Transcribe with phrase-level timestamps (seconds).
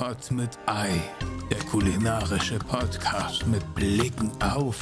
[0.00, 0.98] Pot mit Ei,
[1.50, 4.78] der kulinarische Podcast mit Blicken auf,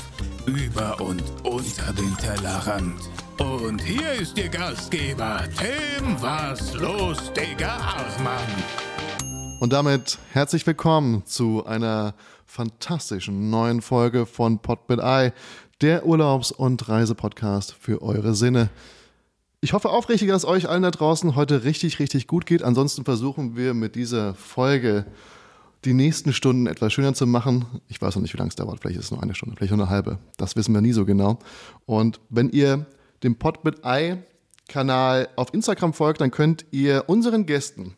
[0.47, 3.01] über und unter den Tellerrand.
[3.41, 8.39] Und hier ist Ihr Gastgeber, Tim Was los, Digga Achmann.
[9.59, 12.15] Und damit herzlich willkommen zu einer
[12.47, 15.33] fantastischen neuen Folge von Pot mit Ei,
[15.81, 18.71] der Urlaubs- und Reisepodcast für eure Sinne.
[19.61, 22.63] Ich hoffe aufrichtig, dass euch allen da draußen heute richtig, richtig gut geht.
[22.63, 25.05] Ansonsten versuchen wir mit dieser Folge
[25.85, 27.65] die nächsten Stunden etwas schöner zu machen.
[27.89, 28.79] Ich weiß noch nicht, wie lange es dauert.
[28.81, 30.19] Vielleicht ist es nur eine Stunde, vielleicht nur eine halbe.
[30.37, 31.41] Das wissen wir nie so genau.
[31.87, 32.87] Und wenn ihr
[33.25, 34.23] dem Pod mit Ei
[34.69, 37.97] Kanal auf Instagram folgt, dann könnt ihr unseren Gästen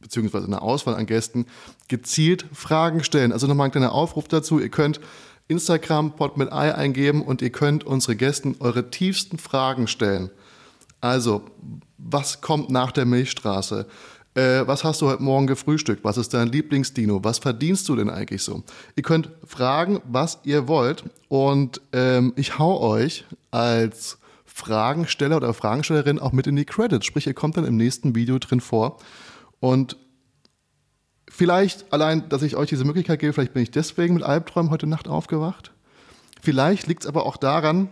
[0.00, 1.44] beziehungsweise eine Auswahl an Gästen
[1.88, 3.32] gezielt Fragen stellen.
[3.32, 4.60] Also nochmal ein kleiner Aufruf dazu.
[4.60, 5.00] Ihr könnt
[5.48, 10.30] Instagram Pod mit Ei eingeben und ihr könnt unsere Gästen eure tiefsten Fragen stellen.
[11.00, 11.42] Also,
[11.96, 13.86] was kommt nach der Milchstraße?
[14.34, 16.04] Äh, was hast du heute Morgen gefrühstückt?
[16.04, 17.24] Was ist dein Lieblingsdino?
[17.24, 18.62] Was verdienst du denn eigentlich so?
[18.94, 21.04] Ihr könnt fragen, was ihr wollt.
[21.28, 27.06] Und ähm, ich hau euch als Fragensteller oder Fragenstellerin auch mit in die Credits.
[27.06, 28.98] Sprich, ihr kommt dann im nächsten Video drin vor.
[29.60, 29.96] Und
[31.38, 34.88] Vielleicht allein, dass ich euch diese Möglichkeit gebe, vielleicht bin ich deswegen mit Albträumen heute
[34.88, 35.70] Nacht aufgewacht.
[36.42, 37.90] Vielleicht liegt es aber auch daran,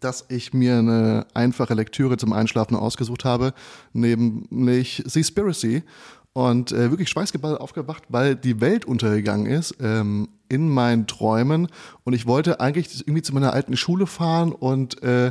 [0.00, 3.54] dass ich mir eine einfache Lektüre zum Einschlafen ausgesucht habe,
[3.92, 5.84] nämlich Seaspiracy.
[6.32, 11.68] Und äh, wirklich schweißgeballt aufgewacht, weil die Welt untergegangen ist ähm, in meinen Träumen.
[12.02, 15.30] Und ich wollte eigentlich irgendwie zu meiner alten Schule fahren und äh,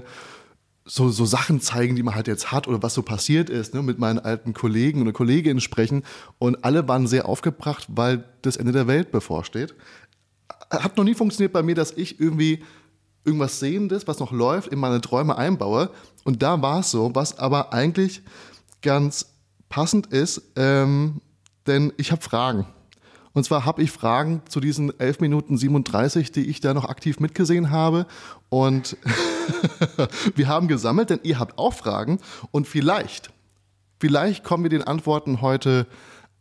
[0.88, 3.84] so, so Sachen zeigen, die man halt jetzt hat oder was so passiert ist, ne,
[3.84, 6.04] mit meinen alten Kollegen oder Kolleginnen sprechen.
[6.40, 9.76] Und alle waren sehr aufgebracht, weil das Ende der Welt bevorsteht.
[10.70, 12.64] Hat noch nie funktioniert bei mir, dass ich irgendwie
[13.26, 15.92] irgendwas Sehendes, was noch läuft, in meine Träume einbaue.
[16.24, 18.22] Und da war es so, was aber eigentlich
[18.82, 19.34] ganz
[19.70, 21.22] passend ist, ähm,
[21.68, 22.66] denn ich habe Fragen.
[23.38, 27.20] Und zwar habe ich Fragen zu diesen 11 Minuten 37, die ich da noch aktiv
[27.20, 28.08] mitgesehen habe.
[28.50, 28.98] Und
[30.36, 32.18] wir haben gesammelt, denn ihr habt auch Fragen.
[32.50, 33.30] Und vielleicht,
[34.00, 35.86] vielleicht kommen wir den Antworten heute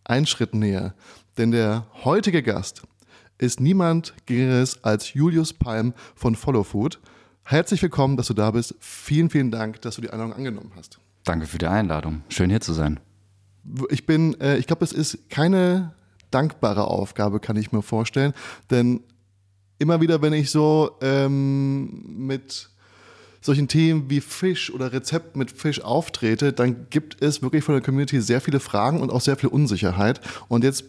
[0.04, 0.94] einen Schritt näher.
[1.36, 2.80] Denn der heutige Gast
[3.36, 6.98] ist niemand Geringeres als Julius Palm von Follow Food.
[7.42, 8.74] Herzlich willkommen, dass du da bist.
[8.80, 10.98] Vielen, vielen Dank, dass du die Einladung angenommen hast.
[11.24, 12.22] Danke für die Einladung.
[12.30, 13.00] Schön hier zu sein.
[13.90, 15.92] Ich bin, äh, ich glaube, es ist keine
[16.30, 18.32] dankbare Aufgabe, kann ich mir vorstellen.
[18.70, 19.00] Denn
[19.78, 22.70] immer wieder, wenn ich so ähm, mit
[23.40, 27.82] solchen Themen wie Fisch oder Rezept mit Fisch auftrete, dann gibt es wirklich von der
[27.82, 30.20] Community sehr viele Fragen und auch sehr viel Unsicherheit.
[30.48, 30.84] Und jetzt,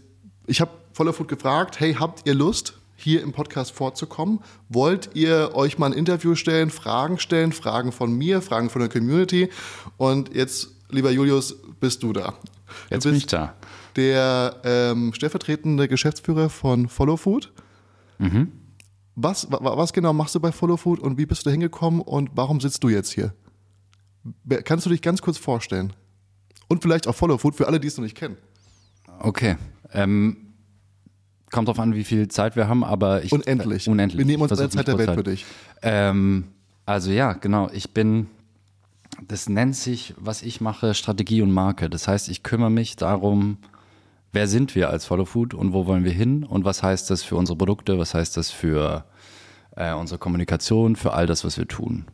[0.47, 4.39] ich habe Voller Food gefragt, hey, habt ihr Lust, hier im Podcast vorzukommen?
[4.69, 8.89] Wollt ihr euch mal ein Interview stellen, Fragen stellen, Fragen von mir, Fragen von der
[8.89, 9.49] Community?
[9.97, 12.33] Und jetzt, lieber Julius, bist du da.
[12.89, 13.53] Jetzt bin ich da
[13.97, 17.52] der ähm, stellvertretende Geschäftsführer von Follow Food.
[18.19, 18.52] Mhm.
[19.16, 22.30] Was, was genau machst du bei Follow Food und wie bist du da hingekommen und
[22.35, 23.34] warum sitzt du jetzt hier?
[24.63, 25.94] Kannst du dich ganz kurz vorstellen?
[26.68, 28.38] Und vielleicht auch Follow Food für alle, die es noch nicht kennen.
[29.19, 29.58] Okay.
[29.91, 30.53] Ähm,
[31.50, 33.31] kommt drauf an, wie viel Zeit wir haben, aber ich.
[33.31, 33.88] Unendlich.
[33.88, 34.19] Äh, unendlich.
[34.19, 35.46] Wir nehmen uns alle Zeit der Welt für dich.
[35.81, 36.50] Ähm,
[36.85, 37.69] also ja, genau.
[37.72, 38.28] Ich bin
[39.25, 41.90] das nennt sich, was ich mache, Strategie und Marke.
[41.90, 43.58] Das heißt, ich kümmere mich darum,
[44.37, 47.23] wer sind wir als Follow Food und wo wollen wir hin und was heißt das
[47.23, 49.03] für unsere Produkte, was heißt das für
[49.75, 52.05] äh, unsere Kommunikation, für all das, was wir tun.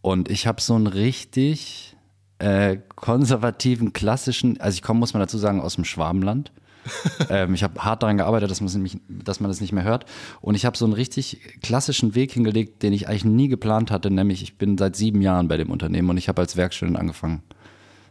[0.00, 1.94] Und ich habe so einen richtig
[2.38, 6.52] äh, konservativen, klassischen, also ich komme, muss man dazu sagen, aus dem Schwabenland.
[7.28, 10.06] ähm, ich habe hart daran gearbeitet, dass, nämlich, dass man das nicht mehr hört.
[10.40, 14.10] Und ich habe so einen richtig klassischen Weg hingelegt, den ich eigentlich nie geplant hatte,
[14.10, 17.42] nämlich ich bin seit sieben Jahren bei dem Unternehmen und ich habe als Werkstudent angefangen.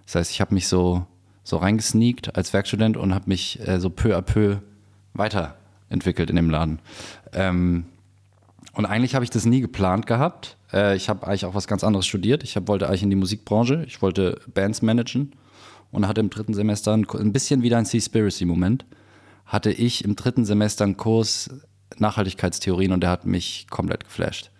[0.05, 1.07] Das heißt, ich habe mich so
[1.43, 4.57] so reingesneakt als Werkstudent und habe mich äh, so peu à peu
[5.13, 6.79] weiterentwickelt in dem Laden.
[7.33, 7.85] Ähm,
[8.73, 10.57] und eigentlich habe ich das nie geplant gehabt.
[10.71, 12.43] Äh, ich habe eigentlich auch was ganz anderes studiert.
[12.43, 13.83] Ich hab, wollte eigentlich in die Musikbranche.
[13.87, 15.33] Ich wollte Bands managen
[15.91, 18.85] und hatte im dritten Semester ein, ein bisschen wieder ein Seaspiracy-Moment.
[19.45, 21.49] Hatte ich im dritten Semester einen Kurs
[21.97, 24.51] Nachhaltigkeitstheorien und der hat mich komplett geflasht.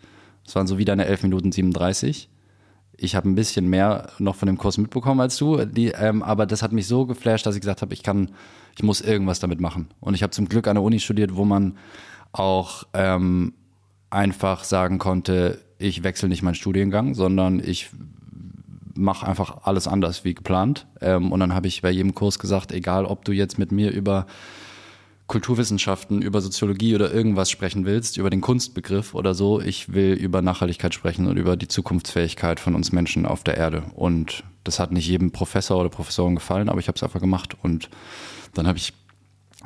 [0.45, 2.29] Es waren so wieder eine 11 Minuten 37
[3.01, 6.45] ich habe ein bisschen mehr noch von dem Kurs mitbekommen als du, die, ähm, aber
[6.45, 8.29] das hat mich so geflasht, dass ich gesagt habe, ich kann,
[8.77, 9.87] ich muss irgendwas damit machen.
[9.99, 11.77] Und ich habe zum Glück an der Uni studiert, wo man
[12.31, 13.53] auch ähm,
[14.11, 17.89] einfach sagen konnte, ich wechsle nicht meinen Studiengang, sondern ich
[18.93, 20.85] mache einfach alles anders wie geplant.
[21.01, 23.89] Ähm, und dann habe ich bei jedem Kurs gesagt, egal ob du jetzt mit mir
[23.91, 24.27] über
[25.31, 30.41] Kulturwissenschaften, über Soziologie oder irgendwas sprechen willst, über den Kunstbegriff oder so, ich will über
[30.41, 33.83] Nachhaltigkeit sprechen und über die Zukunftsfähigkeit von uns Menschen auf der Erde.
[33.95, 37.55] Und das hat nicht jedem Professor oder Professorin gefallen, aber ich habe es einfach gemacht.
[37.63, 37.89] Und
[38.55, 38.91] dann habe ich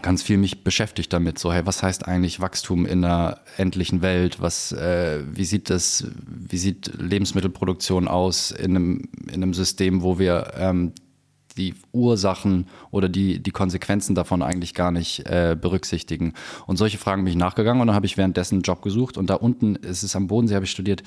[0.04, 1.40] ganz viel mich beschäftigt damit.
[1.40, 4.40] So, hey, was heißt eigentlich Wachstum in einer endlichen Welt?
[4.40, 10.20] Was, äh, wie sieht das, wie sieht Lebensmittelproduktion aus in einem, in einem System, wo
[10.20, 10.94] wir ähm,
[11.58, 16.34] die Ursachen oder die, die Konsequenzen davon eigentlich gar nicht äh, berücksichtigen.
[16.68, 19.30] Und solche Fragen bin ich nachgegangen und dann habe ich währenddessen einen Job gesucht und
[19.30, 21.04] da unten, es ist am Bodensee, habe ich studiert,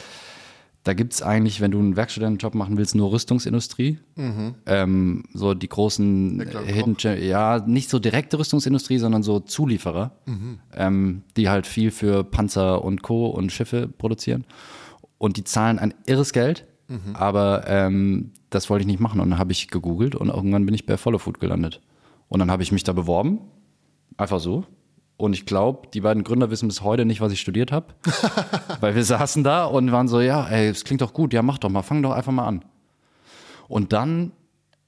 [0.85, 3.99] da gibt es eigentlich, wenn du einen Werkstudentenjob machen willst, nur Rüstungsindustrie.
[4.65, 10.12] Ähm, so die großen klar, Hidden, ja, nicht so direkte Rüstungsindustrie, sondern so Zulieferer,
[10.75, 13.27] ähm, die halt viel für Panzer und Co.
[13.27, 14.47] und Schiffe produzieren.
[15.19, 16.65] Und die zahlen ein irres Geld,
[17.14, 19.20] aber ähm, das wollte ich nicht machen.
[19.20, 21.81] Und dann habe ich gegoogelt und irgendwann bin ich bei Follow Food gelandet.
[22.29, 23.40] Und dann habe ich mich da beworben,
[24.17, 24.64] einfach so.
[25.17, 27.87] Und ich glaube, die beiden Gründer wissen bis heute nicht, was ich studiert habe.
[28.81, 31.58] Weil wir saßen da und waren so, ja, ey, es klingt doch gut, ja, mach
[31.58, 32.64] doch mal, fang doch einfach mal an.
[33.67, 34.32] Und dann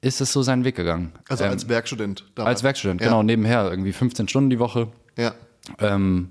[0.01, 1.13] ist es so seinen Weg gegangen.
[1.29, 2.31] Also Ähm, als Werkstudent.
[2.35, 2.57] damals.
[2.57, 3.09] als Werkstudent, ja.
[3.09, 4.89] genau, nebenher, irgendwie 15 Stunden die Woche.
[5.19, 5.35] Ja.
[5.79, 6.31] Ähm,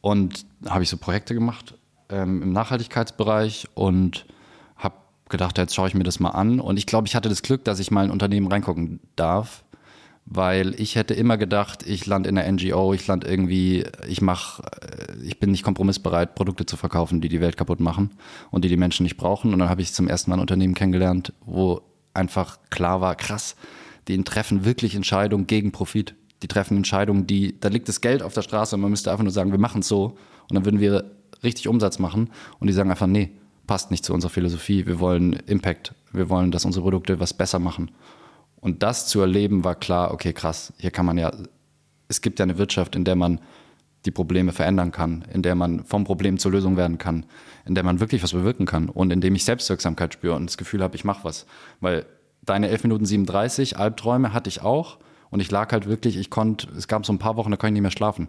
[0.00, 1.74] und habe ich so Projekte gemacht
[2.10, 4.26] ähm, im Nachhaltigkeitsbereich und
[5.28, 6.60] gedacht, jetzt schaue ich mir das mal an.
[6.60, 9.64] Und ich glaube, ich hatte das Glück, dass ich mal in ein Unternehmen reingucken darf,
[10.24, 14.62] weil ich hätte immer gedacht, ich lande in der NGO, ich lande irgendwie, ich mache,
[15.24, 18.10] ich bin nicht kompromissbereit, Produkte zu verkaufen, die die Welt kaputt machen
[18.50, 19.52] und die die Menschen nicht brauchen.
[19.52, 21.82] Und dann habe ich zum ersten Mal ein Unternehmen kennengelernt, wo
[22.14, 23.56] einfach klar war, krass,
[24.08, 26.14] die treffen wirklich Entscheidungen gegen Profit.
[26.42, 29.24] Die treffen Entscheidungen, die, da liegt das Geld auf der Straße und man müsste einfach
[29.24, 30.16] nur sagen, wir machen es so
[30.48, 31.10] und dann würden wir
[31.42, 32.30] richtig Umsatz machen
[32.60, 33.32] und die sagen einfach, nee,
[33.68, 37.60] passt nicht zu unserer Philosophie, wir wollen Impact, wir wollen, dass unsere Produkte was besser
[37.60, 37.92] machen.
[38.56, 41.30] Und das zu erleben war klar, okay, krass, hier kann man ja,
[42.08, 43.40] es gibt ja eine Wirtschaft, in der man
[44.04, 47.26] die Probleme verändern kann, in der man vom Problem zur Lösung werden kann,
[47.66, 50.56] in der man wirklich was bewirken kann und in dem ich Selbstwirksamkeit spüre und das
[50.56, 51.46] Gefühl habe, ich mache was.
[51.80, 52.06] Weil
[52.42, 54.98] deine 11 Minuten 37 Albträume hatte ich auch
[55.30, 57.68] und ich lag halt wirklich, ich konnte, es gab so ein paar Wochen, da konnte
[57.68, 58.28] ich nicht mehr schlafen,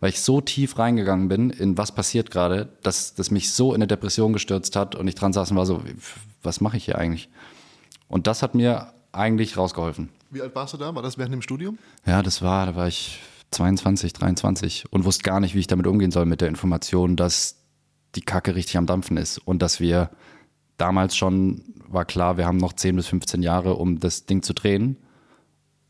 [0.00, 3.76] weil ich so tief reingegangen bin in was passiert gerade, dass das mich so in
[3.76, 5.82] eine Depression gestürzt hat und ich dran saß und war so,
[6.42, 7.28] was mache ich hier eigentlich?
[8.08, 10.10] Und das hat mir eigentlich rausgeholfen.
[10.30, 10.94] Wie alt warst du da?
[10.94, 11.78] War das während dem Studium?
[12.04, 13.20] Ja, das war, da war ich
[13.52, 17.56] 22, 23 und wusste gar nicht, wie ich damit umgehen soll mit der Information, dass
[18.14, 20.10] die Kacke richtig am Dampfen ist und dass wir
[20.76, 24.52] damals schon war klar, wir haben noch 10 bis 15 Jahre, um das Ding zu
[24.54, 24.96] drehen.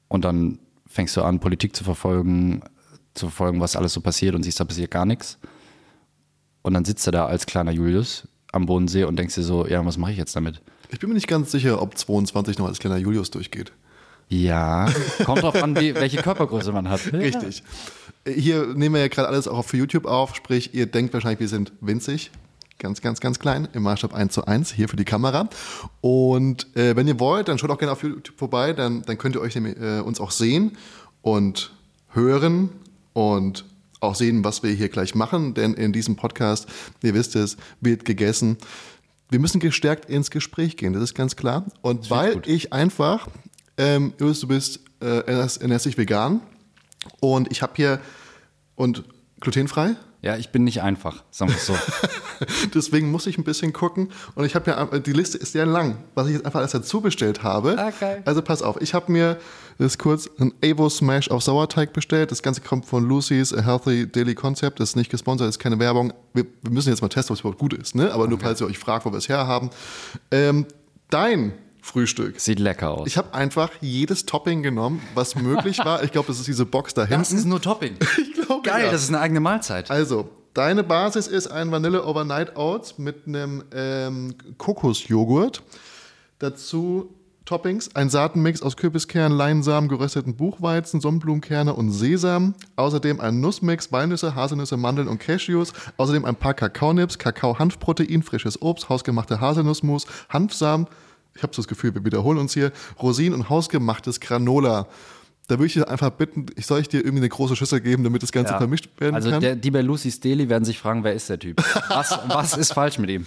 [0.09, 2.63] Und dann fängst du an, Politik zu verfolgen,
[3.17, 5.39] zu verfolgen, was alles so passiert und siehst, da passiert gar nichts.
[6.63, 9.85] Und dann sitzt er da als kleiner Julius am Bodensee und denkst dir so, ja,
[9.85, 10.61] was mache ich jetzt damit?
[10.91, 13.73] Ich bin mir nicht ganz sicher, ob 22 noch als kleiner Julius durchgeht.
[14.29, 14.93] Ja,
[15.25, 17.01] kommt drauf an, wie, welche Körpergröße man hat.
[17.13, 17.63] Richtig.
[18.27, 21.49] Hier nehmen wir ja gerade alles auch für YouTube auf, sprich, ihr denkt wahrscheinlich, wir
[21.49, 22.33] sind winzig.
[22.79, 25.49] Ganz, ganz, ganz klein, im Maßstab 1 zu 1, hier für die Kamera.
[26.03, 29.35] Und äh, wenn ihr wollt, dann schaut auch gerne auf YouTube vorbei, dann, dann könnt
[29.35, 30.77] ihr euch äh, uns auch sehen
[31.23, 31.73] und
[32.13, 32.69] hören
[33.17, 33.65] und
[34.01, 36.67] auch sehen, was wir hier gleich machen, denn in diesem Podcast,
[37.03, 38.59] ihr wisst es, wird gegessen.
[39.31, 41.65] Wir müssen gestärkt ins Gespräch gehen, das ist ganz klar.
[41.81, 42.47] Und weil gut.
[42.47, 43.27] ich einfach,
[43.79, 46.43] ähm, Julius, du bist äh, ernährst dich vegan
[47.21, 48.01] und ich habe hier
[48.75, 49.05] und
[49.41, 49.97] glutenfrei.
[50.27, 51.79] Ja, ich bin nicht einfach, sagen wir es so.
[52.75, 54.09] Deswegen muss ich ein bisschen gucken.
[54.35, 57.01] Und ich habe ja, die Liste ist sehr lang, was ich jetzt einfach alles dazu
[57.01, 57.77] bestellt habe.
[57.79, 58.23] Ah, geil.
[58.25, 59.39] Also pass auf, ich habe mir
[59.79, 62.33] das kurz ein Evo Smash auf Sauerteig bestellt.
[62.33, 64.81] Das Ganze kommt von Lucy's A Healthy Daily Concept.
[64.81, 66.13] Das ist nicht gesponsert, das ist keine Werbung.
[66.35, 67.95] Wir, wir müssen jetzt mal testen, ob es überhaupt gut ist.
[67.95, 68.13] Ne?
[68.13, 69.71] Aber nur falls ihr euch fragt, wo wir es herhaben.
[70.33, 70.67] Ähm,
[71.09, 71.53] dein
[71.87, 72.41] Frühstück.
[72.41, 73.07] Sieht lecker aus.
[73.07, 76.03] Ich habe einfach jedes Topping genommen, was möglich war.
[76.03, 77.49] Ich glaube, das ist diese Box da hinten.
[77.49, 77.97] nur Topping.
[78.17, 78.91] Ich glaube, Geil, ja.
[78.91, 79.91] das ist eine eigene Mahlzeit.
[79.91, 85.63] Also, deine Basis ist ein Vanille Overnight Oats mit einem ähm, Kokosjoghurt.
[86.39, 87.15] Dazu
[87.45, 92.55] Toppings, ein Saatenmix aus Kürbiskernen, Leinsamen, gerösteten Buchweizen, Sonnenblumenkerne und Sesam.
[92.75, 95.73] Außerdem ein Nussmix, Walnüsse, Haselnüsse, Mandeln und Cashews.
[95.97, 100.89] Außerdem ein paar Kakaonips, Kakao-Hanfprotein, frisches Obst, hausgemachte Haselnussmus, Hanfsamen.
[101.37, 102.73] Ich habe so das Gefühl, wir wiederholen uns hier.
[103.01, 104.87] Rosinen und hausgemachtes Granola.
[105.49, 108.03] Da würde ich dich einfach bitten, ich soll ich dir irgendwie eine große Schüssel geben,
[108.03, 108.59] damit das Ganze Ja.
[108.59, 109.41] vermischt werden also kann?
[109.41, 111.63] der, die bei Lucy's Daily werden sich fragen, wer ist der Typ?
[111.89, 113.27] Was, was ist falsch mit ihm?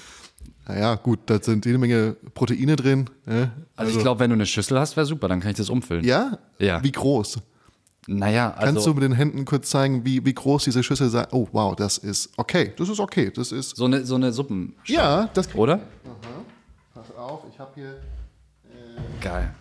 [0.68, 3.10] Naja, gut, da sind jede Menge Proteine drin.
[3.26, 3.52] Ne?
[3.76, 6.04] Also, ich glaube, wenn du eine Schüssel hast, wäre super, dann kann ich das umfüllen.
[6.04, 6.38] Ja?
[6.60, 6.84] Ja.
[6.84, 7.40] Wie groß?
[8.08, 11.26] Naja, also Kannst du mit den Händen kurz zeigen, wie, wie groß diese Schüssel sei?
[11.32, 12.74] Oh, wow, das ist okay.
[12.78, 13.32] Das ist okay.
[13.34, 13.76] Das ist.
[13.78, 14.76] so eine, so eine Suppen.
[14.86, 15.54] Ja, das.
[15.56, 15.78] Oder?
[15.78, 15.86] Pass
[17.30, 17.96] auf, ich habe hier.
[19.22, 19.54] Geil.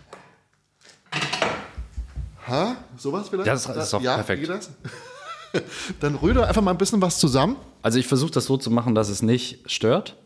[2.47, 2.77] Ha?
[2.97, 3.47] Sowas vielleicht?
[3.47, 4.49] Ja, das ist doch ja, perfekt.
[4.49, 4.71] Das?
[6.01, 7.57] Dann rühr doch einfach mal ein bisschen was zusammen.
[7.83, 10.17] Also ich versuche das so zu machen, dass es nicht stört,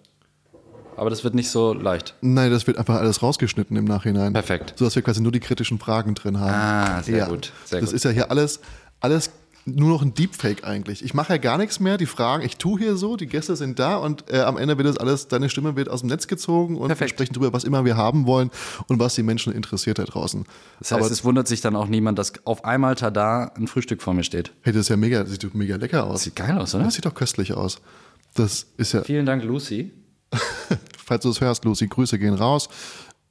[0.97, 2.15] aber das wird nicht so leicht.
[2.21, 4.33] Nein, das wird einfach alles rausgeschnitten im Nachhinein.
[4.33, 4.75] Perfekt.
[4.77, 6.53] So dass wir quasi nur die kritischen Fragen drin haben.
[6.53, 7.97] Ah, sehr gut, sehr das gut.
[7.97, 8.61] ist ja hier alles
[9.01, 9.31] alles
[9.65, 11.05] nur noch ein Deepfake eigentlich.
[11.05, 11.97] Ich mache ja gar nichts mehr.
[11.97, 14.89] Die Fragen, ich tue hier so, die Gäste sind da und äh, am Ende wird
[14.89, 17.11] das alles, deine Stimme wird aus dem Netz gezogen und wir Perfekt.
[17.11, 18.51] sprechen darüber, was immer wir haben wollen
[18.89, 20.45] und was die Menschen interessiert da draußen.
[20.81, 24.15] Das heißt, es wundert sich dann auch niemand, dass auf einmal Tada ein Frühstück vor
[24.15, 24.53] mir steht.
[24.63, 26.23] Hey, das ist ja mega, das sieht doch mega lecker aus.
[26.23, 26.85] Sieht geil aus, oder?
[26.85, 27.81] Das sieht doch köstlich aus.
[28.35, 29.93] Das ist ja, Vielen Dank, Lucy.
[31.05, 32.69] falls du das hörst, Lucy, Grüße gehen raus.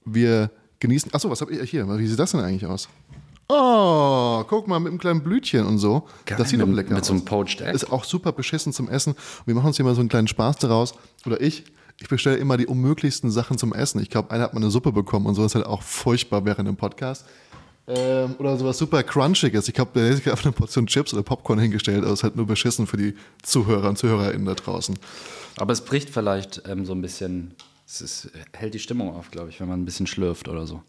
[0.05, 1.13] Wir genießen.
[1.13, 1.87] Achso, was habe ich hier?
[1.97, 2.89] Wie sieht das denn eigentlich aus?
[3.53, 6.07] Oh, guck mal, mit einem kleinen Blütchen und so.
[6.25, 7.07] das sieht mit, doch lecker Mit aus.
[7.07, 7.73] so einem Poached Egg.
[7.73, 9.13] Ist auch super beschissen zum Essen.
[9.45, 10.93] Wir machen uns hier mal so einen kleinen Spaß daraus.
[11.25, 11.65] Oder ich.
[11.99, 14.01] Ich bestelle immer die unmöglichsten Sachen zum Essen.
[14.01, 16.67] Ich glaube, einer hat mal eine Suppe bekommen und so ist halt auch furchtbar während
[16.67, 17.25] dem Podcast.
[17.87, 19.67] Ähm, oder sowas super Crunchiges.
[19.67, 22.03] Ich glaube, der hat sich einfach eine Portion Chips oder Popcorn hingestellt.
[22.03, 24.97] aber ist halt nur beschissen für die Zuhörer und ZuhörerInnen da draußen.
[25.57, 27.53] Aber es bricht vielleicht ähm, so ein bisschen,
[27.91, 30.81] es ist, hält die Stimmung auf, glaube ich, wenn man ein bisschen schlürft oder so.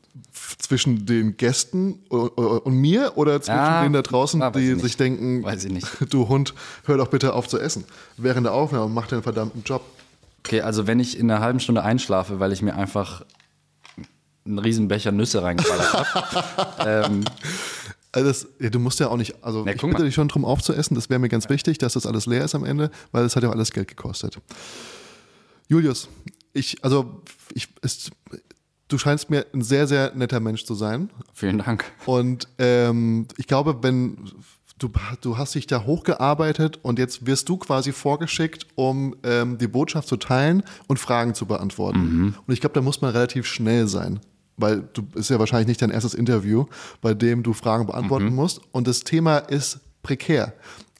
[0.59, 5.43] zwischen den Gästen und, mir oder zwischen Ja, denen da draußen, ah, die sich denken,
[5.43, 5.89] Weiß ich nicht.
[6.11, 6.55] du Hund,
[6.85, 7.85] hör doch bitte auf zu essen.
[8.17, 9.83] Während der Aufnahme mach den verdammten Job.
[10.45, 13.25] Okay, also wenn ich in einer halben Stunde einschlafe, weil ich mir einfach
[14.45, 17.25] einen riesen Becher Nüsse reingeballert habe, ähm,
[18.13, 20.05] Also das, ja, du musst ja auch nicht, also Na, ich bitte mal.
[20.05, 22.65] dich schon drum aufzuessen, das wäre mir ganz wichtig, dass das alles leer ist am
[22.65, 24.39] Ende, weil es hat ja auch alles Geld gekostet.
[25.69, 26.09] Julius,
[26.53, 27.23] ich, also
[27.55, 28.11] ich, es,
[28.89, 31.11] du scheinst mir ein sehr, sehr netter Mensch zu sein.
[31.33, 31.85] vielen Dank.
[32.07, 34.31] Und ähm, ich glaube, wenn
[34.79, 34.91] du,
[35.21, 40.09] du hast dich da hochgearbeitet und jetzt wirst du quasi vorgeschickt, um ähm, die Botschaft
[40.09, 42.35] zu teilen und Fragen zu beantworten.
[42.47, 44.21] Und ich glaube, da muss man relativ schnell sein.
[44.57, 46.67] Weil du ist ja wahrscheinlich nicht dein erstes Interview,
[47.01, 48.61] bei dem du Fragen beantworten musst.
[48.73, 50.53] Und das Thema ist prekär.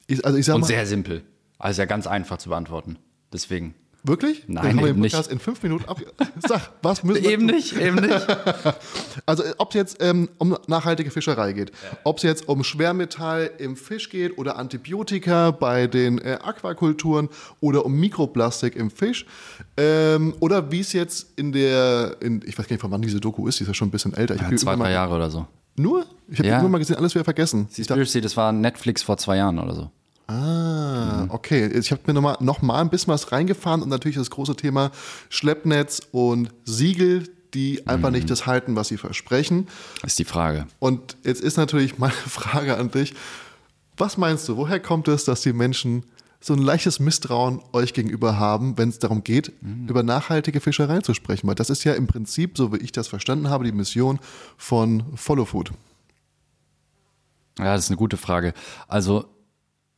[0.07, 1.23] Ich, also ich sag Und mal, sehr simpel.
[1.59, 2.97] Also ja ganz einfach zu beantworten.
[3.31, 3.75] Deswegen.
[4.03, 4.43] Wirklich?
[4.47, 5.13] Nein, Dann haben wir den eben nicht.
[5.13, 5.99] Podcast in fünf Minuten ab.
[6.47, 8.27] Sag, was müssen wir Eben nicht, eben nicht.
[9.25, 11.71] Also ob es jetzt ähm, um nachhaltige Fischerei geht,
[12.03, 17.29] ob es jetzt um Schwermetall im Fisch geht oder Antibiotika bei den äh, Aquakulturen
[17.61, 19.25] oder um Mikroplastik im Fisch
[19.77, 23.19] ähm, oder wie es jetzt in der, in, ich weiß gar nicht, von wann diese
[23.19, 24.35] Doku ist, die ist ja schon ein bisschen älter.
[24.35, 25.47] Ich Ja, zwei, drei Jahre oder so.
[25.75, 26.05] Nur?
[26.27, 26.57] Ich habe Ja.
[26.57, 27.67] die nur mal gesehen, alles wieder vergessen.
[27.73, 29.91] Conspiracy, das war Netflix vor zwei Jahren oder so.
[30.27, 31.67] Ah, okay.
[31.67, 34.91] Ich habe mir nochmal noch mal ein bisschen was reingefahren und natürlich das große Thema
[35.29, 39.67] Schleppnetz und Siegel, die einfach nicht das halten, was sie versprechen.
[40.03, 40.67] Ist die Frage.
[40.79, 43.13] Und jetzt ist natürlich meine Frage an dich.
[43.97, 46.03] Was meinst du, woher kommt es, dass die Menschen
[46.41, 49.53] so ein leichtes Misstrauen euch gegenüber haben, wenn es darum geht,
[49.87, 51.47] über nachhaltige Fischerei zu sprechen?
[51.47, 54.19] Weil das ist ja im Prinzip, so wie ich das verstanden habe, die Mission
[54.57, 55.71] von Follow Food.
[57.59, 58.53] Ja, das ist eine gute Frage.
[58.87, 59.25] Also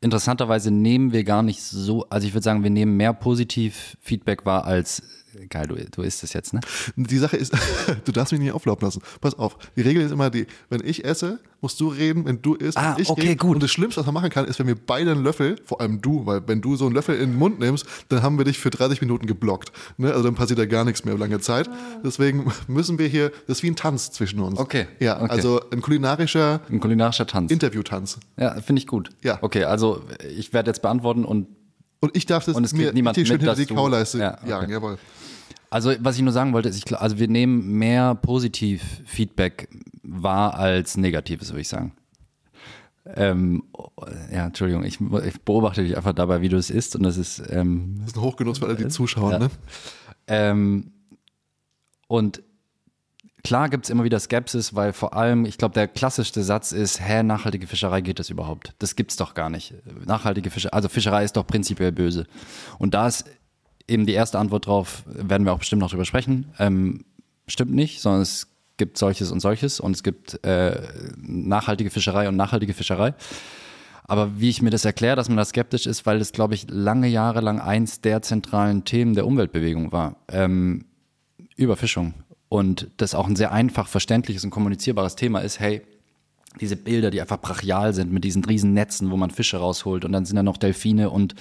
[0.05, 4.45] interessanterweise nehmen wir gar nicht so, also ich würde sagen, wir nehmen mehr positiv Feedback
[4.45, 5.01] wahr als,
[5.49, 6.59] geil, du, du isst es jetzt, ne?
[6.95, 7.53] Die Sache ist,
[8.05, 9.01] du darfst mich nicht auflaufen lassen.
[9.21, 12.53] Pass auf, die Regel ist immer die, wenn ich esse, musst du reden, wenn du
[12.55, 13.37] isst, Ah, ich okay, reden.
[13.39, 13.55] gut.
[13.55, 16.01] Und das Schlimmste, was man machen kann, ist, wenn wir beide einen Löffel, vor allem
[16.01, 18.59] du, weil wenn du so einen Löffel in den Mund nimmst, dann haben wir dich
[18.59, 19.71] für 30 Minuten geblockt.
[19.97, 20.11] Ne?
[20.11, 21.69] Also dann passiert da gar nichts mehr lange Zeit.
[22.03, 24.59] Deswegen müssen wir hier, das ist wie ein Tanz zwischen uns.
[24.59, 25.31] Okay, Ja, okay.
[25.31, 27.51] also ein kulinarischer Ein kulinarischer Tanz.
[27.51, 28.19] Interviewtanz.
[28.37, 29.09] ja, finde ich gut.
[29.23, 29.39] Ja.
[29.41, 30.03] Okay, also
[30.37, 31.47] ich werde jetzt beantworten und
[32.05, 34.49] Und ich darf das Und es mir niemand mit, hinter die Kauleiste Ja, okay.
[34.49, 34.97] jagen, jawohl.
[35.69, 39.67] Also, was ich nur sagen wollte, ist, ich, also wir nehmen mehr positiv Feedback
[40.03, 41.93] wahr als negatives, würde ich sagen.
[43.15, 43.63] Ähm,
[44.31, 47.41] ja, Entschuldigung, ich, ich beobachte dich einfach dabei, wie du es isst und das ist,
[47.49, 49.31] ähm, Das ist ein Hochgenuss für alle, die zuschauen.
[49.31, 49.39] Ja.
[49.39, 49.49] Ne?
[50.27, 50.91] ähm,
[52.07, 52.41] und
[53.45, 56.99] klar gibt es immer wieder Skepsis, weil vor allem, ich glaube, der klassischste Satz ist,
[56.99, 58.73] hä, nachhaltige Fischerei geht das überhaupt?
[58.79, 59.73] Das gibt's doch gar nicht.
[60.05, 62.25] Nachhaltige Fischerei, also Fischerei ist doch prinzipiell böse.
[62.79, 63.25] Und da ist
[63.87, 66.47] eben die erste Antwort drauf, werden wir auch bestimmt noch drüber sprechen.
[66.57, 67.05] Ähm,
[67.47, 68.47] stimmt nicht, sondern es
[68.77, 70.81] gibt solches und solches und es gibt äh,
[71.17, 73.13] nachhaltige Fischerei und nachhaltige Fischerei.
[74.03, 76.67] Aber wie ich mir das erkläre, dass man da skeptisch ist, weil es, glaube ich,
[76.69, 80.17] lange Jahre lang eins der zentralen Themen der Umweltbewegung war.
[80.29, 80.85] Ähm,
[81.55, 82.13] Überfischung.
[82.55, 85.81] Und das auch ein sehr einfach verständliches und kommunizierbares Thema ist, hey,
[86.61, 90.13] diese Bilder, die einfach brachial sind mit diesen riesen Netzen, wo man Fische rausholt und
[90.13, 91.35] dann sind da noch Delfine und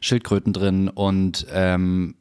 [0.00, 2.16] Schildkröten drin und ähm,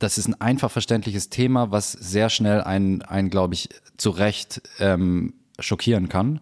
[0.00, 3.68] das ist ein einfach verständliches Thema, was sehr schnell einen, einen glaube ich,
[3.98, 6.40] zu Recht ähm, schockieren kann.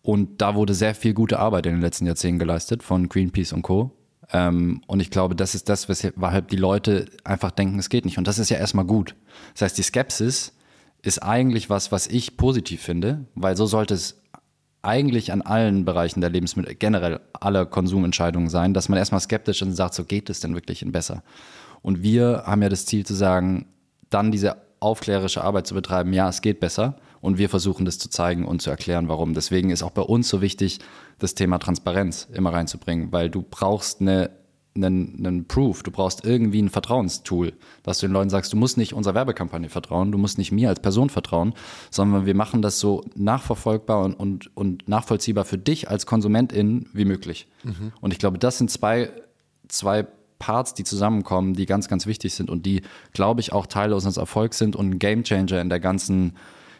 [0.00, 3.62] Und da wurde sehr viel gute Arbeit in den letzten Jahrzehnten geleistet von Greenpeace und
[3.62, 3.90] Co.
[4.32, 8.18] Ähm, und ich glaube, das ist das, weshalb die Leute einfach denken, es geht nicht.
[8.18, 9.16] Und das ist ja erstmal gut.
[9.54, 10.52] Das heißt, die Skepsis
[11.02, 14.20] ist eigentlich was, was ich positiv finde, weil so sollte es
[14.82, 19.68] eigentlich an allen Bereichen der Lebensmittel, generell aller Konsumentscheidungen sein, dass man erstmal skeptisch ist
[19.68, 21.22] und sagt, so geht es denn wirklich in besser?
[21.82, 23.66] Und wir haben ja das Ziel zu sagen,
[24.08, 26.96] dann diese aufklärerische Arbeit zu betreiben, ja, es geht besser.
[27.20, 29.34] Und wir versuchen das zu zeigen und zu erklären, warum.
[29.34, 30.78] Deswegen ist auch bei uns so wichtig,
[31.20, 34.30] das Thema Transparenz immer reinzubringen, weil du brauchst eine
[34.74, 38.76] einen, einen Proof, du brauchst irgendwie ein Vertrauenstool, dass du den Leuten sagst, du musst
[38.76, 41.54] nicht unserer Werbekampagne vertrauen, du musst nicht mir als Person vertrauen,
[41.90, 47.04] sondern wir machen das so nachverfolgbar und, und, und nachvollziehbar für dich als Konsumentin wie
[47.04, 47.48] möglich.
[47.64, 47.92] Mhm.
[48.00, 49.10] Und ich glaube, das sind zwei,
[49.68, 50.06] zwei
[50.38, 54.16] Parts, die zusammenkommen, die ganz, ganz wichtig sind und die, glaube ich, auch Teile unseres
[54.16, 56.36] Erfolgs sind und ein Gamechanger in der ganzen,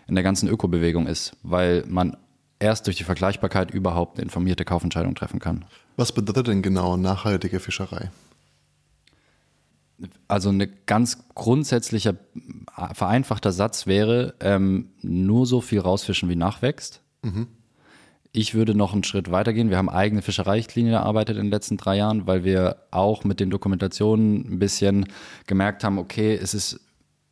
[0.07, 2.17] in der ganzen Ökobewegung ist, weil man
[2.61, 5.65] erst durch die Vergleichbarkeit überhaupt eine informierte Kaufentscheidung treffen kann.
[5.97, 8.11] Was bedeutet denn genau nachhaltige Fischerei?
[10.29, 12.15] Also eine ganz grundsätzlicher,
[12.95, 17.03] vereinfachter Satz wäre, ähm, nur so viel rausfischen, wie nachwächst.
[17.23, 17.49] Mhm.
[18.33, 19.71] Ich würde noch einen Schritt weitergehen.
[19.71, 23.51] Wir haben eigene Fischereichtlinien erarbeitet in den letzten drei Jahren, weil wir auch mit den
[23.51, 25.07] Dokumentationen ein bisschen
[25.47, 26.81] gemerkt haben, okay, es ist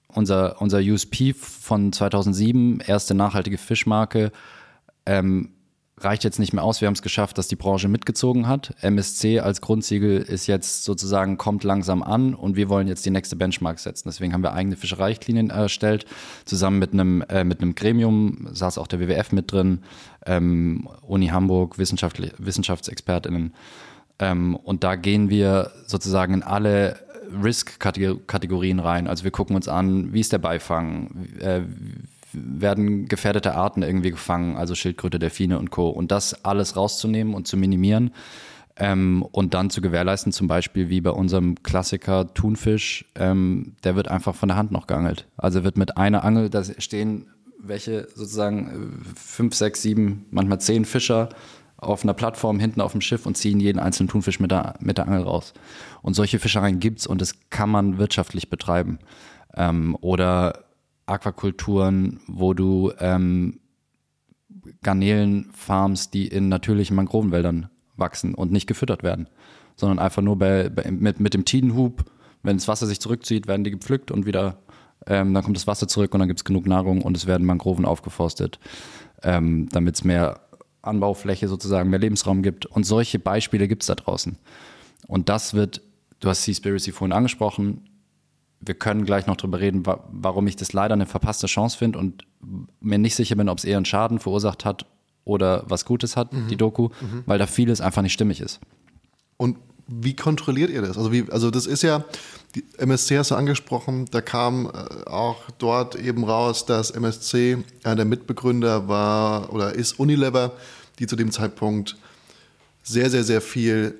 [0.09, 4.33] unser, unser USP von 2007, erste nachhaltige Fischmarke,
[5.09, 5.49] ähm,
[5.97, 6.81] reicht jetzt nicht mehr aus.
[6.81, 8.75] Wir haben es geschafft, dass die Branche mitgezogen hat.
[8.83, 13.35] MSC als Grundsiegel ist jetzt sozusagen, kommt langsam an und wir wollen jetzt die nächste
[13.35, 14.09] Benchmark setzen.
[14.09, 16.07] Deswegen haben wir eigene Fischereichtlinien erstellt,
[16.45, 19.81] zusammen mit einem, äh, mit einem Gremium, saß auch der WWF mit drin,
[20.27, 23.55] ähm, Uni Hamburg, Wissenschaftsexpertinnen.
[24.21, 26.97] Ähm, und da gehen wir sozusagen in alle
[27.43, 29.09] Risk-Kategorien rein.
[29.09, 31.63] Also wir gucken uns an, wie ist der Beifang, äh,
[32.33, 35.89] werden gefährdete Arten irgendwie gefangen, also Schildkröte, Delfine und Co.
[35.89, 38.13] Und das alles rauszunehmen und zu minimieren
[38.79, 44.09] ähm, und dann zu gewährleisten, zum Beispiel wie bei unserem Klassiker Thunfisch, ähm, der wird
[44.09, 45.27] einfach von der Hand noch geangelt.
[45.37, 47.27] Also wird mit einer Angel, da stehen
[47.61, 51.31] welche sozusagen fünf, sechs, sieben, manchmal zehn Fischer
[51.77, 54.99] auf einer Plattform hinten auf dem Schiff und ziehen jeden einzelnen Thunfisch mit der, mit
[54.99, 55.55] der Angel raus.
[56.03, 58.99] Und solche Fischereien gibt es und das kann man wirtschaftlich betreiben.
[59.57, 60.65] Ähm, oder
[61.09, 63.61] Aquakulturen, wo du ähm,
[64.83, 69.29] Garnelen farmst, die in natürlichen Mangrovenwäldern wachsen und nicht gefüttert werden,
[69.77, 72.05] sondern einfach nur bei, bei, mit, mit dem Tidenhub,
[72.43, 74.59] wenn das Wasser sich zurückzieht, werden die gepflückt und wieder,
[75.07, 77.47] ähm, dann kommt das Wasser zurück und dann gibt es genug Nahrung und es werden
[77.47, 78.59] Mangroven aufgeforstet,
[79.23, 80.41] ähm, damit es mehr
[80.83, 82.67] Anbaufläche sozusagen, mehr Lebensraum gibt.
[82.67, 84.39] Und solche Beispiele gibt es da draußen.
[85.07, 85.83] Und das wird,
[86.21, 87.89] du hast Seaspiracy vorhin angesprochen,
[88.61, 92.25] wir können gleich noch drüber reden, warum ich das leider eine verpasste Chance finde und
[92.81, 94.87] mir nicht sicher bin, ob es eher einen Schaden verursacht hat
[95.25, 96.49] oder was Gutes hat, mhm.
[96.49, 97.23] die Doku, mhm.
[97.27, 98.61] weil da vieles einfach nicht stimmig ist.
[99.37, 100.99] Und wie kontrolliert ihr das?
[100.99, 102.05] Also, wie, also das ist ja,
[102.55, 107.97] die MSC hast du angesprochen, da kam äh, auch dort eben raus, dass MSC einer
[107.97, 110.53] der Mitbegründer war oder ist Unilever,
[110.99, 111.97] die zu dem Zeitpunkt
[112.83, 113.95] sehr, sehr, sehr viel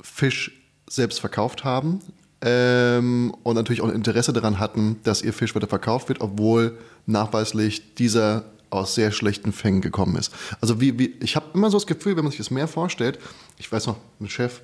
[0.00, 0.52] Fisch
[0.88, 2.00] selbst verkauft haben
[2.44, 6.78] ähm, und natürlich auch ein Interesse daran hatten, dass ihr Fisch weiter verkauft wird, obwohl
[7.06, 10.32] nachweislich dieser aus sehr schlechten Fängen gekommen ist.
[10.60, 13.18] Also wie, wie ich habe immer so das Gefühl, wenn man sich das mehr vorstellt,
[13.56, 14.60] ich weiß noch, ein Chef,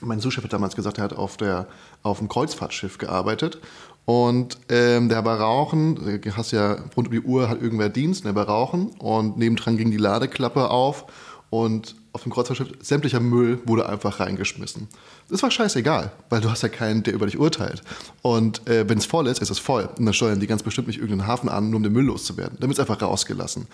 [0.00, 1.68] mein Sous-Chef hat damals gesagt, er hat auf, der,
[2.02, 3.60] auf dem Kreuzfahrtschiff gearbeitet
[4.06, 8.24] und ähm, der war Rauchen, du hast ja rund um die Uhr hat irgendwer Dienst,
[8.24, 11.04] der war Rauchen und nebendran ging die Ladeklappe auf
[11.50, 14.88] und auf dem Kreuzfahrtschiff sämtlicher Müll wurde einfach reingeschmissen.
[15.28, 17.82] Das war scheißegal, weil du hast ja keinen, der über dich urteilt.
[18.22, 19.88] Und äh, wenn es voll ist, ist es voll.
[19.98, 22.58] Und dann steuern die ganz bestimmt nicht irgendeinen Hafen an, nur um den Müll loszuwerden.
[22.60, 23.66] Dann wird es einfach rausgelassen.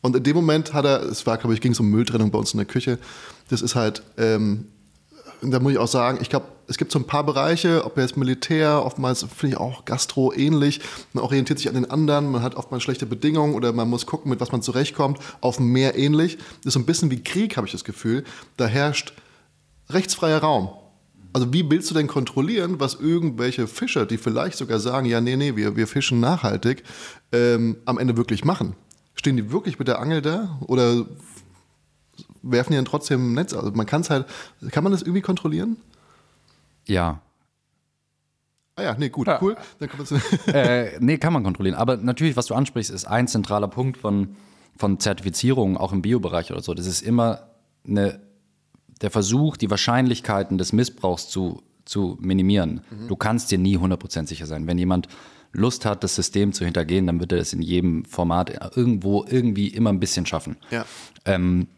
[0.00, 2.38] Und in dem Moment hat er, es war, glaube ich, ging es um Mülltrennung bei
[2.38, 2.98] uns in der Küche.
[3.48, 4.66] Das ist halt ähm,
[5.42, 8.16] da muss ich auch sagen, ich glaube, es gibt so ein paar Bereiche, ob jetzt
[8.16, 10.80] Militär, oftmals finde ich auch Gastro ähnlich.
[11.12, 14.30] Man orientiert sich an den anderen, man hat oftmals schlechte Bedingungen oder man muss gucken,
[14.30, 15.18] mit was man zurechtkommt.
[15.40, 16.36] Auf dem Meer ähnlich.
[16.36, 18.24] Das ist so ein bisschen wie Krieg, habe ich das Gefühl.
[18.56, 19.12] Da herrscht
[19.90, 20.70] rechtsfreier Raum.
[21.36, 25.36] Also wie willst du denn kontrollieren, was irgendwelche Fischer, die vielleicht sogar sagen, ja, nee,
[25.36, 26.82] nee, wir, wir fischen nachhaltig,
[27.30, 28.74] ähm, am Ende wirklich machen?
[29.14, 30.58] Stehen die wirklich mit der Angel da?
[30.62, 31.04] Oder
[32.40, 33.64] werfen die dann trotzdem ein Netz aus.
[33.64, 34.24] Also man kann es halt,
[34.70, 35.76] kann man das irgendwie kontrollieren?
[36.86, 37.20] Ja.
[38.76, 39.38] Ah ja, nee, gut, ja.
[39.42, 39.58] cool.
[39.78, 40.06] Dann kann
[40.54, 41.76] äh, nee, kann man kontrollieren.
[41.76, 44.36] Aber natürlich, was du ansprichst, ist ein zentraler Punkt von,
[44.78, 46.72] von Zertifizierung, auch im Biobereich oder so.
[46.72, 47.50] Das ist immer
[47.86, 48.20] eine,
[49.02, 52.80] der Versuch, die Wahrscheinlichkeiten des Missbrauchs zu, zu minimieren.
[52.90, 53.08] Mhm.
[53.08, 54.66] Du kannst dir nie 100% sicher sein.
[54.66, 55.08] Wenn jemand
[55.52, 59.68] Lust hat, das System zu hintergehen, dann wird er es in jedem Format irgendwo irgendwie
[59.68, 60.56] immer ein bisschen schaffen.
[60.70, 60.84] Ja.
[61.24, 61.68] Ähm,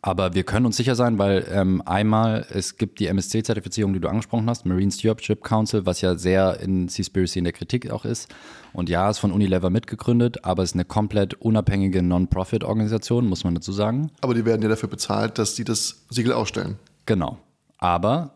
[0.00, 4.08] aber wir können uns sicher sein, weil ähm, einmal, es gibt die MSC-Zertifizierung, die du
[4.08, 8.32] angesprochen hast, Marine Stewardship Council, was ja sehr in Seaspiracy in der Kritik auch ist.
[8.72, 13.72] Und ja, ist von Unilever mitgegründet, aber ist eine komplett unabhängige Non-Profit-Organisation, muss man dazu
[13.72, 14.10] sagen.
[14.20, 16.78] Aber die werden ja dafür bezahlt, dass sie das Siegel ausstellen.
[17.04, 17.38] Genau.
[17.78, 18.34] Aber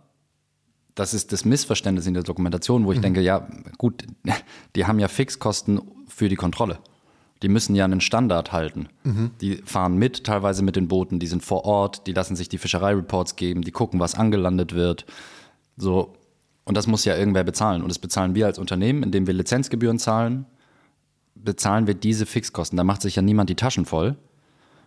[0.95, 3.03] das ist das Missverständnis in der Dokumentation, wo ich mhm.
[3.03, 3.47] denke, ja,
[3.79, 4.05] gut,
[4.77, 6.79] die haben ja Fixkosten für die Kontrolle.
[7.43, 8.89] Die müssen ja einen Standard halten.
[9.41, 12.59] Die fahren mit, teilweise mit den Booten, die sind vor Ort, die lassen sich die
[12.59, 15.05] Fischereireports geben, die gucken, was angelandet wird.
[15.77, 16.15] So.
[16.65, 17.83] Und das muss ja irgendwer bezahlen.
[17.83, 20.47] Und das bezahlen wir als Unternehmen, indem wir Lizenzgebühren zahlen,
[21.35, 22.77] bezahlen wir diese Fixkosten.
[22.77, 24.17] Da macht sich ja niemand die Taschen voll,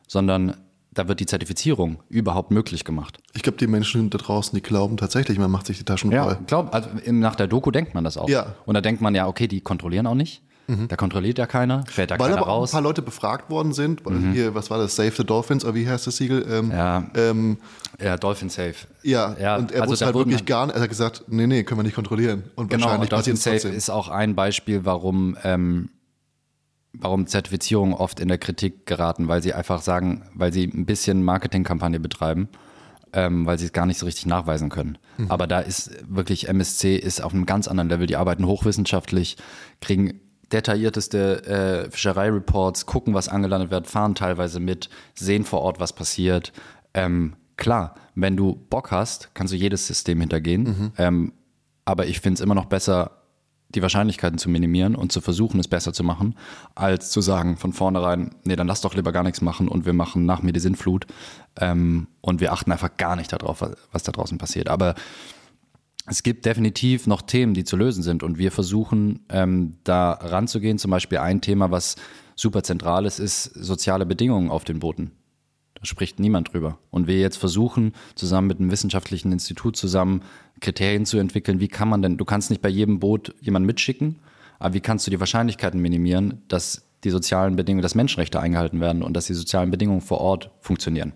[0.08, 0.58] sondern
[0.92, 3.20] da wird die Zertifizierung überhaupt möglich gemacht.
[3.34, 6.38] Ich glaube, die Menschen da draußen, die glauben tatsächlich, man macht sich die Taschen voll.
[6.48, 8.28] glaub, also nach der Doku denkt man das auch.
[8.28, 8.56] Ja.
[8.66, 10.42] Und da denkt man ja, okay, die kontrollieren auch nicht.
[10.88, 12.72] Da kontrolliert ja keiner, fährt da Weil keiner aber auch ein raus.
[12.72, 14.06] paar Leute befragt worden sind.
[14.06, 14.96] weil Hier, was war das?
[14.96, 16.46] Save the Dolphins, oder wie heißt das Siegel?
[16.50, 17.10] Ähm, Ja.
[17.16, 17.58] Ähm,
[18.00, 18.76] Ja, Dolphin Safe.
[19.04, 19.36] ja.
[19.40, 20.76] Ja, und er also wusste halt wirklich gar nicht.
[20.76, 22.44] Er hat gesagt, nee, nee, können wir nicht kontrollieren.
[22.56, 23.74] Und Genau, wahrscheinlich und Dolphin Safe trotzdem.
[23.74, 25.90] ist auch ein Beispiel, warum, ähm,
[26.94, 31.24] warum Zertifizierungen oft in der Kritik geraten, weil sie einfach sagen, weil sie ein bisschen
[31.24, 32.48] Marketingkampagne betreiben,
[33.14, 34.98] ähm, weil sie es gar nicht so richtig nachweisen können.
[35.18, 35.32] Mhm.
[35.32, 38.06] Aber da ist wirklich MSC ist auf einem ganz anderen Level.
[38.08, 39.38] Die arbeiten hochwissenschaftlich,
[39.82, 40.20] kriegen
[40.52, 41.46] detaillierteste
[41.88, 46.52] äh, Fischereireports, gucken, was angelandet wird, fahren teilweise mit, sehen vor Ort, was passiert.
[46.94, 50.92] Ähm, klar, wenn du Bock hast, kannst du jedes System hintergehen.
[50.98, 51.34] Ähm,
[51.86, 53.20] aber ich finde es immer noch besser,
[53.70, 56.36] die Wahrscheinlichkeiten zu minimieren und zu versuchen, es besser zu machen,
[56.74, 59.94] als zu sagen von vornherein, nee, dann lass doch lieber gar nichts machen und wir
[59.94, 61.06] machen nach mir die Sintflut
[61.60, 64.70] ähm, und wir achten einfach gar nicht darauf, was, was da draußen passiert.
[64.70, 64.96] Aber
[66.10, 70.78] es gibt definitiv noch Themen, die zu lösen sind und wir versuchen ähm, da ranzugehen.
[70.78, 71.96] Zum Beispiel ein Thema, was
[72.36, 75.12] super zentral ist, ist soziale Bedingungen auf den Booten.
[75.76, 76.78] Da spricht niemand drüber.
[76.90, 80.24] Und wir jetzt versuchen, zusammen mit einem wissenschaftlichen Institut zusammen
[80.60, 84.18] Kriterien zu entwickeln, wie kann man denn, du kannst nicht bei jedem Boot jemanden mitschicken,
[84.58, 89.04] aber wie kannst du die Wahrscheinlichkeiten minimieren, dass die sozialen Bedingungen, dass Menschenrechte eingehalten werden
[89.04, 91.14] und dass die sozialen Bedingungen vor Ort funktionieren.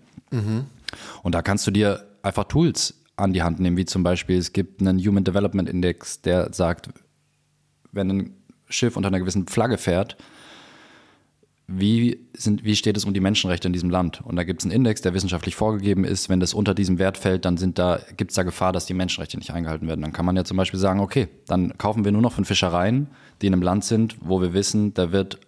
[1.22, 4.52] Und da kannst du dir einfach Tools an die Hand nehmen, wie zum Beispiel, es
[4.52, 6.88] gibt einen Human Development Index, der sagt,
[7.92, 8.36] wenn ein
[8.68, 10.16] Schiff unter einer gewissen Flagge fährt,
[11.66, 14.20] wie, sind, wie steht es um die Menschenrechte in diesem Land?
[14.22, 16.28] Und da gibt es einen Index, der wissenschaftlich vorgegeben ist.
[16.28, 19.38] Wenn das unter diesem Wert fällt, dann da, gibt es da Gefahr, dass die Menschenrechte
[19.38, 20.02] nicht eingehalten werden.
[20.02, 23.08] Dann kann man ja zum Beispiel sagen, okay, dann kaufen wir nur noch von Fischereien,
[23.40, 25.38] die in einem Land sind, wo wir wissen, da wird,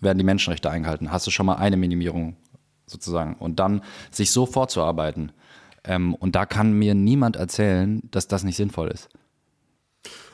[0.00, 1.10] werden die Menschenrechte eingehalten.
[1.10, 2.36] Hast du schon mal eine Minimierung
[2.84, 3.34] sozusagen?
[3.34, 5.32] Und dann sich so vorzuarbeiten.
[5.86, 9.08] Ähm, und da kann mir niemand erzählen, dass das nicht sinnvoll ist.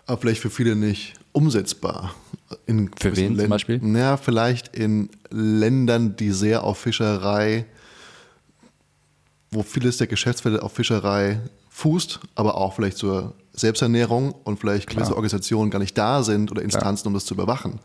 [0.06, 2.14] aber vielleicht für viele nicht umsetzbar.
[2.66, 3.96] In Für wen zum Ländern- Beispiel?
[3.96, 7.64] Ja, vielleicht in Ländern, die sehr auf Fischerei,
[9.50, 15.12] wo vieles der Geschäftsfälle auf Fischerei fußt, aber auch vielleicht zur Selbsternährung und vielleicht gewisse
[15.14, 17.78] Organisationen gar nicht da sind oder Instanzen, um das zu überwachen.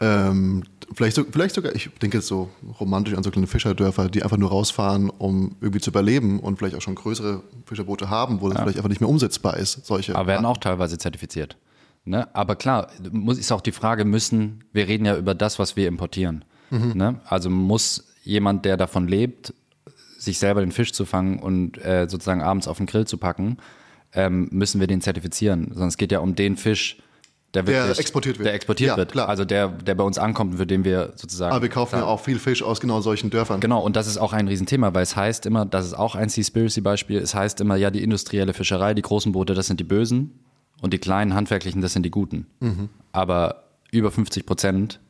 [0.00, 0.62] Ähm,
[0.94, 4.36] vielleicht, so, vielleicht sogar, ich denke jetzt so romantisch an so kleine Fischerdörfer, die einfach
[4.36, 8.60] nur rausfahren, um irgendwie zu überleben und vielleicht auch schon größere Fischerboote haben, wo das
[8.60, 9.86] vielleicht einfach nicht mehr umsetzbar ist.
[9.86, 10.14] Solche.
[10.14, 11.56] Aber werden auch teilweise zertifiziert.
[12.04, 12.32] Ne?
[12.34, 15.88] Aber klar, muss, ist auch die Frage, müssen, wir reden ja über das, was wir
[15.88, 16.44] importieren.
[16.70, 17.20] Ne?
[17.24, 19.54] Also muss jemand, der davon lebt,
[20.18, 23.58] sich selber den Fisch zu fangen und äh, sozusagen abends auf den Grill zu packen,
[24.12, 25.68] ähm, müssen wir den zertifizieren.
[25.68, 26.98] Sondern es geht ja um den Fisch,
[27.62, 28.46] der, Der wirklich, exportiert wird.
[28.46, 29.12] Der exportiert Ja, wird.
[29.12, 29.28] klar.
[29.28, 31.52] Also der, der bei uns ankommt und für den wir sozusagen.
[31.52, 33.60] aber wir kaufen ja auch viel Fisch aus genau solchen Dörfern.
[33.60, 36.28] Genau, und das ist auch ein Riesenthema, weil es heißt immer, das ist auch ein
[36.28, 40.38] Seaspiracy-Beispiel, es heißt immer, ja, die industrielle Fischerei, die großen Boote, das sind die Bösen
[40.82, 42.46] und die kleinen handwerklichen, das sind die Guten.
[43.12, 45.00] Aber über 50 Prozent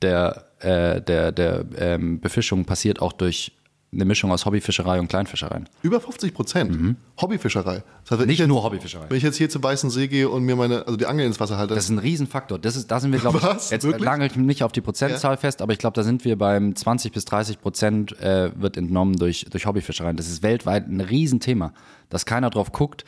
[0.00, 3.52] der, äh, der, der ähm, Befischung passiert auch durch
[3.92, 5.68] eine Mischung aus Hobbyfischerei und Kleinfischereien.
[5.82, 6.96] Über 50 Prozent.
[7.20, 7.82] Hobbyfischerei.
[8.04, 8.26] Das heißt, Mhm.
[8.26, 9.04] Nicht ich nur Hobbyfischerei.
[9.08, 11.38] Wenn ich jetzt hier zum Weißen See gehe und mir meine, also die Angel ins
[11.40, 12.58] Wasser halte, Das ist ein Riesenfaktor.
[12.58, 13.70] Das ist, da sind wir, glaube ich, Was?
[13.70, 16.74] jetzt ich mich nicht auf die Prozentzahl fest, aber ich glaube, da sind wir beim
[16.74, 20.16] 20 bis 30 Prozent äh, wird entnommen durch, durch Hobbyfischereien.
[20.16, 21.74] Das ist weltweit ein Riesenthema,
[22.08, 23.04] dass keiner drauf guckt,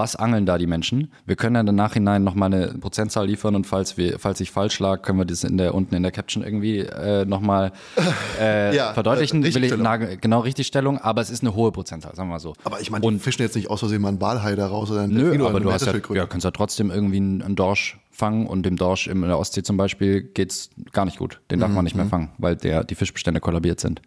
[0.00, 1.12] was angeln da die Menschen.
[1.26, 4.78] Wir können dann im Nachhinein nochmal eine Prozentzahl liefern und falls, wir, falls ich falsch
[4.80, 7.72] lag, können wir das in der, unten in der Caption irgendwie äh, nochmal
[8.40, 9.44] äh, Ja, verdeutlichen.
[9.44, 12.40] äh, Will ich, nagel- genau, Richtigstellung, aber es ist eine hohe Prozentzahl, sagen wir mal
[12.40, 12.54] so.
[12.64, 15.02] aber ich meine, die fischen jetzt nicht aus Versehen mal einen Walhai da raus oder
[15.02, 17.56] einen Nö, Delfin oder aber du hast ja, ja, kannst ja trotzdem irgendwie einen, einen
[17.56, 21.40] Dorsch fangen und dem Dorsch in der Ostsee zum Beispiel geht's gar nicht gut.
[21.50, 24.02] Den darf man nicht mehr fangen, weil der, die Fischbestände kollabiert sind.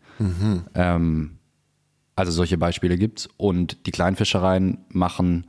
[0.76, 1.38] Ähm,
[2.16, 5.48] also solche Beispiele gibt's und die Kleinfischereien machen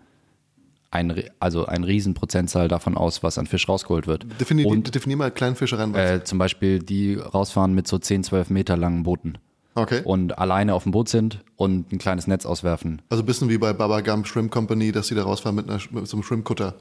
[0.95, 4.27] ein, also ein Riesenprozentzahl davon aus, was an Fisch rausgeholt wird.
[4.41, 5.93] Definier, und definier mal Kleinfischereien.
[5.93, 6.11] was.
[6.11, 9.39] äh, zum Beispiel die rausfahren mit so 10, 12 Meter langen Booten
[9.75, 10.03] okay.
[10.05, 13.03] und alleine auf dem Boot sind und ein kleines Netz auswerfen.
[13.09, 15.81] Also ein bisschen wie bei Baba Gump Shrimp Company, dass die da rausfahren mit, einer,
[15.91, 16.75] mit so einem Shrimp-Kutter.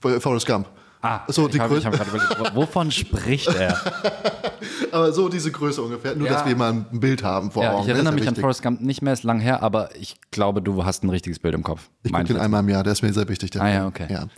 [0.00, 0.68] Bei Forrest Gump.
[1.06, 3.78] Ah, so, die ich Größe, hab gerade überlegt, wovon spricht er?
[4.92, 6.14] aber so diese Größe ungefähr.
[6.16, 6.32] Nur, Ja.
[6.34, 7.80] dass wir mal ein Bild haben vor Ja, Augen.
[7.80, 8.40] ich Das ist erinnere mich an wichtig.
[8.40, 11.54] Forrest Gump nicht mehr, ist lang her, aber ich glaube, du hast ein richtiges Bild
[11.54, 11.90] im Kopf.
[12.04, 13.50] Ich gucke den einmal im Jahr, der ist mir sehr wichtig.
[13.50, 14.06] Der Ah, ja, okay.
[14.08, 14.28] Ja.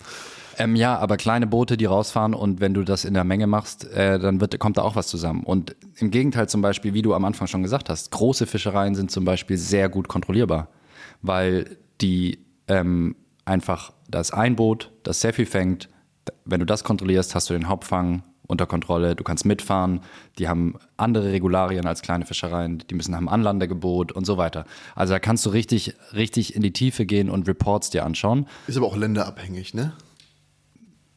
[0.59, 3.85] Ähm, ja, aber kleine Boote, die rausfahren und wenn du das in der Menge machst,
[3.93, 5.45] äh, dann wird, kommt da auch was zusammen.
[5.45, 9.11] Und im Gegenteil zum Beispiel, wie du am Anfang schon gesagt hast, große Fischereien sind
[9.11, 10.69] zum Beispiel sehr gut kontrollierbar,
[11.23, 15.89] weil die ähm, einfach, da ist ein Boot, das sehr viel fängt.
[16.45, 20.01] Wenn du das kontrollierst, hast du den Hauptfang unter Kontrolle, du kannst mitfahren,
[20.39, 24.65] die haben andere Regularien als kleine Fischereien, die müssen haben Anlandegebot und so weiter.
[24.95, 28.47] Also da kannst du richtig, richtig in die Tiefe gehen und Reports dir anschauen.
[28.67, 29.93] Ist aber auch länderabhängig, ne?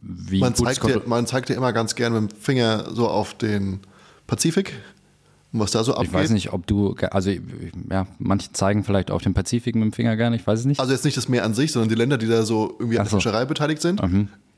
[0.02, 3.34] Wie Man zeigt, dir, man zeigt dir immer ganz gerne mit dem Finger so auf
[3.34, 3.82] den
[4.28, 4.74] Pazifik
[5.52, 6.08] und was da so abgeht.
[6.08, 7.32] Ich weiß nicht, ob du, also
[7.91, 10.80] ja, manche zeigen vielleicht auf den Pazifik mit dem Finger gerne, ich weiß es nicht.
[10.80, 13.06] Also jetzt nicht das Meer an sich, sondern die Länder, die da so irgendwie an
[13.06, 13.15] Ach der so.
[13.17, 13.22] Mhm.
[13.22, 14.02] Fischerei beteiligt sind.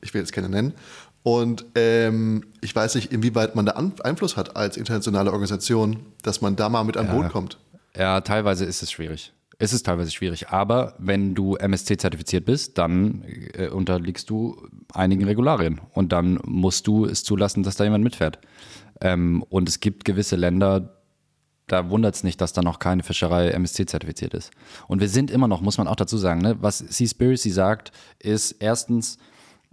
[0.02, 0.74] Ich will jetzt keine nennen.
[1.22, 6.40] Und ähm, ich weiß nicht, inwieweit man da An Einfluss hat als internationale Organisation, dass
[6.40, 7.58] man da mal mit an Boot kommt.
[7.96, 9.32] Ja, teilweise ist es schwierig.
[9.58, 14.60] Es ist teilweise schwierig, aber wenn du MSC-zertifiziert bist, dann äh, unterliegst du
[14.92, 18.40] einigen Regularien und dann musst du es zulassen, dass da jemand mitfährt.
[19.00, 20.96] Ähm, und es gibt gewisse Länder,
[21.68, 24.50] da wundert es nicht, dass da noch keine Fischerei MSC-zertifiziert ist.
[24.88, 28.56] Und wir sind immer noch, muss man auch dazu sagen, ne, was Seaspiracy sagt, ist
[28.58, 29.18] erstens,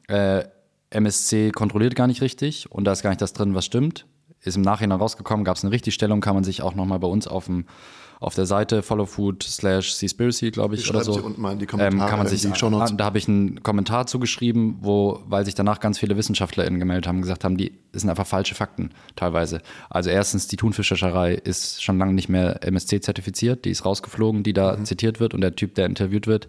[0.10, 0.44] äh,
[0.92, 4.06] MSC kontrolliert gar nicht richtig und da ist gar nicht das drin, was stimmt.
[4.42, 7.28] Ist im Nachhinein rausgekommen, gab es eine Richtigstellung, kann man sich auch nochmal bei uns
[7.28, 7.66] auf, dem,
[8.22, 11.12] auf der Seite followfood slash Seaspiracy, glaube ich, Ich oder so.
[11.12, 12.48] sie unten mal in die Kommentare, ähm, kann man sich, die
[12.98, 17.22] Da habe ich einen Kommentar zugeschrieben, wo, weil sich danach ganz viele WissenschaftlerInnen gemeldet haben,
[17.22, 19.62] gesagt haben, die das sind einfach falsche Fakten teilweise.
[19.90, 24.56] Also erstens, die Thunfischfischerei ist schon lange nicht mehr MSC-zertifiziert, die ist rausgeflogen, die Mhm.
[24.56, 26.48] da zitiert wird und der Typ, der interviewt wird.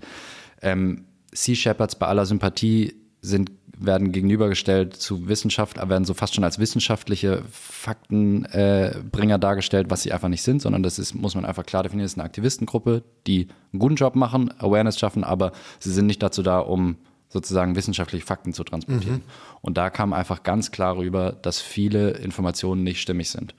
[0.63, 6.45] Ähm, Sea Shepherds bei aller Sympathie sind, werden gegenübergestellt zu Wissenschaft, werden so fast schon
[6.45, 11.45] als wissenschaftliche Faktenbringer äh, dargestellt, was sie einfach nicht sind, sondern das ist, muss man
[11.45, 15.53] einfach klar definieren, das ist eine Aktivistengruppe, die einen guten Job machen, Awareness schaffen, aber
[15.79, 16.97] sie sind nicht dazu da, um
[17.29, 19.23] sozusagen wissenschaftliche Fakten zu transportieren.
[19.63, 23.55] Und da kam einfach ganz klar rüber, dass viele Informationen nicht stimmig sind.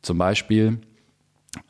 [0.00, 0.80] Zum Beispiel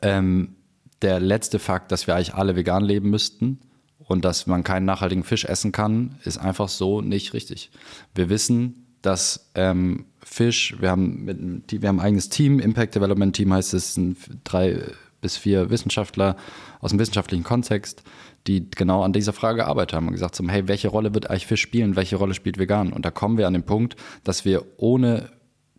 [0.01, 0.55] ähm,
[1.01, 3.59] der letzte Fakt, dass wir eigentlich alle vegan leben müssten
[4.05, 7.71] und dass man keinen nachhaltigen Fisch essen kann, ist einfach so nicht richtig.
[8.15, 13.35] Wir wissen, dass ähm, Fisch, wir haben, mit, wir haben ein eigenes Team, Impact Development
[13.35, 14.81] Team heißt es, sind drei
[15.21, 16.35] bis vier Wissenschaftler
[16.79, 18.03] aus dem wissenschaftlichen Kontext,
[18.47, 21.47] die genau an dieser Frage gearbeitet haben und gesagt haben, hey, welche Rolle wird eigentlich
[21.47, 22.91] Fisch spielen, welche Rolle spielt vegan?
[22.91, 25.29] Und da kommen wir an den Punkt, dass wir ohne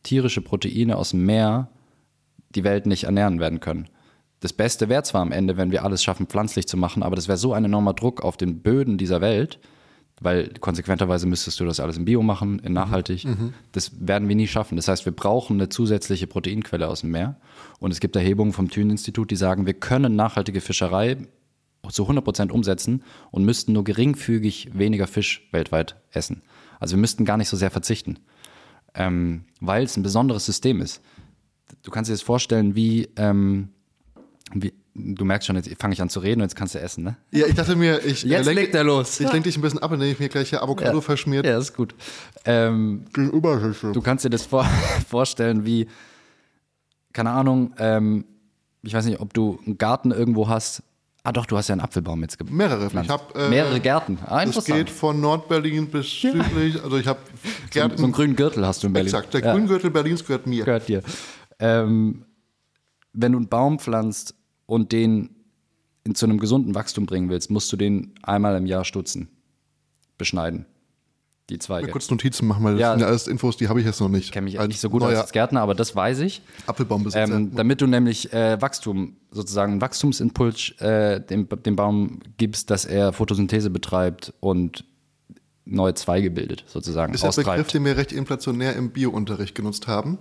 [0.02, 1.68] tierische Proteine aus dem Meer
[2.54, 3.88] die Welt nicht ernähren werden können.
[4.44, 7.28] Das Beste wäre zwar am Ende, wenn wir alles schaffen, pflanzlich zu machen, aber das
[7.28, 9.58] wäre so ein enormer Druck auf den Böden dieser Welt,
[10.20, 13.24] weil konsequenterweise müsstest du das alles in Bio machen, in nachhaltig.
[13.72, 14.76] Das werden wir nie schaffen.
[14.76, 17.40] Das heißt, wir brauchen eine zusätzliche Proteinquelle aus dem Meer.
[17.80, 21.16] Und es gibt Erhebungen vom Thünen-Institut, die sagen, wir können nachhaltige Fischerei
[21.88, 26.42] zu 100 Prozent umsetzen und müssten nur geringfügig weniger Fisch weltweit essen.
[26.80, 28.18] Also wir müssten gar nicht so sehr verzichten,
[28.94, 31.00] ähm, weil es ein besonderes System ist.
[31.82, 33.70] Du kannst dir das vorstellen, wie, ähm,
[34.54, 37.02] wie du merkst schon, jetzt fange ich an zu reden und jetzt kannst du essen,
[37.04, 37.16] ne?
[37.32, 39.18] Ja, ich dachte mir, ich Jetzt lenk- legt er los.
[39.20, 41.74] Ich lenke dich ein bisschen ab, indem ich mir gleich hier Avocado verschmiert Ja, ist
[41.74, 41.94] gut.
[42.44, 44.64] Ähm, du kannst dir das vor
[45.08, 45.88] vorstellen, wie,
[47.12, 48.24] keine Ahnung, ähm,
[48.82, 50.82] ich weiß nicht, ob du einen Garten irgendwo hast.
[51.26, 52.58] Ah doch, du hast ja einen Apfelbaum jetzt gepflanzt.
[52.58, 53.02] Mehrere.
[53.02, 54.18] Ich hab, äh, Mehrere Gärten.
[54.26, 56.82] Ah, Es geht von Nordberlin bis südlich.
[56.84, 57.18] Also ich habe
[57.72, 59.06] so, so einen grünen Gürtel hast du in Berlin.
[59.08, 59.52] Exakt, der Ja.
[59.54, 60.64] Grüngürtel Berlins gehört mir.
[60.66, 61.02] gehört dir.
[61.58, 62.26] Ähm,
[63.14, 64.34] wenn du einen Baum pflanzt
[64.66, 65.30] und den
[66.04, 69.28] in, zu einem gesunden Wachstum bringen willst, musst du den einmal im Jahr stutzen,
[70.18, 70.66] beschneiden.
[71.50, 71.88] Die Zweige.
[71.88, 72.90] Kurz Notizen machen, weil das Ja.
[72.92, 74.24] sind ja alles Infos, die habe ich jetzt noch nicht.
[74.24, 76.40] Ich kenne mich Als nicht so gut aus als Gärtner, aber das weiß ich.
[76.66, 77.34] Apfelbaumbesitzer.
[77.34, 82.86] Ähm, damit du nämlich äh, Wachstum, sozusagen einen Wachstumsimpuls äh, dem, dem Baum gibst, dass
[82.86, 84.86] er Photosynthese betreibt und
[85.66, 90.18] neue Zweige bildet, sozusagen, ist der Begriff, den wir recht inflationär im Biounterricht genutzt haben.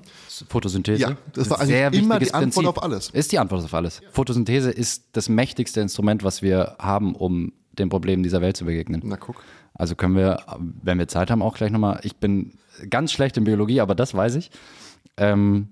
[0.48, 1.02] Photosynthese.
[1.02, 2.78] Ja, das war Ein sehr eigentlich immer die Antwort Prinzip.
[2.78, 3.10] auf alles.
[3.10, 4.02] Ist die Antwort auf alles.
[4.12, 9.02] Photosynthese ist das mächtigste Instrument, was wir haben, um den Problemen dieser Welt zu begegnen.
[9.04, 9.44] Na guck.
[9.74, 10.40] Also können wir,
[10.82, 12.00] wenn wir Zeit haben, auch gleich nochmal.
[12.04, 12.54] Ich bin
[12.90, 14.52] ganz schlecht in Biologie, aber das weiß ich.
[15.18, 15.70] Ähm,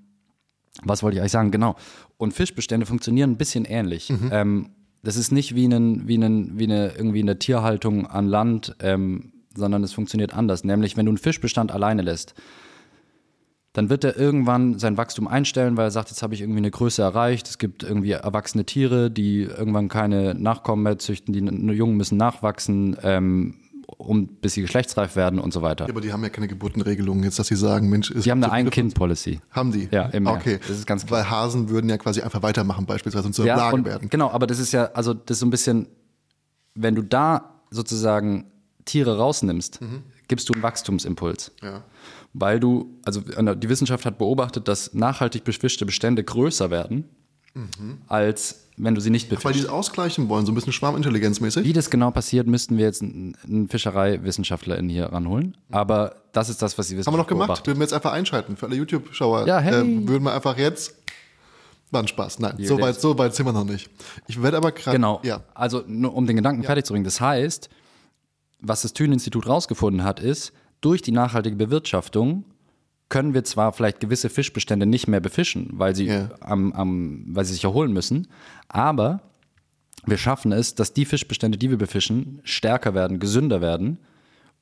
[0.83, 1.51] was wollte ich eigentlich sagen?
[1.51, 1.75] Genau.
[2.17, 4.11] Und Fischbestände funktionieren ein bisschen ähnlich.
[4.31, 4.71] Ähm,
[5.03, 9.33] das ist nicht wie, einen, wie, einen, wie eine irgendwie eine Tierhaltung an Land, ähm,
[9.55, 10.63] sondern es funktioniert anders.
[10.63, 12.33] Nämlich, wenn du einen Fischbestand alleine lässt,
[13.73, 16.71] dann wird er irgendwann sein Wachstum einstellen, weil er sagt, jetzt habe ich irgendwie eine
[16.71, 17.47] Größe erreicht.
[17.47, 21.39] Es gibt irgendwie erwachsene Tiere, die irgendwann keine Nachkommen mehr züchten, die
[21.73, 23.55] Jungen müssen nachwachsen, ähm,
[23.97, 25.85] um, bis sie geschlechtsreif werden und so weiter.
[25.85, 27.23] Ja, aber die haben ja keine Geburtenregelung.
[27.23, 29.39] Jetzt, dass sie sagen, Mensch, ist Die haben eine Ein-Kind-Policy.
[29.51, 29.87] Haben die?
[29.91, 30.33] Ja, im Meer.
[30.33, 30.59] Okay.
[30.67, 31.21] Das ist ganz klar.
[31.21, 34.09] Weil Hasen würden ja quasi einfach weitermachen, beispielsweise, und zur Ja, Lage und, werden.
[34.09, 35.87] genau, aber das ist ja, also das ist so ein bisschen,
[36.75, 38.45] wenn du da sozusagen
[38.85, 40.03] Tiere rausnimmst, Mhm.
[40.27, 41.51] gibst du einen Wachstumsimpuls.
[41.61, 41.83] Ja.
[42.33, 47.09] Weil du, also die Wissenschaft hat beobachtet, dass nachhaltig befischte Bestände größer werden,
[48.07, 49.63] als wenn du sie nicht Weil die befischst.
[49.65, 51.65] es ausgleichen wollen, so ein bisschen schwarmintelligenzmäßig.
[51.65, 55.57] Wie das genau passiert, müssten wir jetzt einen, einen Fischereiwissenschaftler hier ranholen.
[55.69, 57.47] Aber das ist das, was die Haben Wissenschaft wir noch gemacht.
[57.47, 57.67] beobachtet.
[57.67, 59.45] Würden wir jetzt einfach einschalten für alle YouTube-Schauer.
[59.47, 59.81] Ja, hey.
[59.81, 60.95] äh, würden wir einfach jetzt.
[61.91, 62.39] War ein Spaß.
[62.39, 63.89] Nein, so weit, so weit sind wir noch nicht.
[64.27, 64.95] Ich werde aber gerade.
[64.95, 65.19] Genau.
[65.23, 65.41] Ja.
[65.53, 67.03] Also nur um den Gedanken fertig zu bringen.
[67.03, 67.69] Das heißt,
[68.61, 72.45] was das Thünen-Institut rausgefunden hat, ist, durch die nachhaltige Bewirtschaftung
[73.09, 76.29] können wir zwar vielleicht gewisse Fischbestände nicht mehr befischen, weil sie, Ja.
[76.39, 78.27] am, am, weil sie sich erholen müssen,
[78.69, 79.21] aber
[80.05, 83.97] wir schaffen es, dass die Fischbestände, die wir befischen, stärker werden, gesünder werden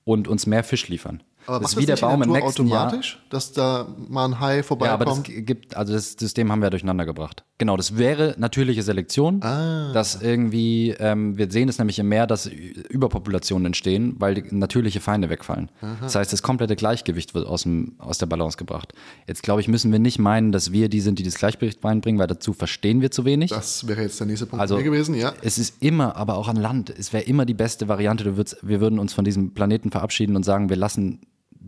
[0.04, 1.22] und uns mehr Fisch liefern.
[1.50, 2.86] Aber das ist wie der Baum im nächsten Jahr.
[2.88, 4.60] automatisch, dass da mal ein Hai Ja,
[4.94, 5.46] aber das vorbeikommt?
[5.48, 7.44] gibt, also das System haben wir durcheinander gebracht.
[7.58, 9.92] Genau, das wäre natürliche Selektion, Ah.
[9.94, 15.30] dass irgendwie, ähm, wir sehen es nämlich im Meer, dass Überpopulationen entstehen, weil natürliche Feinde
[15.30, 15.70] wegfallen.
[16.02, 18.94] Das heißt, das komplette Gleichgewicht wird aus, dem, aus der Balance gebracht.
[19.28, 22.20] Jetzt glaube ich, müssen wir nicht meinen, dass wir die sind, die das Gleichgewicht reinbringen,
[22.20, 23.50] weil dazu verstehen wir zu wenig.
[23.52, 25.34] das wäre jetzt der nächste Punkt Also gewesen, ja.
[25.42, 28.38] es ist immer, aber auch an Land, es wäre immer die beste Variante.
[28.62, 31.20] Wir würden uns von diesem Planeten verabschieden und sagen, wir lassen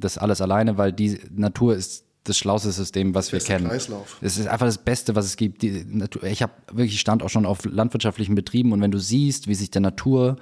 [0.04, 3.68] das alles alleine, weil die Natur ist das schlauste System, was wir Beste kennen.
[3.68, 4.18] Kreislauf.
[4.22, 5.64] Es ist einfach das Beste, was es gibt.
[5.64, 9.48] Die Natur, ich habe wirklich stand auch schon auf landwirtschaftlichen Betrieben und wenn du siehst,
[9.48, 10.36] wie sich der Natur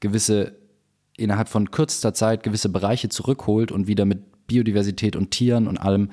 [0.00, 0.56] gewisse
[1.16, 6.10] innerhalb von kürzester Zeit gewisse Bereiche zurückholt und wieder mit Biodiversität und Tieren und allem,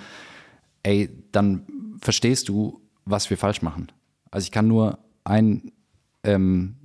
[0.84, 1.66] ey, dann
[2.02, 3.92] verstehst du, was wir falsch machen.
[4.32, 5.72] Also ich kann nur einen,
[6.24, 6.76] ähm,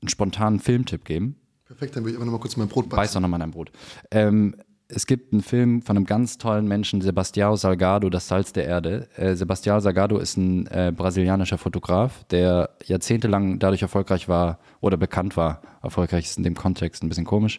[0.00, 1.36] einen spontanen Filmtipp geben.
[1.66, 3.14] Perfekt, dann will ich aber noch mal kurz mein Brot Beiß beißen.
[3.14, 3.72] doch nochmal in dein Brot.
[4.10, 4.56] Ähm,
[4.94, 9.08] es gibt einen Film von einem ganz tollen Menschen, Sebastião Salgado, Das Salz der Erde.
[9.16, 15.36] Äh, Sebastião Salgado ist ein äh, brasilianischer Fotograf, der jahrzehntelang dadurch erfolgreich war oder bekannt
[15.36, 15.62] war.
[15.82, 17.58] Erfolgreich ist in dem Kontext ein bisschen komisch,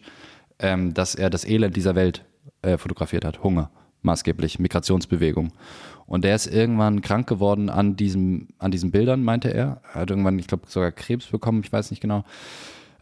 [0.60, 2.24] ähm, dass er das Elend dieser Welt
[2.62, 3.42] äh, fotografiert hat.
[3.42, 3.70] Hunger,
[4.02, 5.52] maßgeblich, Migrationsbewegung.
[6.06, 9.80] Und der ist irgendwann krank geworden an, diesem, an diesen Bildern, meinte er.
[9.92, 12.24] Er hat irgendwann, ich glaube, sogar Krebs bekommen, ich weiß nicht genau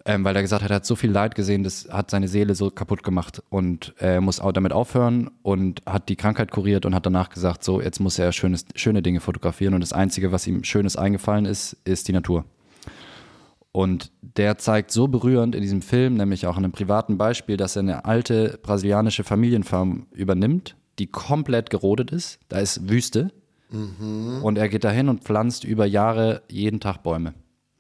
[0.05, 2.55] ähm, weil er gesagt hat, er hat so viel Leid gesehen, das hat seine Seele
[2.55, 6.95] so kaputt gemacht und er muss auch damit aufhören und hat die Krankheit kuriert und
[6.95, 10.47] hat danach gesagt, so jetzt muss er schönes, schöne Dinge fotografieren und das Einzige, was
[10.47, 12.45] ihm Schönes eingefallen ist, ist die Natur.
[13.71, 17.77] Und der zeigt so berührend in diesem Film, nämlich auch an einem privaten Beispiel, dass
[17.77, 22.39] er eine alte brasilianische Familienfarm übernimmt, die komplett gerodet ist.
[22.49, 23.33] Da ist Wüste.
[24.43, 27.33] Und er geht dahin und pflanzt über Jahre jeden Tag Bäume.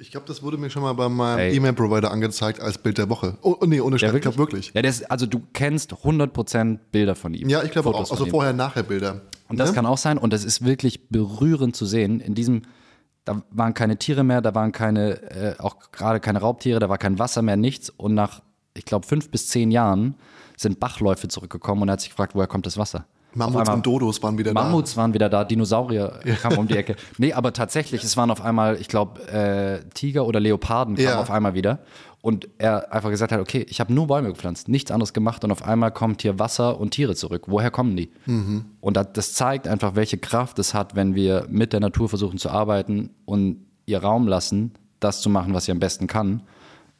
[0.02, 1.54] Ich glaube, das wurde mir schon mal bei meinem.
[1.54, 3.38] E-Mail-Provider angezeigt als Bild der Woche.
[3.40, 4.72] Oh, oh nee, ohne Scheiß, ich glaube wirklich.
[4.74, 7.48] Ja, ist, also du kennst 100% Bilder von ihm.
[7.48, 8.10] Ja, ich glaube auch.
[8.10, 8.30] Also ihm.
[8.30, 9.20] vorher-nachher-Bilder.
[9.48, 9.76] Und das Ne?
[9.76, 10.18] kann auch sein.
[10.18, 12.18] Und das ist wirklich berührend zu sehen.
[12.18, 12.62] In diesem,
[13.24, 16.98] da waren keine Tiere mehr, da waren keine, äh, auch gerade keine Raubtiere, da war
[16.98, 17.88] kein Wasser mehr, nichts.
[17.88, 18.42] Und nach,
[18.74, 20.16] ich glaube, fünf bis zehn Jahren
[20.56, 23.06] sind Bachläufe zurückgekommen und er hat sich gefragt, woher kommt das Wasser?
[23.34, 26.96] Mammuts und Dodos waren wieder Mammuts waren wieder da, Dinosaurier kamen um die Ecke.
[27.18, 31.20] Nee, aber tatsächlich, es waren auf einmal, ich glaube, äh, Tiger oder Leoparden kamen Ja.
[31.20, 31.78] auf einmal wieder.
[32.20, 35.50] Und er einfach gesagt hat, okay, ich habe nur Bäume gepflanzt, nichts anderes gemacht und
[35.50, 37.44] auf einmal kommt hier Wasser und Tiere zurück.
[37.48, 38.10] Woher kommen die?
[38.80, 42.38] Und das, das zeigt einfach, welche Kraft es hat, wenn wir mit der Natur versuchen
[42.38, 46.42] zu arbeiten und ihr Raum lassen, das zu machen, was sie am besten kann.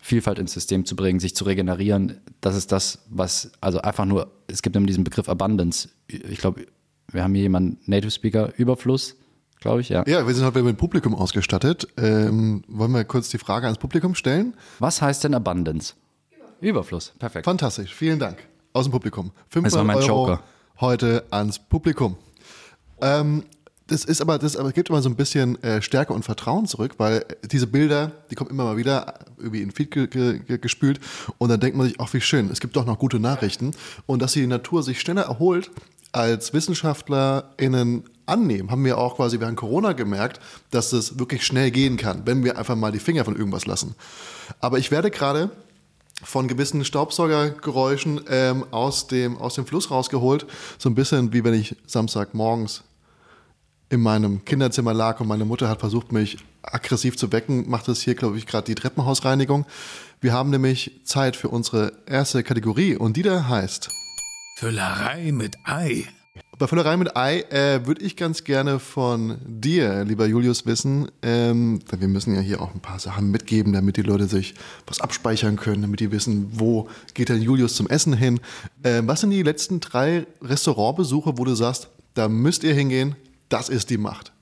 [0.05, 2.21] Vielfalt ins System zu bringen, sich zu regenerieren.
[2.41, 5.89] Das ist das, was, also einfach nur, es gibt immer diesen Begriff Abundance.
[6.09, 6.67] Ich glaube,
[7.13, 9.15] wir haben hier jemanden, Native Speaker, Überfluss,
[9.61, 10.03] glaube ich, ja.
[10.09, 11.87] Ja, wir sind heute mit dem Publikum ausgestattet.
[11.97, 14.55] Ähm, wollen wir kurz die Frage ans Publikum stellen?
[14.81, 15.95] Was heißt denn Abundance?
[16.61, 17.45] Überfluss, perfekt.
[17.45, 18.39] Fantastisch, vielen Dank.
[18.73, 19.31] Aus dem Publikum.
[19.51, 20.43] 500 Das war mein Euro Joker.
[20.81, 22.17] heute ans Publikum.
[23.01, 23.45] Ähm,
[23.89, 27.25] das ist aber, das gibt immer so ein bisschen äh, Stärke und Vertrauen zurück, weil
[27.45, 31.01] diese Bilder, die kommen immer mal wieder irgendwie in Feed ge ge gespült
[31.39, 33.73] und dann denkt man sich, ach wie schön, es gibt doch noch gute Nachrichten
[34.07, 35.71] und dass die Natur sich schneller erholt
[36.13, 40.41] als WissenschaftlerInnen annehmen, haben wir auch quasi während Corona gemerkt,
[40.71, 43.95] dass es wirklich schnell gehen kann, wenn wir einfach mal die Finger von irgendwas lassen.
[44.61, 45.51] Aber ich werde gerade
[46.23, 50.47] von gewissen Staubsaugergeräuschen ähm, aus, dem, aus dem Fluss rausgeholt.
[50.79, 52.85] So ein bisschen wie wenn ich Samstagmorgens
[53.93, 58.01] in meinem Kinderzimmer lag und meine Mutter hat versucht, mich aggressiv zu wecken, macht das
[58.01, 59.67] hier, glaube ich, gerade die Treppenhausreinigung.
[60.23, 63.91] Wir haben nämlich Zeit für unsere erste Kategorie und die da heißt,
[64.57, 66.07] Füllerei mit Ei.
[66.59, 71.81] bei Füllerei mit Ei äh, würde ich ganz gerne von dir, lieber Julius, wissen, ähm,
[71.91, 74.55] denn wir müssen ja hier auch ein paar Sachen mitgeben, damit die Leute sich
[74.87, 78.41] was abspeichern können, damit die wissen, wo geht denn Julius zum Essen hin.
[78.85, 83.17] Äh, was sind die letzten drei Restaurantbesuche, wo du sagst, da müsst ihr hingehen,
[83.53, 84.33] das ist die Macht?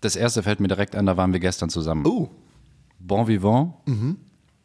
[0.00, 2.06] Das erste fällt mir direkt an, da waren wir gestern zusammen.
[2.06, 2.30] Oh,
[2.98, 3.74] Bon Vivant,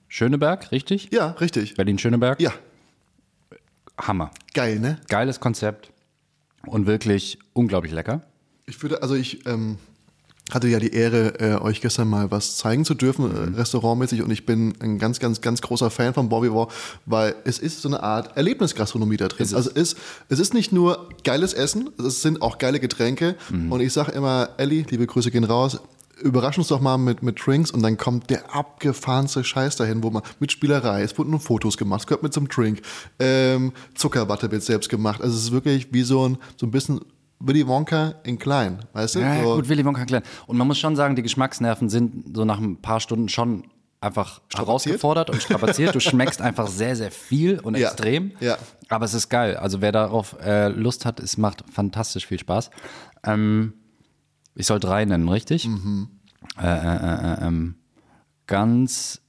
[0.07, 1.09] Schöneberg, richtig?
[1.11, 1.75] ja, richtig.
[1.75, 2.39] Berlin-Schöneberg.
[2.39, 2.53] Ja,
[3.97, 4.31] Hammer.
[4.53, 4.99] Geil, ne?
[5.07, 5.91] Geiles Konzept
[6.65, 8.21] und wirklich unglaublich lecker.
[8.65, 9.77] Ich würde, also ich ähm,
[10.52, 14.32] hatte ja die Ehre, äh, euch gestern mal was zeigen zu dürfen, äh, restaurantmäßig, und
[14.32, 16.68] ich bin ein ganz, ganz, ganz großer Fan von Bobby War,
[17.06, 19.43] weil es ist so eine Art Erlebnisgastronomie da drin.
[19.43, 19.56] Ist es.
[19.56, 19.96] also es,
[20.30, 23.36] es ist nicht nur geiles Essen, es sind auch geile Getränke.
[23.70, 25.80] Und ich sage immer, Ellie, liebe Grüße gehen raus,
[26.22, 30.10] überrasch uns doch mal mit, mit Drinks und dann kommt der abgefahrenste Scheiß dahin, wo
[30.10, 32.82] man mit Spielerei, es wurden nur Fotos gemacht, es gehört mit zum Drink,
[33.20, 35.22] ähm, Zuckerwatte wird selbst gemacht.
[35.22, 37.02] Also es ist wirklich wie so ein, so ein bisschen
[37.39, 39.19] Willy Wonka in klein, weißt du?
[39.19, 40.23] Ja, so, gut, Willy Wonka klein.
[40.47, 43.65] Und man muss schon sagen, die Geschmacksnerven sind so nach ein paar Stunden schon
[44.01, 45.95] einfach herausgefordert und strapaziert.
[45.95, 48.31] Du schmeckst einfach sehr, sehr viel und Ja, extrem.
[48.39, 48.57] ja.
[48.89, 49.57] Aber es ist geil.
[49.57, 52.69] Also wer darauf äh, Lust hat, es macht fantastisch viel Spaß.
[53.23, 53.73] Ähm,
[54.53, 55.67] ich soll drei nennen, richtig?
[56.57, 57.75] Äh, äh, äh, ähm,
[58.47, 59.21] ganz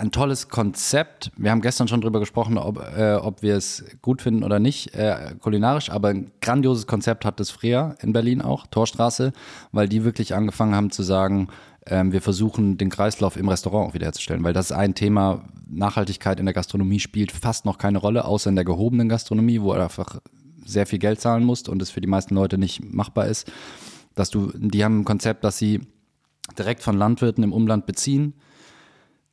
[0.00, 1.30] ein tolles Konzept.
[1.36, 4.94] Wir haben gestern schon drüber gesprochen, ob, äh, ob wir es gut finden oder nicht,
[4.94, 9.32] äh, kulinarisch, aber ein grandioses Konzept hat das Freya in Berlin auch, Torstraße,
[9.72, 11.48] weil die wirklich angefangen haben zu sagen,
[11.86, 16.40] ähm, wir versuchen den Kreislauf im Restaurant auch wiederherzustellen, weil das ist ein Thema, Nachhaltigkeit
[16.40, 19.82] in der Gastronomie spielt fast noch keine Rolle, außer in der gehobenen Gastronomie, wo du
[19.82, 20.20] einfach
[20.64, 23.50] sehr viel Geld zahlen musst und es für die meisten Leute nicht machbar ist.
[24.14, 25.80] Dass du, die haben ein Konzept, dass sie
[26.58, 28.34] direkt von Landwirten im Umland beziehen,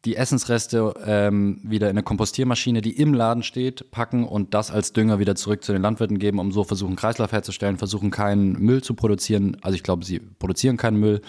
[0.07, 4.93] die Essensreste ähm, wieder in eine Kompostiermaschine, die im Laden steht, packen und das als
[4.93, 8.81] Dünger wieder zurück zu den Landwirten geben, um so versuchen, Kreislauf herzustellen, versuchen keinen Müll
[8.81, 9.57] zu produzieren.
[9.61, 11.21] Also ich glaube, sie produzieren keinen Müll.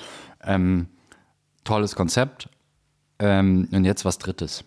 [0.44, 0.86] Ähm,
[1.64, 2.48] tolles Konzept.
[3.18, 4.62] Ähm, und jetzt was Drittes.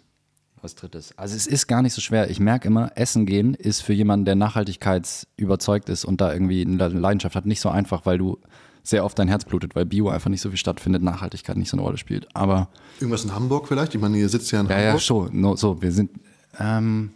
[0.62, 1.18] Was Drittes.
[1.18, 2.30] Also es ist gar nicht so schwer.
[2.30, 6.90] Ich merke immer, Essen gehen ist für jemanden, der nachhaltigkeitsüberzeugt ist und da irgendwie eine
[6.90, 8.40] Leidenschaft hat, nicht so einfach, weil du
[8.84, 11.78] sehr oft dein Herz blutet, weil Bio einfach nicht so viel stattfindet, Nachhaltigkeit nicht so
[11.78, 12.28] eine Rolle spielt.
[12.36, 12.70] Aber
[13.00, 13.94] irgendwas in Hamburg vielleicht?
[13.96, 15.02] Ich meine, ihr sitzt ja in ja, ja, Hamburg.
[15.02, 15.40] schon.
[15.40, 16.12] No, so, wir sind.
[16.60, 17.12] Ähm,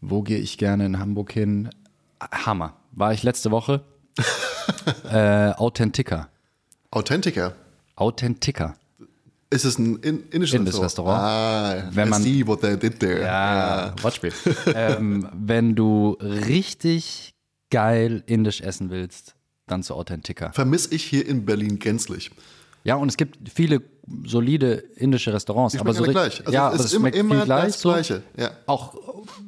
[0.00, 1.70] wo gehe ich gerne in Hamburg hin?
[2.20, 2.74] Hammer.
[2.92, 3.82] War ich letzte Woche?
[5.10, 6.28] äh, Authentica.
[6.90, 7.54] Authentica.
[7.96, 8.74] Authentica.
[9.50, 11.22] Ist es ein in, indisches Indisches Restaurant?
[11.22, 11.84] Restaurant.
[11.84, 13.22] Ah, Wenn I man- see what they did there.
[13.22, 14.32] Ja, Wortspiel.
[14.74, 17.34] ähm, wenn du richtig
[17.70, 19.34] geil indisch essen willst,
[19.72, 20.52] dann zu Authentica.
[20.52, 22.30] Vermisse ich hier in Berlin gänzlich.
[22.84, 23.82] Ja, und es gibt viele
[24.24, 25.72] solide indische Restaurants.
[25.72, 26.40] Die aber so gleich.
[26.40, 27.64] Also ja, es aber ist immer viel gleich.
[27.64, 27.82] das.
[27.82, 28.22] Gleiche.
[28.36, 28.50] Ja.
[28.66, 28.94] Auch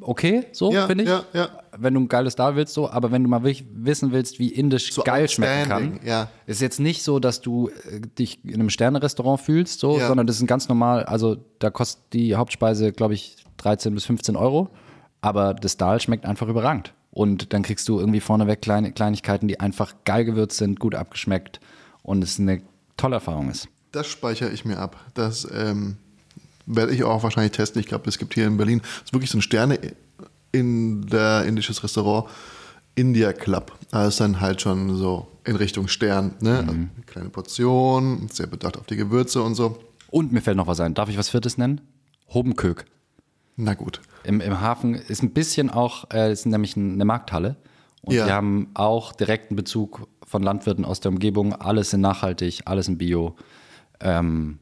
[0.01, 1.11] okay, so Ja, finde ich.
[1.11, 1.49] ja, ja.
[1.77, 4.49] Wenn du ein geiles da willst, so, aber wenn du mal wirklich wissen willst, wie
[4.49, 6.29] indisch So geil schmecken kann, ja.
[6.47, 10.37] ist jetzt nicht so, dass du äh, dich in einem Sterne-Restaurant fühlst, so, sondern das
[10.37, 14.69] ist ein ganz normal, also da kostet die Hauptspeise, glaube ich, 13 bis 15 Euro,
[15.21, 16.95] aber das Dahl schmeckt einfach überragend.
[17.15, 21.61] Und dann kriegst du irgendwie vorneweg kleine Kleinigkeiten, die einfach geil gewürzt sind, gut abgeschmeckt
[22.03, 22.61] und es eine
[22.97, 23.69] tolle Erfahrung ist.
[23.93, 24.99] Das speichere ich mir ab.
[25.15, 25.97] Das ähm,
[26.67, 27.81] werde ich auch wahrscheinlich testen.
[27.81, 29.79] Ich glaube, es gibt hier in Berlin ist wirklich so ein Sterne
[30.51, 32.29] in der indisches Restaurant
[32.97, 33.73] India Club.
[33.93, 36.35] Da ist dann halt schon so in Richtung Stern.
[36.41, 36.59] Ne?
[36.59, 39.79] Also eine kleine Portion, sehr bedacht auf die Gewürze und so.
[40.11, 40.95] Und mir fällt noch was ein.
[40.95, 41.81] Darf ich was Viertes nennen?
[42.29, 42.87] Hobenkök.
[43.57, 44.01] Na gut.
[44.25, 47.57] Im, Im Hafen ist ein bisschen auch, äh, ist nämlich eine Markthalle.
[48.03, 48.27] Und Ja.
[48.27, 51.55] die haben auch direkten Bezug von Landwirten aus der Umgebung.
[51.55, 53.37] Alles in nachhaltig, alles in Bio.
[54.01, 54.59] Ähm,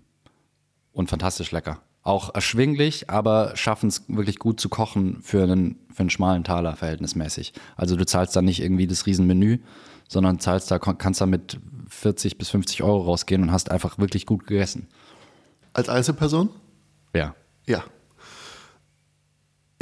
[0.93, 1.81] und fantastisch lecker.
[2.03, 6.77] Auch erschwinglich, aber schaffen es wirklich gut zu kochen für einen, für einen schmalen Taler
[6.77, 7.53] verhältnismäßig.
[7.77, 9.59] Also du zahlst da nicht irgendwie das Riesenmenü,
[10.09, 14.27] sondern zahlst da, kannst da mit 40 bis 50 Euro rausgehen und hast einfach wirklich
[14.27, 14.89] gut gegessen.
[15.73, 16.51] Als Einzelperson?
[17.15, 17.35] Ja.
[17.67, 17.85] Ja.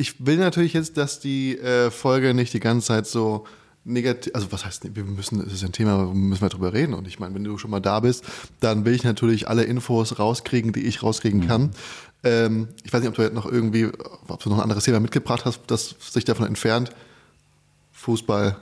[0.01, 3.45] Ich will natürlich jetzt, dass die äh, Folge nicht die ganze Zeit so
[3.85, 6.95] negativ, also was heißt, wir müssen, es ist ein Thema, wo müssen wir drüber reden.
[6.95, 8.25] Und ich meine, wenn du schon mal da bist,
[8.61, 11.73] dann will ich natürlich alle Infos rauskriegen, die ich rauskriegen kann.
[12.25, 13.89] Ähm, ich weiß nicht, ob du jetzt noch irgendwie,
[14.27, 16.91] ob du noch ein anderes Thema mitgebracht hast, das sich davon entfernt.
[17.93, 18.57] Fußball,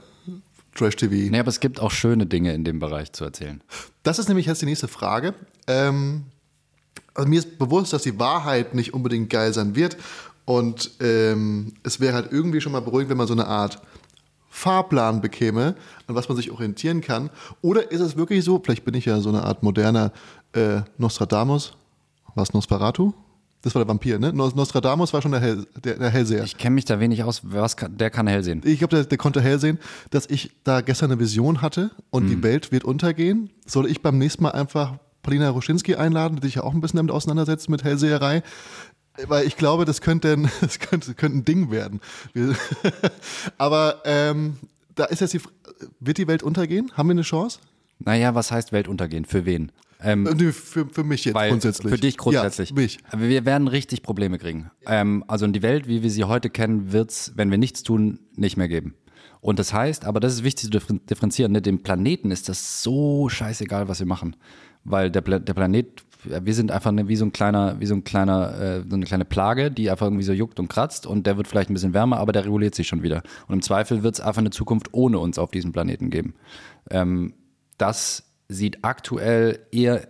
[0.75, 1.31] Trash-TV.
[1.31, 3.61] Nee, aber es gibt auch schöne Dinge in dem Bereich zu erzählen.
[4.03, 5.35] Das ist nämlich jetzt die nächste Frage.
[5.67, 6.25] Ähm,
[7.13, 9.97] also mir ist bewusst, dass die Wahrheit nicht unbedingt geil sein wird.
[10.49, 13.79] Und ähm, es wäre halt irgendwie schon mal beruhigend, wenn man so eine Art
[14.49, 15.75] Fahrplan bekäme,
[16.07, 17.29] an was man sich orientieren kann.
[17.61, 20.11] Oder ist es wirklich so, vielleicht bin ich ja so eine Art moderner
[20.53, 21.73] äh, Nostradamus.
[22.33, 23.13] Was Nosferatu?
[23.61, 24.33] Das war der Vampir, ne?
[24.33, 26.43] Nos- Nostradamus war schon der, Hell, der, der Hellseher.
[26.43, 27.41] Ich kenne mich da wenig aus.
[27.43, 28.61] Was kann, der kann hell sehen.
[28.65, 29.77] Ich glaube, der, der konnte hell sehen,
[30.09, 32.29] dass ich da gestern eine Vision hatte und Mhm.
[32.29, 33.51] die Welt wird untergehen.
[33.67, 36.97] Soll ich beim nächsten Mal einfach Paulina Ruschinski einladen, die sich ja auch ein bisschen
[36.97, 38.41] damit auseinandersetzt mit Hellseherei?
[39.27, 41.99] Weil ich glaube, das könnte ein, das könnte, könnte ein Ding werden.
[42.33, 42.55] Wir-
[43.57, 44.57] Aber ähm,
[44.95, 45.41] da ist jetzt die
[45.99, 46.91] wird die Welt untergehen?
[46.95, 47.59] Haben wir eine Chance?
[47.99, 49.25] Naja, was heißt Weltuntergehen?
[49.25, 49.71] Für wen?
[50.01, 51.91] Ähm, Nee, für, für mich jetzt weil grundsätzlich.
[51.93, 52.69] Für dich grundsätzlich.
[52.69, 52.99] Ja, mich.
[53.17, 54.71] Wir werden richtig Probleme kriegen.
[54.85, 58.19] Ähm, also die Welt, wie wir sie heute kennen, wird es, wenn wir nichts tun,
[58.35, 58.93] nicht mehr geben.
[59.41, 61.61] Und das heißt, aber das ist wichtig zu differen- differenzieren, ne?
[61.61, 64.35] dem Planeten ist das so scheißegal, was wir machen.
[64.85, 67.95] Weil der, Pla der Planet, wir sind einfach ne, wie so ein kleiner, wie so
[67.95, 71.25] ein kleiner, äh, so eine kleine Plage, die einfach irgendwie so juckt und kratzt und
[71.25, 73.23] der wird vielleicht ein bisschen wärmer, aber der reguliert sich schon wieder.
[73.47, 76.33] Und im Zweifel wird es einfach eine Zukunft ohne uns auf diesem Planeten geben.
[76.89, 77.33] Ähm,
[77.77, 80.07] das sieht aktuell eher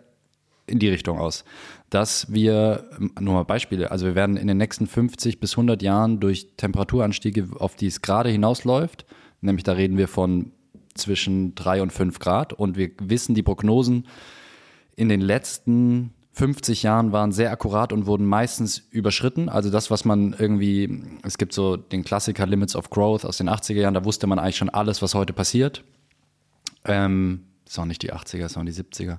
[0.66, 1.44] in die Richtung aus,
[1.90, 5.82] dass wir, ähm, nur mal Beispiele, also wir werden in den nächsten 50 bis 100
[5.82, 9.06] Jahren durch Temperaturanstiege, auf die es gerade hinausläuft,
[9.42, 10.52] nämlich da reden wir von
[10.96, 14.06] zwischen 3 und 5 Grad und wir wissen, die Prognosen
[15.00, 19.50] in den letzten 50 Jahren waren sehr akkurat und wurden meistens überschritten.
[19.50, 23.50] Also das, was man irgendwie, es gibt so den Klassiker Limits of Growth aus den
[23.50, 25.84] 80er Jahren, da wusste man eigentlich schon alles, was heute passiert.
[26.86, 29.18] Ähm, das waren nicht die 80er, das waren die 70er.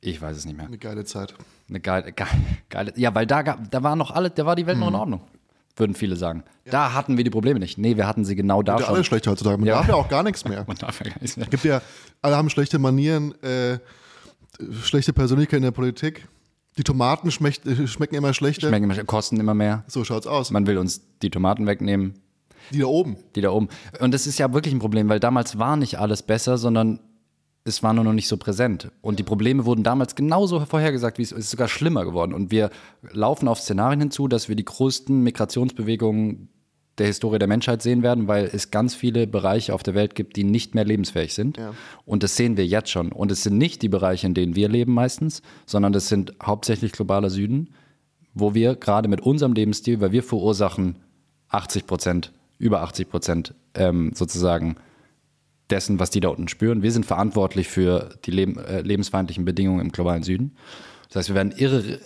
[0.00, 0.66] Ich weiß es nicht mehr.
[0.66, 1.34] Eine geile Zeit.
[1.68, 2.30] Eine geile, geile,
[2.68, 4.94] geile ja, weil da, gab- da war noch alle, da war die Welt noch in
[4.94, 5.20] Ordnung,
[5.76, 6.42] würden viele sagen.
[6.64, 7.78] Da hatten wir die Probleme nicht.
[7.78, 9.58] Nee, wir hatten sie genau da Ja, alles schlecht heutzutage.
[9.58, 9.74] Man Ja.
[9.76, 10.64] darf ja auch gar nichts mehr.
[10.68, 11.46] Man darf ja gar nichts mehr.
[11.46, 11.80] gibt ja,
[12.22, 13.78] alle haben schlechte Manieren, äh,
[14.82, 16.26] schlechte Persönlichkeit in der Politik.
[16.78, 18.68] Die Tomaten schmecht, äh, schmecken immer schlechter.
[18.68, 19.84] Schmecken immer- kosten immer mehr.
[19.88, 20.50] So schaut's aus.
[20.50, 22.14] Man will uns die Tomaten wegnehmen,
[22.72, 23.16] Die da oben.
[23.34, 23.68] die da oben.
[24.00, 27.00] Und das ist ja wirklich ein Problem, weil damals war nicht alles besser, sondern
[27.64, 28.90] es war nur noch nicht so präsent.
[29.02, 32.32] Und die Probleme wurden damals genauso vorhergesagt, wie es es ist sogar schlimmer geworden.
[32.32, 32.70] Und wir
[33.12, 36.48] laufen auf Szenarien hinzu, dass wir die größten Migrationsbewegungen
[37.00, 40.36] der Historie der Menschheit sehen werden, weil es ganz viele Bereiche auf der Welt gibt,
[40.36, 41.56] die nicht mehr lebensfähig sind.
[41.56, 41.74] Ja.
[42.04, 43.10] Und das sehen wir jetzt schon.
[43.10, 46.92] Und es sind nicht die Bereiche, in denen wir leben meistens, sondern das sind hauptsächlich
[46.92, 47.70] globaler Süden,
[48.34, 50.96] wo wir gerade mit unserem Lebensstil, weil wir verursachen
[51.48, 54.76] 80 Prozent, über 80 Prozent ähm, sozusagen
[55.70, 56.82] dessen, was die da unten spüren.
[56.82, 60.56] Wir sind verantwortlich für die leb äh, lebensfeindlichen Bedingungen im globalen Süden.
[61.08, 61.98] Das heißt, wir werden irre,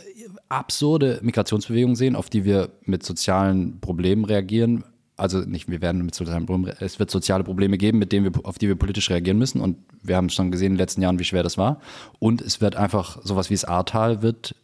[0.58, 4.84] absurde Migrationsbewegungen sehen, auf die wir mit sozialen Problemen reagieren.
[5.16, 8.44] Also nicht, wir werden mit sozialen Problemen, es wird soziale Probleme geben, mit denen wir,
[8.44, 9.60] auf die wir politisch reagieren müssen.
[9.60, 11.80] Und wir haben schon gesehen in den letzten Jahren, wie schwer das war.
[12.18, 14.54] Und es wird einfach sowas wie das Ahrtal wird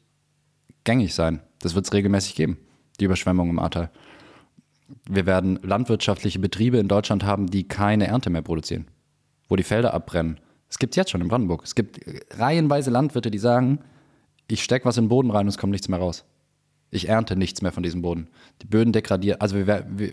[0.85, 1.41] gängig sein.
[1.61, 2.59] Das wird es regelmäßig geben,
[2.99, 3.91] die Überschwemmung im Ahrtal.
[5.09, 8.87] Wir werden landwirtschaftliche Betriebe in Deutschland haben, die keine Ernte mehr produzieren,
[9.49, 10.41] wo die Felder abbrennen.
[10.69, 11.63] Es gibt jetzt schon in Brandenburg.
[11.65, 12.01] Es gibt
[12.39, 13.81] reihenweise Landwirte, die sagen,
[14.51, 16.25] ich stecke was in den Boden rein und es kommt nichts mehr raus.
[16.91, 18.29] Ich ernte nichts mehr von diesem Boden.
[18.63, 19.41] Die Böden degradieren.
[19.41, 20.13] Also wir, wir,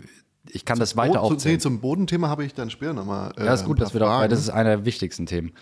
[0.50, 1.56] ich kann das weiter zu, aufzählen.
[1.56, 3.32] nee, zum Bodenthema habe ich dann später nochmal.
[3.36, 5.52] Äh, Ja, ist gut, dass wir da, weil das ist einer der wichtigsten Themen.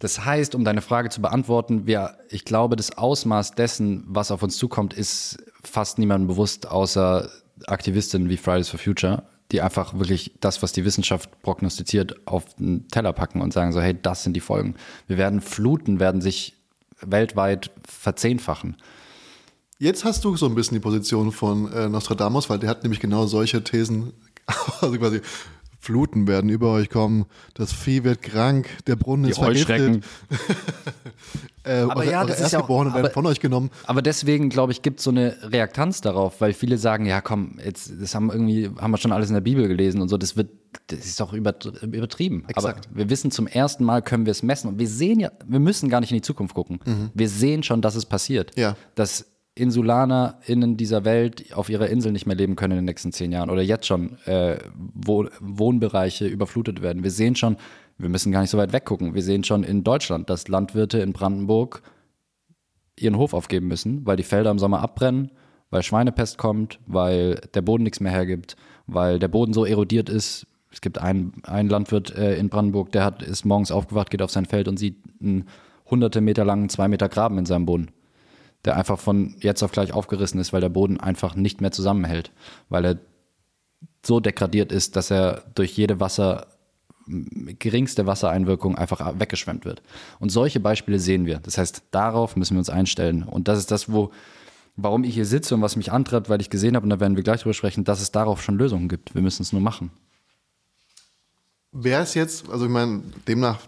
[0.00, 4.42] Das heißt, um deine Frage zu beantworten, wir, ich glaube, das Ausmaß dessen, was auf
[4.42, 7.30] uns zukommt, ist fast niemandem bewusst, außer
[7.66, 9.22] Aktivistinnen wie Fridays for Future,
[9.52, 13.80] die einfach wirklich das, was die Wissenschaft prognostiziert, auf den Teller packen und sagen so,
[13.80, 14.74] hey, das sind die Folgen.
[15.06, 16.53] Wir werden Fluten, werden sich
[17.06, 18.76] weltweit verzehnfachen.
[19.78, 23.00] Jetzt hast du so ein bisschen die Position von äh, Nostradamus, weil der hat nämlich
[23.00, 24.12] genau solche Thesen,
[24.80, 25.20] also quasi
[25.80, 30.02] Fluten werden über euch kommen, das Vieh wird krank, der Brunnen ist Heuschrecken.
[30.02, 30.94] vergiftet,
[31.64, 33.70] äh, Aber eure, ja, eure das ist ja auch- Erstgeborenen werden aber- von euch genommen.
[33.84, 37.58] Aber deswegen, glaube ich, gibt es so eine Reaktanz darauf, weil viele sagen, ja komm,
[37.62, 40.36] jetzt, das haben irgendwie, haben wir schon alles in der Bibel gelesen und so, das
[40.36, 40.48] wird,
[40.88, 42.44] das ist doch übert- übertrieben.
[42.48, 42.86] Exakt.
[42.88, 44.68] Aber wir wissen zum ersten Mal, können wir es messen.
[44.68, 46.80] Und wir sehen ja, wir müssen gar nicht in die Zukunft gucken.
[47.14, 48.52] Wir sehen schon, dass es passiert.
[48.56, 48.76] Ja.
[48.94, 53.30] Dass InsulanerInnen dieser Welt auf ihrer Insel nicht mehr leben können in den nächsten zehn
[53.30, 54.58] Jahren oder jetzt schon äh,
[54.94, 57.04] Wohn Wohnbereiche überflutet werden.
[57.04, 57.56] Wir sehen schon,
[57.98, 59.14] wir müssen gar nicht so weit weggucken.
[59.14, 61.82] Wir sehen schon in Deutschland, dass Landwirte in Brandenburg
[62.98, 65.30] ihren Hof aufgeben müssen, weil die Felder im Sommer abbrennen,
[65.70, 68.56] weil Schweinepest kommt, weil der Boden nichts mehr hergibt,
[68.86, 70.46] weil der Boden so erodiert ist.
[70.74, 74.32] Es gibt einen, einen Landwirt äh, in Brandenburg, der hat, ist morgens aufgewacht, geht auf
[74.32, 75.46] sein Feld und sieht einen
[75.88, 77.92] hunderte Meter langen, zwei Meter Graben in seinem Boden,
[78.64, 82.32] der einfach von jetzt auf gleich aufgerissen ist, weil der Boden einfach nicht mehr zusammenhält,
[82.68, 82.98] weil er
[84.04, 86.48] so degradiert ist, dass er durch jede Wasser
[87.06, 89.82] geringste Wassereinwirkung einfach weggeschwemmt wird.
[90.18, 91.38] Und solche Beispiele sehen wir.
[91.38, 93.22] Das heißt, darauf müssen wir uns einstellen.
[93.22, 94.10] Und das ist das, wo,
[94.74, 97.16] warum ich hier sitze und was mich antreibt, weil ich gesehen habe, und da werden
[97.16, 99.14] wir gleich drüber sprechen, dass es darauf schon Lösungen gibt.
[99.14, 99.90] Wir müssen es nur machen.
[101.74, 103.58] Wäre es jetzt, also ich meine, demnach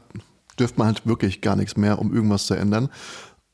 [0.58, 2.88] dürfte man halt wirklich gar nichts mehr, um irgendwas zu ändern.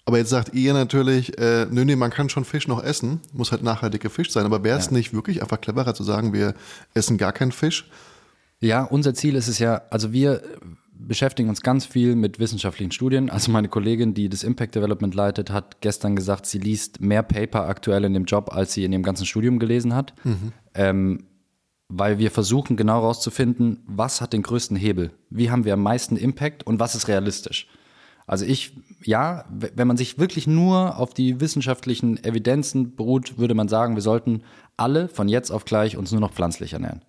[0.04, 3.52] Aber jetzt sagt ihr natürlich, äh, nö, nee, man kann schon Fisch noch essen, muss
[3.52, 4.44] halt nachhaltig gefischt sein.
[4.44, 6.54] Aber wäre es nicht wirklich einfach cleverer zu sagen, wir
[6.94, 7.88] essen gar keinen Fisch?
[8.60, 10.42] Ja, unser Ziel ist es ja, also wir
[10.94, 13.30] beschäftigen uns ganz viel mit wissenschaftlichen Studien.
[13.30, 17.66] Also meine Kollegin, die das Impact Development leitet, hat gestern gesagt, sie liest mehr Paper
[17.66, 20.14] aktuell in dem Job, als sie in dem ganzen Studium gelesen hat.
[20.74, 21.24] Ähm,
[21.94, 25.12] weil wir versuchen genau herauszufinden, was hat den größten Hebel?
[25.28, 27.66] Wie haben wir am meisten Impact und was ist realistisch?
[28.26, 28.72] Also ich,
[29.02, 34.02] ja, wenn man sich wirklich nur auf die wissenschaftlichen Evidenzen beruht, würde man sagen, wir
[34.02, 34.42] sollten
[34.76, 37.02] alle von jetzt auf gleich uns nur noch pflanzlich ernähren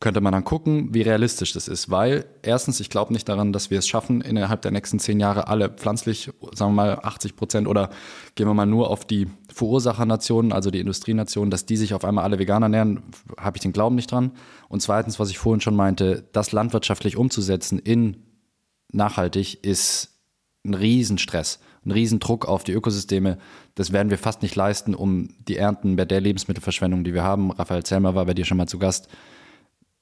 [0.00, 1.90] könnte man dann gucken, wie realistisch das ist.
[1.90, 5.48] Weil erstens, ich glaube nicht daran, dass wir es schaffen, innerhalb der nächsten zehn Jahre
[5.48, 7.90] alle pflanzlich, sagen wir mal 80 Prozent oder
[8.34, 12.24] gehen wir mal nur auf die Verursachernationen, also die Industrienationen, dass die sich auf einmal
[12.24, 13.02] alle vegan ernähren,
[13.38, 14.32] habe ich den Glauben nicht dran.
[14.68, 18.16] Und zweitens, was ich vorhin schon meinte, das landwirtschaftlich umzusetzen in
[18.92, 20.10] nachhaltig ist
[20.64, 23.38] ein Riesenstress, ein Riesendruck auf die Ökosysteme.
[23.74, 27.50] Das werden wir fast nicht leisten, um die Ernten bei der Lebensmittelverschwendung, die wir haben.
[27.50, 29.08] Raphael Zellmer war bei dir schon mal zu Gast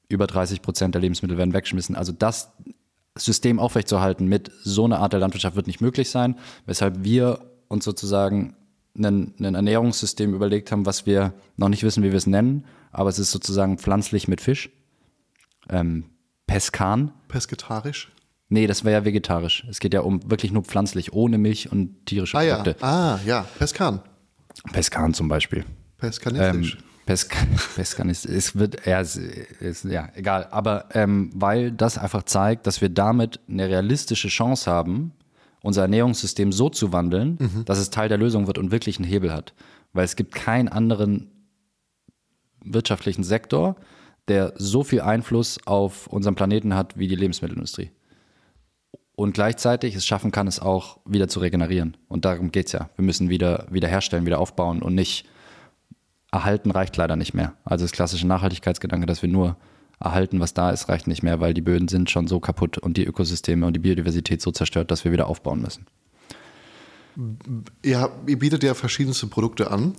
[0.09, 1.95] über 30 Prozent der Lebensmittel werden weggeschmissen.
[1.95, 2.51] Also das
[3.17, 6.37] System aufrechtzuerhalten mit so einer Art der Landwirtschaft wird nicht möglich sein,
[6.67, 8.57] weshalb wir uns sozusagen
[8.97, 13.09] ein, ein Ernährungssystem überlegt haben, was wir noch nicht wissen, wie wir es nennen, aber
[13.09, 14.71] es ist sozusagen pflanzlich mit Fisch.
[15.69, 16.05] Ähm,
[16.47, 17.13] Peskan.
[17.29, 18.11] Pesketarisch?
[18.49, 19.67] Nee, das wäre ja vegetarisch.
[19.69, 22.77] Es geht ja um wirklich nur pflanzlich, ohne Milch und tierische ah, Produkte.
[22.81, 22.87] Ja.
[22.87, 24.01] Ah, ja, Peskan.
[24.73, 25.65] Peskan zum Beispiel.
[25.99, 26.75] Peskanistisch.
[26.75, 26.83] Ähm,
[27.77, 30.47] Peskan, ist, es wird, ja, ist, ist, ja, egal.
[30.51, 35.13] Aber ähm, weil das einfach zeigt, dass wir damit eine realistische Chance haben,
[35.63, 37.65] unser Ernährungssystem so zu wandeln, mhm.
[37.65, 39.55] dass es Teil der Lösung wird und wirklich einen Hebel hat.
[39.93, 41.31] Weil es gibt keinen anderen
[42.65, 43.77] wirtschaftlichen Sektor,
[44.29, 47.91] der so viel Einfluss auf unseren Planeten hat wie die Lebensmittelindustrie.
[49.17, 51.97] Und gleichzeitig es schaffen kann, es auch wieder zu regenerieren.
[52.07, 52.91] Und darum geht es ja.
[52.95, 55.27] Wir müssen wieder, wieder herstellen, wieder aufbauen und nicht
[56.31, 57.55] erhalten reicht leider nicht mehr.
[57.65, 59.57] Also das klassische Nachhaltigkeitsgedanke, dass wir nur
[60.01, 62.97] erhalten, was da ist, reicht nicht mehr, weil die Böden sind schon so kaputt und
[62.97, 65.87] die Ökosysteme und die Biodiversität so zerstört, dass wir wieder aufbauen müssen.
[67.83, 69.95] Ihr, ihr bietet ja verschiedenste Produkte an.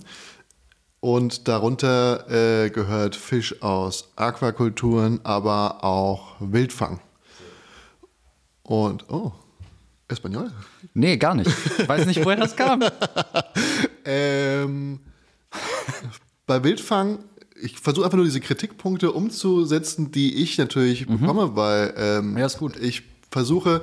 [1.00, 7.00] Und darunter äh, gehört Fisch aus Aquakulturen, aber auch Wildfang.
[8.62, 9.32] Und, oh,
[10.08, 10.52] Espanol?
[10.92, 11.50] Nee, gar nicht.
[11.88, 12.82] Weiß nicht, woher das kam.
[14.04, 15.00] ähm,
[16.46, 17.24] bei Wildfang,
[17.62, 21.18] ich versuche einfach nur diese Kritikpunkte umzusetzen, die ich natürlich mhm.
[21.18, 22.76] bekomme, weil ähm, ja, ist gut.
[22.76, 23.82] ich versuche,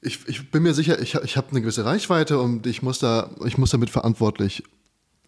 [0.00, 3.30] ich, ich bin mir sicher, ich, ich habe eine gewisse Reichweite und ich muss da,
[3.44, 4.62] ich muss damit verantwortlich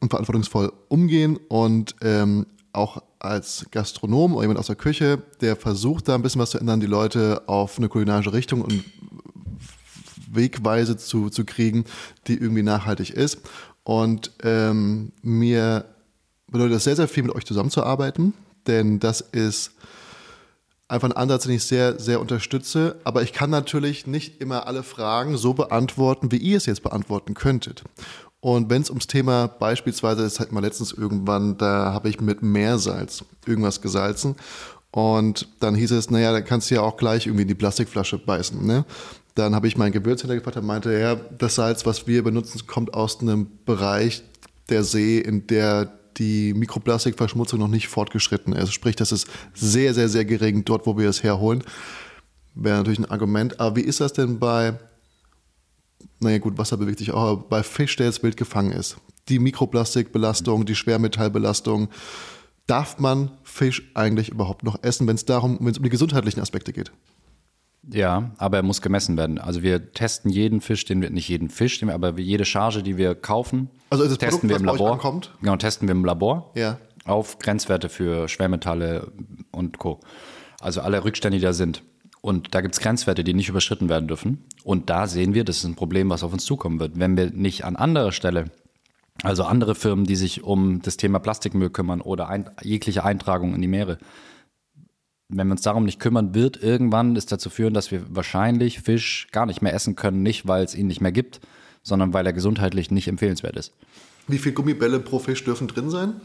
[0.00, 6.09] und verantwortungsvoll umgehen und ähm, auch als Gastronom oder jemand aus der Küche, der versucht
[6.09, 8.82] da ein bisschen was zu ändern, die Leute auf eine kulinarische Richtung und
[10.32, 11.84] Wegweise zu, zu kriegen,
[12.26, 13.42] die irgendwie nachhaltig ist.
[13.84, 15.84] Und ähm, mir
[16.53, 18.34] bedeutet das sehr, sehr viel, mit euch zusammenzuarbeiten,
[18.66, 19.72] denn das ist
[20.92, 22.96] einfach ein Ansatz, den ich sehr, sehr unterstütze.
[23.05, 27.34] Aber ich kann natürlich nicht immer alle Fragen so beantworten, wie ihr es jetzt beantworten
[27.34, 27.82] könntet.
[28.40, 32.42] Und wenn es ums Thema beispielsweise, das hatten wir letztens irgendwann, da habe ich mit
[32.42, 34.36] Meersalz irgendwas gesalzen.
[34.90, 38.18] Und dann hieß es, naja, dann kannst du ja auch gleich irgendwie in die Plastikflasche
[38.18, 38.66] beißen.
[38.66, 38.84] Ne?
[39.34, 42.92] Dann habe ich meinen Gewürzhändler gefragt, der meinte, ja, das Salz, was wir benutzen, kommt
[42.92, 44.22] aus einem Bereich
[44.68, 48.72] der See, in der die Mikroplastikverschmutzung noch nicht fortgeschritten ist.
[48.72, 51.62] Sprich, das ist sehr, sehr, sehr gering dort, wo wir es herholen.
[52.54, 53.60] Wäre natürlich ein Argument.
[53.60, 54.78] Aber wie ist das denn bei,
[56.20, 58.96] naja gut, Wasser bewegt sich auch, aber bei Fisch, der jetzt wild gefangen ist?
[59.28, 61.88] Die Mikroplastikbelastung, die Schwermetallbelastung.
[62.66, 66.40] Darf man Fisch eigentlich überhaupt noch essen, wenn es darum, wenn es um die gesundheitlichen
[66.40, 66.92] Aspekte geht?
[67.90, 69.38] Ja, aber er muss gemessen werden.
[69.38, 72.82] Also wir testen jeden Fisch, den wir, nicht jeden Fisch, den wir, aber jede Charge,
[72.82, 74.92] die wir kaufen, also testen Produkt, wir im Labor.
[74.92, 75.32] Ankommt?
[75.40, 76.78] Genau, testen wir im Labor ja.
[77.04, 79.10] auf Grenzwerte für Schwermetalle
[79.50, 80.00] und Co.
[80.60, 81.82] Also alle Rückstände, die da sind.
[82.20, 84.44] Und da gibt es Grenzwerte, die nicht überschritten werden dürfen.
[84.62, 86.92] Und da sehen wir, das ist ein Problem, was auf uns zukommen wird.
[87.00, 88.44] Wenn wir nicht an anderer Stelle,
[89.24, 93.60] also andere Firmen, die sich um das Thema Plastikmüll kümmern oder ein, jegliche Eintragung in
[93.60, 93.98] die Meere,
[95.34, 99.28] wenn wir uns darum nicht kümmern, wird irgendwann es dazu führen, dass wir wahrscheinlich Fisch
[99.32, 101.40] gar nicht mehr essen können, nicht weil es ihn nicht mehr gibt,
[101.82, 103.72] sondern weil er gesundheitlich nicht empfehlenswert ist.
[104.28, 106.20] Wie viele Gummibälle pro Fisch dürfen drin sein?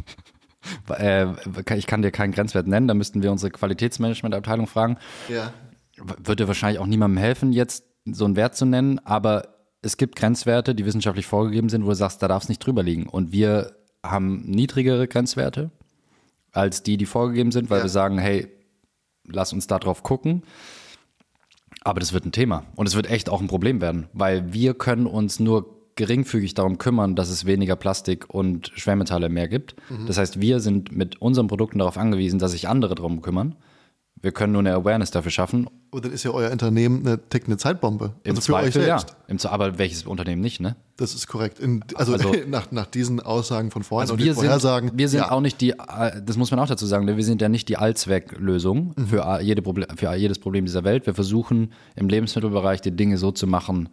[0.88, 1.26] äh,
[1.76, 4.96] ich kann dir keinen Grenzwert nennen, da müssten wir unsere Qualitätsmanagementabteilung fragen.
[5.28, 5.52] Ja.
[6.24, 9.48] Würde wahrscheinlich auch niemandem helfen, jetzt so einen Wert zu nennen, aber
[9.82, 12.82] es gibt Grenzwerte, die wissenschaftlich vorgegeben sind, wo du sagst, da darf es nicht drüber
[12.82, 13.08] liegen.
[13.08, 15.70] Und wir haben niedrigere Grenzwerte
[16.52, 17.84] als die, die vorgegeben sind, weil ja.
[17.84, 18.48] wir sagen, hey,
[19.26, 20.42] lass uns da drauf gucken.
[21.84, 24.74] Aber das wird ein Thema und es wird echt auch ein Problem werden, weil wir
[24.74, 29.74] können uns nur geringfügig darum kümmern, dass es weniger Plastik und Schwermetalle mehr gibt.
[29.90, 30.06] Mhm.
[30.06, 33.56] Das heißt, wir sind mit unseren Produkten darauf angewiesen, dass sich andere darum kümmern.
[34.22, 35.68] Wir können nur eine Awareness dafür schaffen.
[35.90, 38.14] Und dann ist ja euer Unternehmen eine tickende Zeitbombe.
[38.22, 38.98] Im also für euch Zweifel, ja.
[39.00, 39.16] selbst.
[39.26, 40.76] Im Zwe- aber welches Unternehmen nicht, ne?
[40.96, 41.58] Das ist korrekt.
[41.58, 44.90] In, also Also- nach, nach diesen Aussagen von vorhin Also und wir den Vorhersagen.
[44.90, 47.16] sind, wir sind ja, auch nicht die, äh, das muss man auch dazu sagen, ne?
[47.16, 49.06] wir sind ja nicht die Allzwecklösung Mhm.
[49.08, 51.04] für, äh, jede Proble für jedes Problem dieser Welt.
[51.06, 53.88] Wir versuchen im Lebensmittelbereich die Dinge so zu machen,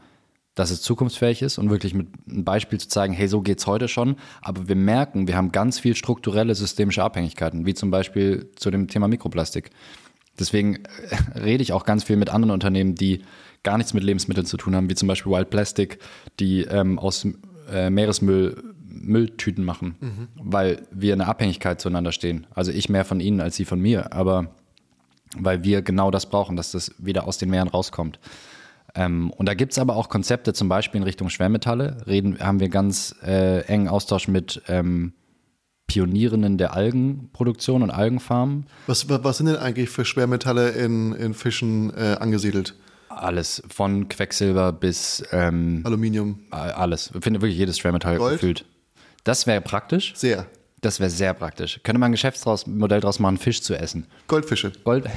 [0.53, 3.87] dass es zukunftsfähig ist und wirklich mit einem Beispiel zu zeigen, hey, so geht's heute
[3.87, 4.15] schon.
[4.41, 8.87] Aber wir merken, wir haben ganz viel strukturelle systemische Abhängigkeiten, wie zum Beispiel zu dem
[8.87, 9.69] Thema Mikroplastik.
[10.39, 13.21] Deswegen äh, rede ich auch ganz viel mit anderen Unternehmen, die
[13.63, 15.99] gar nichts mit Lebensmitteln zu tun haben, wie zum Beispiel Wild Plastic,
[16.39, 17.27] die ähm, aus
[17.71, 18.63] äh, Meeresmüll
[19.01, 19.95] Mülltüten machen,
[20.35, 22.47] weil wir eine Abhängigkeit zueinander stehen.
[22.53, 24.53] Also ich mehr von ihnen als sie von mir, aber
[25.37, 28.19] weil wir genau das brauchen, dass das wieder aus den Meeren rauskommt.
[28.95, 31.97] Ähm, und da gibt es aber auch Konzepte, zum Beispiel in Richtung Schwermetalle.
[32.07, 35.13] Reden, haben wir ganz äh, engen Austausch mit ähm,
[35.89, 38.67] Pionierinnen der Algenproduktion und Algenfarmen.
[38.87, 42.75] was, was sind denn eigentlich für Schwermetalle in, in Fischen äh, angesiedelt?
[43.09, 46.39] Alles, von Quecksilber bis ähm, Aluminium.
[46.51, 47.11] alles.
[47.13, 48.33] Ich finde wirklich jedes Schwermetall Gold?
[48.33, 48.65] gefühlt.
[49.23, 50.13] Das wäre praktisch.
[50.15, 50.45] Sehr.
[50.81, 51.79] Das wäre sehr praktisch.
[51.83, 54.05] Könnte man ein Geschäftsmodell draus machen, Fisch zu essen.
[54.27, 54.71] Goldfische.
[54.85, 55.05] Gold.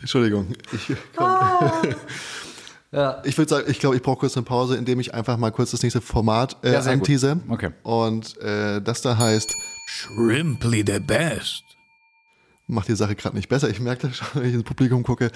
[0.00, 0.48] Entschuldigung.
[0.72, 1.28] Ich, komm.
[3.24, 5.70] ich würde sagen, ich glaube, ich brauche kurz eine Pause, indem ich einfach mal kurz
[5.70, 7.40] das nächste Format äh, Ja, antease.
[7.48, 7.70] Okay.
[7.82, 9.54] Und äh, das da heißt,
[9.88, 11.64] Shrimply the best.
[12.66, 13.70] macht die Sache gerade nicht besser.
[13.70, 15.30] Ich merke das schon, wenn ich ins Publikum gucke.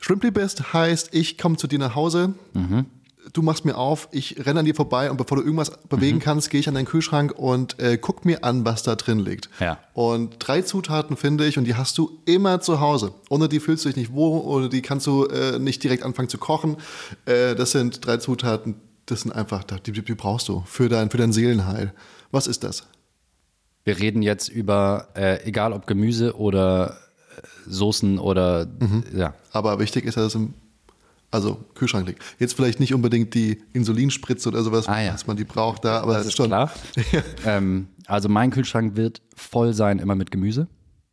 [0.00, 2.86] Shrimply Best heißt, ich komme zu dir nach Hause, Mhm.
[3.32, 6.22] Du machst mir auf, ich renne an dir vorbei und bevor du irgendwas bewegen Mhm.
[6.22, 9.48] kannst, gehe ich an deinen Kühlschrank und äh, guck mir an, was da drin liegt.
[9.60, 9.78] Ja.
[9.94, 13.12] Und drei Zutaten finde ich und die hast du immer zu Hause.
[13.30, 16.28] Ohne die fühlst du dich nicht wohl oder die kannst du äh, nicht direkt anfangen
[16.28, 16.76] zu kochen.
[17.26, 18.74] Äh, das sind drei Zutaten,
[19.06, 21.92] das sind einfach, die, die, die brauchst du für dein, für dein Seelenheil.
[22.30, 22.86] Was ist das?
[23.84, 26.96] Wir reden jetzt über, äh, egal ob Gemüse oder
[27.36, 29.04] äh, Soßen oder Mhm.
[29.14, 29.34] ja.
[29.52, 30.54] Aber wichtig ist, dass es im
[31.32, 32.22] also Kühlschrank liegt.
[32.38, 35.12] Jetzt vielleicht nicht unbedingt die Insulinspritze oder sowas, Ah, ja.
[35.12, 36.70] dass man die braucht da, aber Das ist schon klar.
[37.44, 40.68] ähm, also mein Kühlschrank wird voll sein, immer mit Gemüse.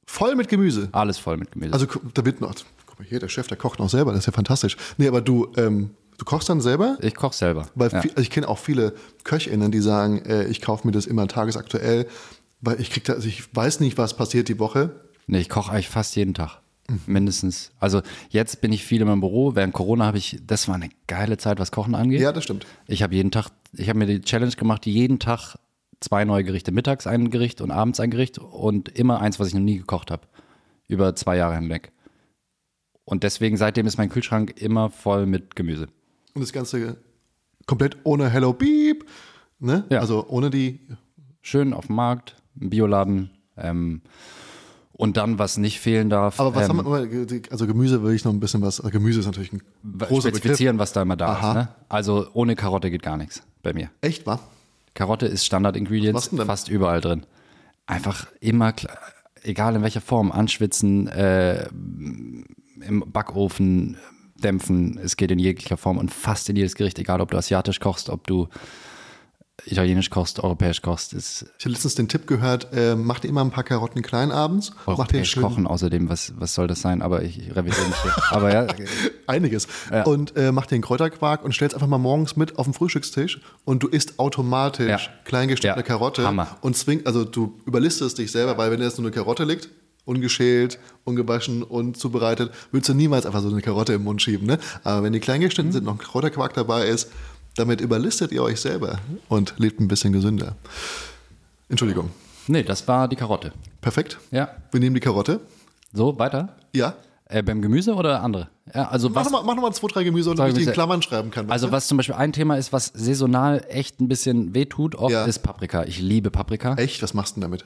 [0.06, 0.90] voll mit Gemüse.
[0.92, 1.74] Alles voll mit Gemüse.
[1.74, 2.54] Also da wird noch,
[2.86, 4.76] guck mal hier, der Chef, der kocht noch selber, das ist ja fantastisch.
[4.98, 6.98] Nee, aber du, ähm, du kochst dann selber?
[7.02, 7.68] ich koche selber.
[7.76, 8.02] Weil ja.
[8.02, 8.94] viel, also ich kenne auch viele
[9.24, 12.08] KöchInnen, die sagen, äh, ich kaufe mir das immer tagesaktuell,
[12.62, 14.90] weil ich krieg da, also ich weiß nicht, was passiert die Woche.
[15.28, 16.60] Nee, ich koche eigentlich fast jeden Tag.
[17.06, 17.72] Mindestens.
[17.80, 19.56] Also jetzt bin ich viel in meinem Büro.
[19.56, 22.22] Während Corona habe ich, das war eine geile Zeit, was Kochen angeht.
[22.22, 22.66] Ja, das stimmt.
[22.88, 25.58] Ich habe jeden Tag, ich habe mir die Challenge gemacht, jeden Tag
[26.00, 26.72] zwei neue Gerichte.
[26.72, 30.12] Mittags ein Gericht und abends ein Gericht und immer eins, was ich noch nie gekocht
[30.12, 30.28] habe.
[30.88, 31.92] Über zwei Jahre hinweg.
[33.06, 35.88] Und deswegen, seitdem ist mein Kühlschrank immer voll mit Gemüse.
[36.34, 36.98] Und das Ganze
[37.66, 39.06] komplett ohne Hello Beep,
[39.60, 39.86] ne?
[39.90, 40.00] Ja.
[40.00, 40.80] Also ohne die,
[41.42, 43.32] Schön auf dem Markt, im Bioladen.
[43.58, 44.02] Ähm,
[45.00, 46.42] und dann, was nicht fehlen darf.
[46.42, 49.22] aber was ähm, haben wir, also Gemüse will ich noch ein bisschen was, also Gemüse
[49.22, 49.62] ist natürlich ein
[49.98, 50.24] großer Begriff.
[50.24, 51.50] spezifizieren, was da immer da Aha.
[51.50, 51.56] ist.
[51.56, 51.68] Ne?
[51.88, 53.92] Also ohne Karotte geht gar nichts bei mir.
[54.02, 54.42] Echt, wa?
[54.96, 57.26] Karotte ist Standard-Ingredients, fast überall drin.
[57.86, 58.74] Einfach immer,
[59.42, 63.96] egal in welcher Form, anschwitzen, äh, im Backofen
[64.36, 67.80] dämpfen, es geht in jeglicher Form und fast in jedes Gericht, egal ob du asiatisch
[67.80, 68.50] kochst, ob du
[69.66, 73.42] italienisch kochst, europäisch kochst, ist Ich habe letztens den Tipp gehört, äh, mach dir immer
[73.42, 77.02] ein paar Karotten klein abends, dir europäisch schön kochen außerdem, was, was soll das sein,
[77.02, 78.14] aber ich revidiere mich hier.
[78.32, 78.68] Aber ja,
[79.28, 79.68] einiges
[80.06, 83.42] und äh, mach dir einen Kräuterquark und stell's einfach mal morgens mit auf den Frühstückstisch
[83.66, 85.14] und du isst automatisch Ja.
[85.26, 86.58] kleingeschnittene Ja, Karotte Hammer.
[86.62, 89.70] und zwing, also du überlistest dich selber, weil wenn jetzt nur eine Karotte liegt,
[90.06, 94.48] ungeschält, ungewaschen, unzubereitet, würdest du niemals einfach so eine Karotte im Mund schieben.
[94.48, 94.58] Ne?
[94.84, 97.12] Aber wenn die klein geschnitten sind, noch ein Kräuterquark dabei ist,
[97.60, 100.56] damit überlistet ihr euch selber und lebt ein bisschen gesünder.
[101.70, 102.10] Entschuldigung.
[102.48, 103.52] nee, das war die Karotte.
[103.82, 104.18] Perfekt.
[104.32, 105.42] Ja, Wir nehmen die Karotte.
[105.94, 106.56] so, weiter.
[106.74, 106.96] Ja.
[107.26, 108.50] Äh, beim Gemüse oder andere?
[108.74, 110.74] Ja, also Mach was, nochmal noch mal zwei, drei Gemüse, damit ich die in.
[110.74, 111.50] Klammern schreiben kann.
[111.52, 115.26] Also was zum Beispiel ein Thema ist, was saisonal echt ein bisschen wehtut, oft Ja.
[115.26, 115.84] ist Paprika.
[115.84, 116.74] Ich liebe Paprika.
[116.76, 117.04] Echt?
[117.04, 117.66] Was machst du denn damit?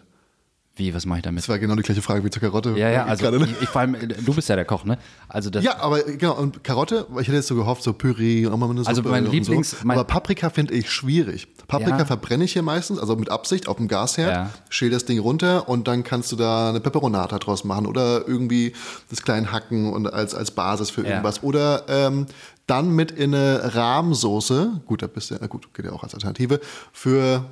[0.75, 1.43] Wie, was mache ich damit?
[1.43, 2.71] Das war genau die gleiche Frage wie zur Karotte.
[2.71, 3.95] Ja, ja, also Gerade, ich, ich, vor allem,
[4.25, 4.97] du bist ja der Koch, ne?
[5.29, 8.53] Also das, Ja, aber genau, und Karotte, ich hätte jetzt so gehofft, so Püree und
[8.53, 8.89] auch mal eine Suppe.
[8.89, 9.77] Also mein Lieblings- So.
[9.83, 11.47] mein- aber Paprika finde ich schwierig.
[11.67, 12.05] Paprika Ja.
[12.05, 14.49] verbrenne ich hier meistens, also mit Absicht auf dem Gasherd, Ja.
[14.69, 18.73] schäl das Ding runter und dann kannst du da eine Peperonata draus machen oder irgendwie
[19.11, 21.09] das klein hacken und als, als Basis für Ja.
[21.09, 21.43] irgendwas.
[21.43, 22.25] Oder ähm,
[22.65, 26.15] dann mit in eine Rahmsoße, gut, da bist du, ja gut, geht ja auch als
[26.15, 26.59] Alternative,
[26.91, 27.45] für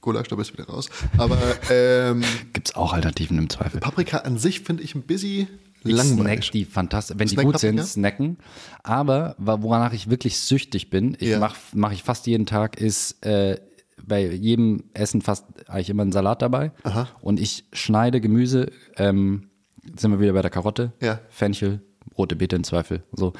[0.00, 0.88] Gulasch, da bist du wieder raus.
[1.16, 1.38] Aber
[1.70, 2.22] ähm,
[2.52, 3.80] gibt's auch Alternativen im Zweifel.
[3.80, 5.48] Paprika an sich finde ich ein bisschen
[5.84, 6.50] Ich snack langweilig.
[6.50, 7.92] die fantastisch, wenn die Snack gut sind, Paprika?
[7.92, 8.38] snacken.
[8.82, 11.38] Aber woranach ich wirklich süchtig bin, ich Ja.
[11.38, 13.60] mache mach ich fast jeden Tag, ist äh,
[14.06, 16.72] bei jedem Essen fast eigentlich immer ein Salat dabei.
[17.20, 19.50] Und ich schneide Gemüse ähm,
[19.96, 20.92] sind wir wieder bei der Karotte.
[21.00, 21.20] Ja.
[21.28, 21.80] Fenchel,
[22.16, 23.02] rote Beete im Zweifel.
[23.12, 23.32] So,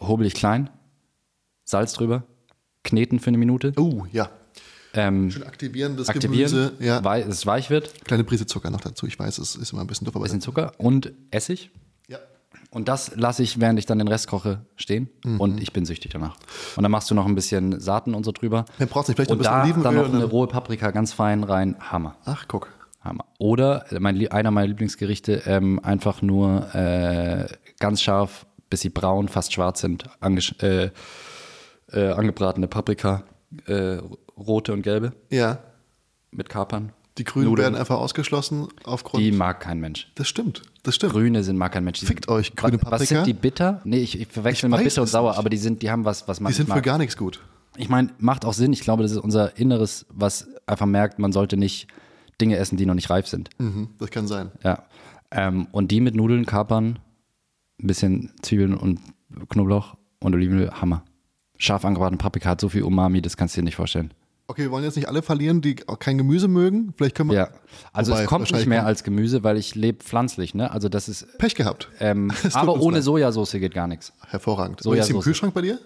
[0.00, 0.68] hobel ich klein,
[1.64, 2.24] Salz drüber,
[2.82, 4.30] kneten für eine Minute, Oh, ja.
[4.94, 6.72] Ähm, Schön aktivieren, das aktivieren, Gemüse.
[6.80, 7.02] Ja.
[7.04, 9.06] wei es weich wird, Kleine Prise Zucker noch dazu.
[9.06, 11.70] Ich weiß, es ist immer ein bisschen doof, aber bisschen Zucker und Essig.
[12.08, 12.18] ja.
[12.72, 15.08] Und das lasse ich, während ich dann den Rest koche, stehen.
[15.24, 15.40] Mhm.
[15.40, 16.36] Und ich bin süchtig danach.
[16.76, 18.64] Und dann machst du noch ein bisschen Saaten und so drüber.
[18.78, 19.16] Mehr braucht's nicht.
[19.16, 21.42] Vielleicht noch und ein bisschen da Olivenöl dann noch dann- eine rohe Paprika ganz fein
[21.42, 21.76] rein.
[21.80, 22.16] Hammer.
[22.24, 22.68] Ach, guck.
[23.02, 23.24] Hammer.
[23.38, 27.48] Oder äh, mein, einer meiner Lieblingsgerichte, ähm, einfach nur äh,
[27.80, 30.04] ganz scharf, bis sie braun, fast schwarz sind,
[30.62, 30.90] äh,
[31.92, 33.24] äh, angebratene Paprika,
[33.66, 33.98] äh,
[34.40, 35.58] rote und gelbe Ja.
[36.30, 36.92] mit Kapern.
[37.18, 37.64] Die Grünen Nudeln.
[37.66, 39.22] werden einfach ausgeschlossen aufgrund.
[39.22, 40.10] Die mag kein Mensch.
[40.14, 40.62] das stimmt.
[40.84, 41.12] Das stimmt.
[41.12, 42.00] Grüne sind mag kein Mensch.
[42.00, 43.14] Die Fickt sind- euch, grüne was, was Paprika.
[43.16, 43.80] sind die bitter?
[43.84, 45.38] Nee, ich, ich verwechsel Ich mal bitter und sauer, nicht.
[45.38, 46.84] aber die sind, die haben was, was man Die sind nicht für mag.
[46.84, 47.40] gar nichts gut.
[47.76, 48.72] Ich meine, macht auch Sinn.
[48.72, 51.88] Ich glaube, das ist unser Inneres, was einfach merkt, man sollte nicht
[52.40, 53.50] Dinge essen, die noch nicht reif sind.
[53.58, 54.50] Mhm, das kann sein.
[54.64, 54.84] Ja.
[55.30, 56.98] Ähm, und die mit Nudeln, Kapern,
[57.82, 59.00] ein bisschen Zwiebeln und
[59.48, 61.04] Knoblauch und Olivenöl, Hammer.
[61.58, 64.12] Scharf angebratene Paprika hat so viel Umami, das kannst du dir nicht vorstellen.
[64.50, 66.92] Okay, wir wollen jetzt nicht alle verlieren, die auch kein Gemüse mögen.
[66.96, 67.36] Vielleicht können wir.
[67.36, 67.48] Ja.
[67.92, 70.72] Also Wobei, es kommt nicht mehr als Gemüse, weil ich lebe pflanzlich, ne?
[70.72, 71.38] Also das ist.
[71.38, 71.88] Pech gehabt.
[72.00, 73.04] Ähm, aber ohne leid.
[73.04, 74.12] Sojasauce geht gar nichts.
[74.26, 74.84] Hervorragend.
[74.84, 75.24] Und ist sie im Sojasauce.
[75.24, 75.78] Kühlschrank bei dir?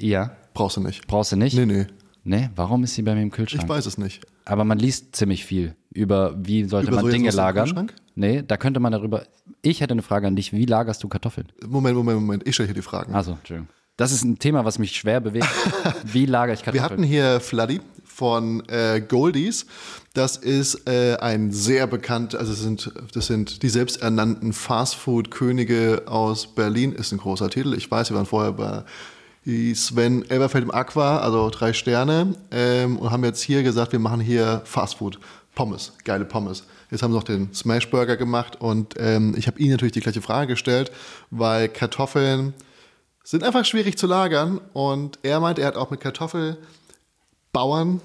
[0.00, 0.30] Ja.
[0.54, 1.08] Brauchst du nicht.
[1.08, 1.56] Brauchst du nicht?
[1.56, 1.86] Nee, nee.
[2.22, 3.64] Nee, warum ist sie bei mir im Kühlschrank?
[3.64, 4.24] Ich weiß es nicht.
[4.44, 7.64] Aber man liest ziemlich viel über, wie sollte Über man Dinge Sojasauce im lagern.
[7.64, 7.94] Kühlschrank?
[8.14, 9.24] Nee, da könnte man darüber.
[9.62, 10.52] Ich hätte eine Frage an dich.
[10.52, 11.48] Wie lagerst du Kartoffeln?
[11.66, 12.46] Moment, Moment, Moment.
[12.46, 13.12] Ich stelle hier die Fragen.
[13.12, 13.68] Also, Entschuldigung.
[13.98, 15.48] Das ist ein Thema, was mich schwer bewegt.
[16.04, 17.00] Wie lagere ich Wir Kartoffeln?
[17.00, 19.66] hatten hier Fladdy von äh, Goldies.
[20.14, 26.46] Das ist äh, ein sehr bekannt, also es sind, das sind die selbsternannten Fastfood-Könige aus
[26.46, 27.74] Berlin, ist ein großer Titel.
[27.74, 28.84] Ich weiß, wir waren vorher bei
[29.74, 34.20] Sven Elberfeld im Aqua, also drei Sterne, ähm, und haben jetzt hier gesagt, wir machen
[34.20, 35.18] hier Fastfood.
[35.56, 36.62] Pommes, geile Pommes.
[36.92, 40.22] Jetzt haben sie noch den Smashburger gemacht und ähm, ich habe ihnen natürlich die gleiche
[40.22, 40.92] Frage gestellt,
[41.32, 42.54] weil Kartoffeln
[43.28, 48.00] sind einfach schwierig zu lagern und er meint, er hat auch mit Kartoffelbauern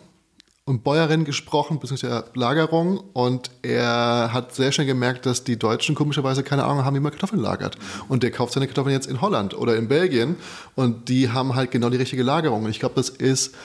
[0.65, 6.43] und Bäuerinnen gesprochen, beziehungsweise Lagerung und er hat sehr schnell gemerkt, dass die Deutschen komischerweise
[6.43, 7.77] keine Ahnung haben, wie man Kartoffeln lagert.
[8.09, 10.35] Und der kauft seine Kartoffeln jetzt in Holland oder in Belgien
[10.75, 12.65] und die haben halt genau die richtige Lagerung.
[12.65, 13.55] Und ich glaube, das ist,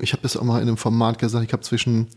[0.00, 2.08] ich habe das auch mal in einem Format gesagt, ich habe zwischen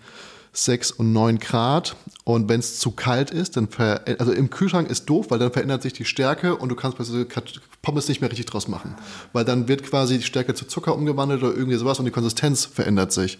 [0.64, 1.96] 6 und 9 Grad.
[2.24, 5.52] Und wenn es zu kalt ist, dann ver also im Kühlschrank ist doof, weil dann
[5.52, 8.68] verändert sich die Stärke und du kannst bei so Kat- Pommes nicht mehr richtig draus
[8.68, 8.96] machen.
[9.34, 12.66] Weil dann wird quasi die Stärke zu Zucker umgewandelt oder irgendwie sowas und die Konsistenz
[12.66, 13.38] verändert sich.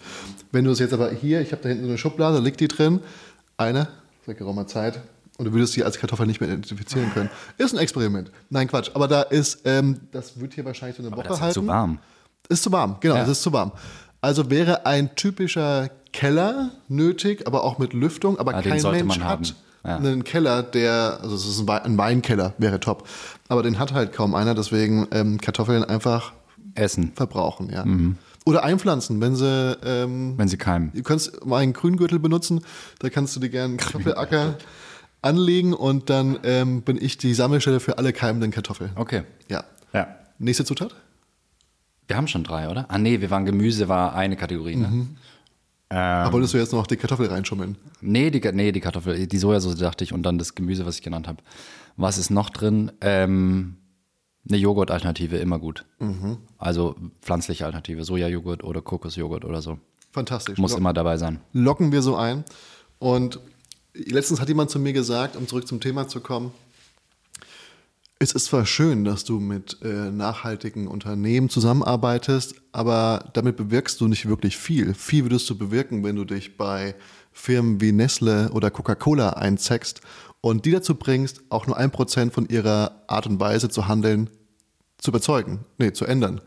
[0.52, 2.60] Wenn du es jetzt aber hier, ich habe da hinten so eine Schublade, da liegt
[2.60, 3.00] die drin,
[3.56, 3.88] eine,
[4.24, 5.00] seit geraumer Zeit,
[5.38, 7.30] und du würdest sie als Kartoffel nicht mehr identifizieren können.
[7.58, 8.30] Ist ein Experiment.
[8.50, 8.90] Nein, Quatsch.
[8.94, 11.54] Aber da ist, ähm, das wird hier wahrscheinlich so eine Woche das ist halten.
[11.54, 11.98] zu warm.
[12.48, 13.22] Ist zu warm, genau, Ja.
[13.22, 13.70] es ist zu warm.
[14.20, 19.24] Also wäre ein typischer Keller nötig, aber auch mit Lüftung, aber Ah, kein Mensch man
[19.24, 19.54] hat.
[19.84, 19.98] Ja.
[19.98, 23.06] einen Keller, der, also es ist ein, ein Weinkeller, wäre top.
[23.46, 26.32] Aber den hat halt kaum einer, deswegen ähm, Kartoffeln einfach
[26.74, 27.84] Essen, verbrauchen, ja.
[27.84, 28.16] Mhm.
[28.44, 30.90] Oder einpflanzen, wenn sie, ähm, wenn sie keimen.
[30.92, 32.62] du kannst mal einen Grüngürtel benutzen,
[32.98, 34.58] da kannst du dir gerne einen Kartoffelacker
[35.22, 38.90] anlegen und dann ähm, bin ich die Sammelstelle für alle keimenden Kartoffeln.
[38.96, 39.22] Okay.
[39.48, 39.62] Ja.
[39.92, 40.08] Ja.
[40.40, 40.96] Nächste Zutat?
[42.08, 42.86] Wir haben schon drei, oder?
[42.88, 44.88] Ah, nee, wir waren Gemüse, war eine Kategorie, ne?
[44.88, 45.16] Mhm.
[45.90, 47.76] Aber wolltest du jetzt noch die Kartoffel reinschummeln?
[48.00, 51.02] Nee, die, nee, die Kartoffel, die Sojasauce dachte ich und dann das Gemüse, was ich
[51.02, 51.42] genannt habe.
[51.96, 52.92] Was ist noch drin?
[53.00, 53.76] Ähm,
[54.48, 55.84] eine Joghurt-Alternative, immer gut.
[55.98, 56.38] Mhm.
[56.58, 59.78] Also pflanzliche Alternative, Sojajoghurt oder Kokosjoghurt oder so.
[60.12, 60.58] Fantastisch.
[60.58, 61.40] Muss Lock- immer dabei sein.
[61.52, 62.44] locken wir so ein.
[62.98, 63.40] Und
[63.94, 66.52] letztens hat jemand zu mir gesagt, um zurück zum Thema zu kommen,
[68.20, 74.08] es ist zwar schön, dass du mit äh, nachhaltigen Unternehmen zusammenarbeitest, aber damit bewirkst du
[74.08, 74.94] nicht wirklich viel.
[74.94, 76.96] Viel würdest du bewirken, wenn du dich bei
[77.32, 80.00] Firmen wie Nestle oder Coca-Cola einzeckst
[80.40, 84.28] und die dazu bringst, auch nur ein Prozent von ihrer Art und Weise zu handeln
[84.98, 86.40] zu überzeugen, nee, zu ändern.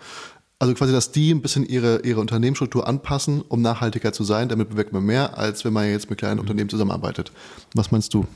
[0.59, 4.49] Also quasi, dass die ein bisschen ihre, ihre Unternehmensstruktur anpassen, um nachhaltiger zu sein.
[4.49, 7.31] Damit bewirkt man mehr, als wenn man jetzt mit kleinen Unternehmen zusammenarbeitet.
[7.73, 8.27] Was meinst du?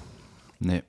[0.59, 0.81] Nee.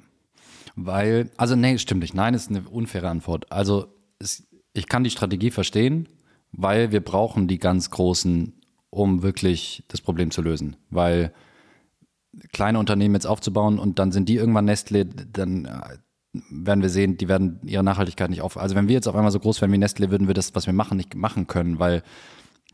[0.76, 2.14] Weil, also nee, stimmt nicht.
[2.14, 3.50] Nein, ist eine unfaire Antwort.
[3.50, 3.86] Also
[4.18, 6.08] es, ich kann die Strategie verstehen,
[6.52, 8.52] weil wir brauchen die ganz Großen,
[8.90, 10.76] um wirklich das Problem zu lösen.
[10.90, 11.32] Weil
[12.52, 15.96] kleine Unternehmen jetzt aufzubauen und dann sind die irgendwann Nestle, dann äh,
[16.50, 18.58] werden wir sehen, die werden ihre Nachhaltigkeit nicht auf.
[18.58, 20.66] Also wenn wir jetzt auf einmal so groß wären wie Nestle, würden wir das, was
[20.66, 22.02] wir machen, nicht machen können, weil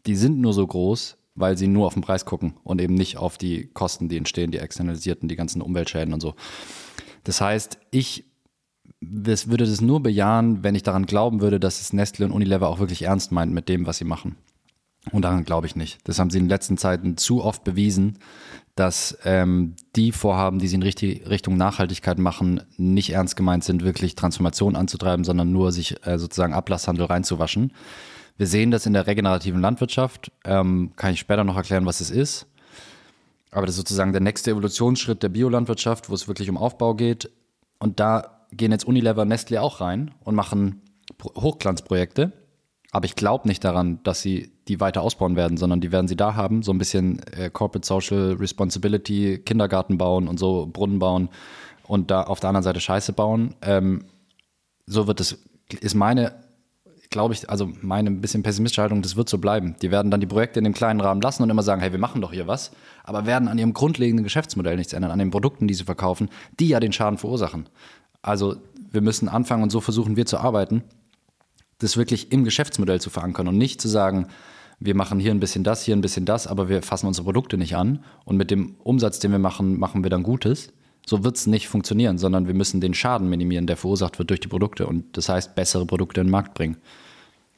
[0.07, 3.16] die sind nur so groß, weil sie nur auf den Preis gucken und eben nicht
[3.16, 6.34] auf die Kosten, die entstehen, die externalisierten, die ganzen Umweltschäden und so.
[7.25, 8.25] Das heißt, ich
[9.05, 12.68] das würde das nur bejahen, wenn ich daran glauben würde, dass es Nestle und Unilever
[12.68, 14.37] auch wirklich ernst meint mit dem, was sie machen.
[15.11, 15.99] Und daran glaube ich nicht.
[16.05, 18.18] Das haben sie in den letzten Zeiten zu oft bewiesen,
[18.77, 24.14] dass ähm, die Vorhaben, die sie in Richtung Nachhaltigkeit machen, nicht ernst gemeint sind, wirklich
[24.14, 27.73] Transformation anzutreiben, sondern nur sich äh, sozusagen Ablasshandel reinzuwaschen.
[28.37, 30.31] Wir sehen das in der regenerativen Landwirtschaft.
[30.45, 32.47] Ähm, kann ich später noch erklären, was es ist.
[33.53, 37.30] Aber das ist sozusagen der nächste Evolutionsschritt der Biolandwirtschaft, wo es wirklich um Aufbau geht.
[37.78, 40.82] Und da gehen jetzt Unilever, Nestle auch rein und machen
[41.22, 42.32] Hochglanzprojekte.
[42.92, 46.16] Aber ich glaube nicht daran, dass sie die weiter ausbauen werden, sondern die werden sie
[46.16, 51.28] da haben, so ein bisschen äh, Corporate Social Responsibility, Kindergarten bauen und so, Brunnen bauen
[51.84, 53.55] und da auf der anderen Seite Scheiße bauen.
[53.62, 54.05] Ähm,
[54.86, 55.38] so wird es,
[55.80, 56.34] ist meine,
[57.13, 59.77] glaube ich, also meine ein bisschen pessimistische Haltung, das wird so bleiben.
[59.81, 62.01] Die werden dann die Projekte in dem kleinen Rahmen lassen und immer sagen, hey, wir
[62.01, 62.73] machen doch hier was,
[63.05, 66.69] aber werden an ihrem grundlegenden Geschäftsmodell nichts ändern, an den Produkten, die sie verkaufen, die
[66.69, 67.69] ja den Schaden verursachen.
[68.23, 68.57] Also
[68.91, 70.83] wir müssen anfangen und so versuchen wir zu arbeiten
[71.83, 74.29] das wirklich im Geschäftsmodell zu verankern und nicht zu sagen,
[74.79, 77.57] wir machen hier ein bisschen das, hier ein bisschen das, aber wir fassen unsere Produkte
[77.57, 80.73] nicht an und mit dem Umsatz, den wir machen, machen wir dann Gutes.
[81.07, 84.40] So wird es nicht funktionieren, sondern wir müssen den Schaden minimieren, der verursacht wird durch
[84.40, 86.76] die Produkte und das heißt bessere Produkte in den Markt bringen.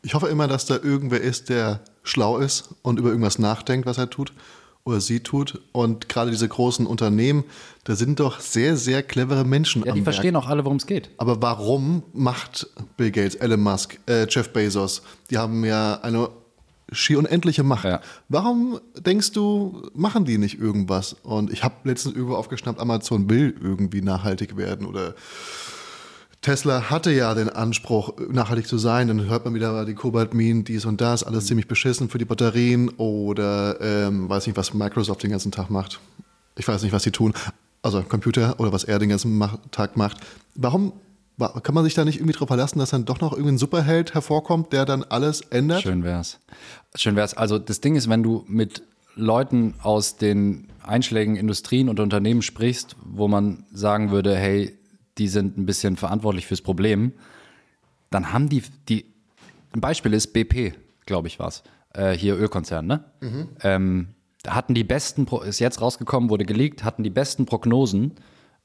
[0.03, 3.99] Ich hoffe immer, dass da irgendwer ist, der schlau ist und über irgendwas nachdenkt, was
[3.99, 4.32] er tut
[4.84, 5.61] oder sie tut.
[5.72, 7.45] Und gerade diese großen Unternehmen,
[7.84, 10.14] da sind doch sehr, sehr clevere Menschen ja, die Werk.
[10.14, 11.11] verstehen auch alle, worum es geht.
[11.16, 16.28] Aber warum macht Bill Gates, Elon Musk, äh, Jeff Bezos, die haben ja eine
[16.93, 17.85] schier unendliche Macht.
[17.85, 18.01] Ja.
[18.28, 21.14] Warum denkst du, machen die nicht irgendwas?
[21.22, 25.14] Und ich habe letztens irgendwo aufgeschnappt, Amazon will irgendwie nachhaltig werden oder
[26.45, 29.09] Tesla hatte ja den Anspruch, nachhaltig zu sein.
[29.09, 32.91] Dann hört man wieder die Kobaltminen, dies und das, alles ziemlich beschissen für die Batterien
[32.91, 36.01] oder ähm, weiß nicht, was Microsoft den ganzen Tag macht.
[36.57, 37.32] Ich weiß nicht, was sie tun.
[37.80, 40.18] Also Computer oder was er den ganzen Tag macht.
[40.55, 40.93] Warum
[41.39, 44.72] kann man sich da nicht irgendwie darauf verlassen, dass dann doch noch irgendein Superheld hervorkommt,
[44.72, 45.82] der dann alles ändert?
[45.82, 46.39] Schön wär's.
[46.95, 47.35] Schön wär's.
[47.35, 48.82] Also das Ding ist, wenn du mit
[49.16, 54.76] Leuten aus den einschlägigen Industrien und Unternehmen sprichst, wo man sagen würde, hey,
[55.18, 57.12] die sind ein bisschen verantwortlich fürs Problem,
[58.11, 59.07] dann haben die, die
[59.72, 60.74] ein Beispiel ist BP,
[61.07, 61.62] glaube ich, war es,
[61.95, 63.05] äh, hier Ölkonzern, ne?
[63.20, 63.49] Mhm.
[63.62, 64.09] Ähm,
[64.47, 68.12] hatten die besten, ist jetzt rausgekommen, wurde geleakt, hatten die besten Prognosen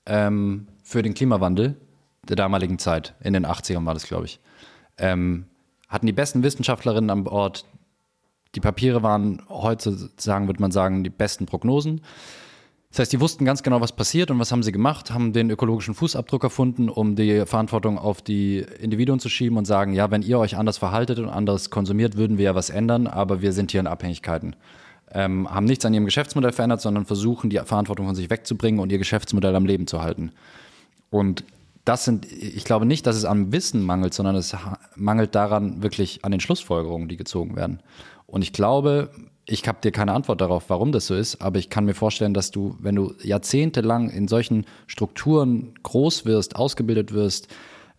[0.05, 1.77] ähm, für den Klimawandel
[2.29, 3.15] der damaligen Zeit.
[3.21, 4.39] In den 80ern war das, glaube ich.
[4.97, 5.45] Ähm,
[5.87, 7.65] hatten die besten Wissenschaftlerinnen an Bord.
[8.55, 12.01] Die Papiere waren heute, sagen, würde man sagen, die besten Prognosen.
[12.91, 15.51] Das heißt, die wussten ganz genau, was passiert und was haben sie gemacht, haben den
[15.51, 20.23] ökologischen Fußabdruck erfunden, um die Verantwortung auf die Individuen zu schieben und sagen, ja, wenn
[20.23, 23.69] ihr euch anders verhaltet und anders konsumiert, würden wir ja was ändern, aber wir sind
[23.69, 24.55] hier in Abhängigkeiten.
[25.11, 28.91] Ähm, haben nichts an ihrem Geschäftsmodell verändert, sondern versuchen, die Verantwortung von sich wegzubringen und
[28.91, 30.31] ihr Geschäftsmodell am Leben zu halten.
[31.11, 31.43] Und
[31.89, 34.55] das sind, ich glaube nicht, dass es am Wissen mangelt, sondern es
[34.95, 37.79] mangelt daran wirklich an den Schlussfolgerungen, die gezogen werden.
[38.27, 39.09] Und ich glaube,
[39.47, 42.35] ich habe dir keine Antwort darauf, warum das so ist, aber ich kann mir vorstellen,
[42.35, 47.47] dass du, wenn du jahrzehntelang in solchen Strukturen groß wirst, ausgebildet wirst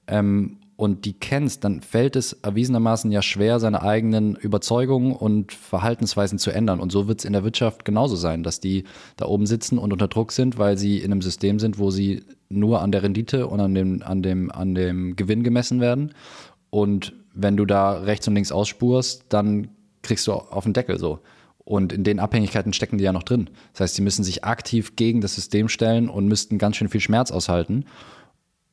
[0.07, 6.38] ähm, und die kennst, dann fällt es erwiesenermaßen ja schwer, seine eigenen Überzeugungen und Verhaltensweisen
[6.38, 6.80] zu ändern.
[6.80, 8.84] Und so wird es in der Wirtschaft genauso sein, dass die
[9.18, 12.22] da oben sitzen und unter Druck sind, weil sie in einem System sind, wo sie
[12.48, 16.14] nur an der Rendite und an dem, an dem, an dem Gewinn gemessen werden.
[16.70, 19.68] Und wenn du da rechts und links ausspurst, dann
[20.00, 21.18] kriegst du auf den Deckel so.
[21.58, 23.50] Und in den Abhängigkeiten stecken die ja noch drin.
[23.74, 27.02] Das heißt, sie müssen sich aktiv gegen das System stellen und müssten ganz schön viel
[27.02, 27.84] Schmerz aushalten.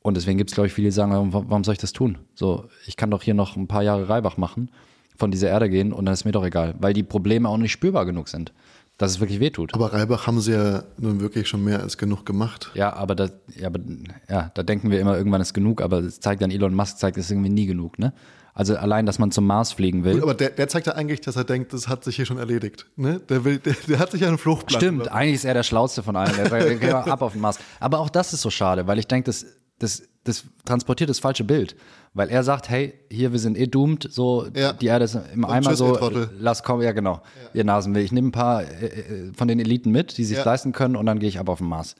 [0.08, 2.18] Und deswegen gibt es, glaube ich, viele, die sagen, warum, warum, soll ich das tun?
[2.34, 4.70] So, ich kann doch hier noch ein paar Jahre Reibach machen,
[5.16, 7.72] von dieser Erde gehen und dann ist mir doch egal, weil die Probleme auch nicht
[7.72, 8.52] spürbar genug sind,
[8.96, 9.74] dass es wirklich wehtut.
[9.74, 12.70] Aber Reibach haben sie ja nun wirklich schon mehr als genug gemacht.
[12.74, 13.80] Ja, aber da, ja, aber,
[14.28, 17.18] ja, da denken wir immer, irgendwann ist genug, aber es zeigt dann Elon Musk, zeigt
[17.18, 18.12] es irgendwie nie genug, ne?
[18.54, 20.14] Also allein, dass man zum Mars fliegen will.
[20.14, 22.38] Gut, aber der, der, zeigt ja eigentlich, dass er denkt, das hat sich hier schon
[22.38, 22.86] erledigt.
[22.96, 23.20] Ne?
[23.28, 24.80] Der, will, der, der hat sich ja einen Fluchtplan.
[24.80, 25.14] Stimmt, oder?
[25.14, 26.34] eigentlich ist er der Schlauste von allen.
[26.34, 27.60] Der geht ab auf den Mars.
[27.78, 29.46] Aber auch das ist so schade, weil ich denke, das,
[29.78, 31.76] das, das transportiert das falsche Bild.
[32.14, 34.72] Weil er sagt, hey, hier, wir sind eh doomed, so, ja.
[34.72, 35.98] die Erde ist im Und Eimer so,
[36.38, 37.50] lass kommen, ja genau, ja.
[37.54, 38.02] ihr Nasen will.
[38.02, 40.44] Ich nehme ein paar äh, äh, von den Eliten mit, die sich ja.
[40.44, 41.96] leisten können und dann gehe ich ab auf den Mars.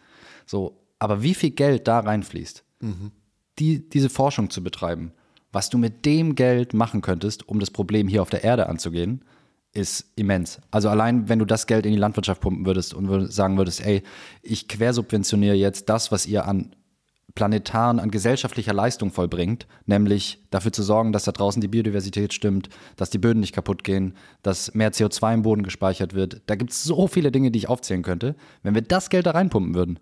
[0.47, 3.13] So, aber wie viel Geld da reinfließt, mhm.
[3.59, 5.13] die, diese Forschung zu betreiben,
[5.53, 9.25] was du mit dem Geld machen könntest, um das Problem hier auf der Erde anzugehen,
[9.73, 10.61] ist immens.
[10.71, 14.03] Also allein, wenn du das Geld in die Landwirtschaft pumpen würdest und sagen würdest, ey,
[14.43, 16.75] ich quersubventioniere jetzt das, was ihr an
[17.35, 22.69] planetaren, an gesellschaftlicher Leistung vollbringt, nämlich dafür zu sorgen, dass da draußen die Biodiversität stimmt,
[22.97, 26.43] dass die Böden nicht kaputt gehen, dass mehr CO2 im Boden gespeichert wird.
[26.47, 28.35] Da gibt es so viele Dinge, die ich aufzählen könnte.
[28.63, 29.99] Wenn wir das Geld da reinpumpen würden,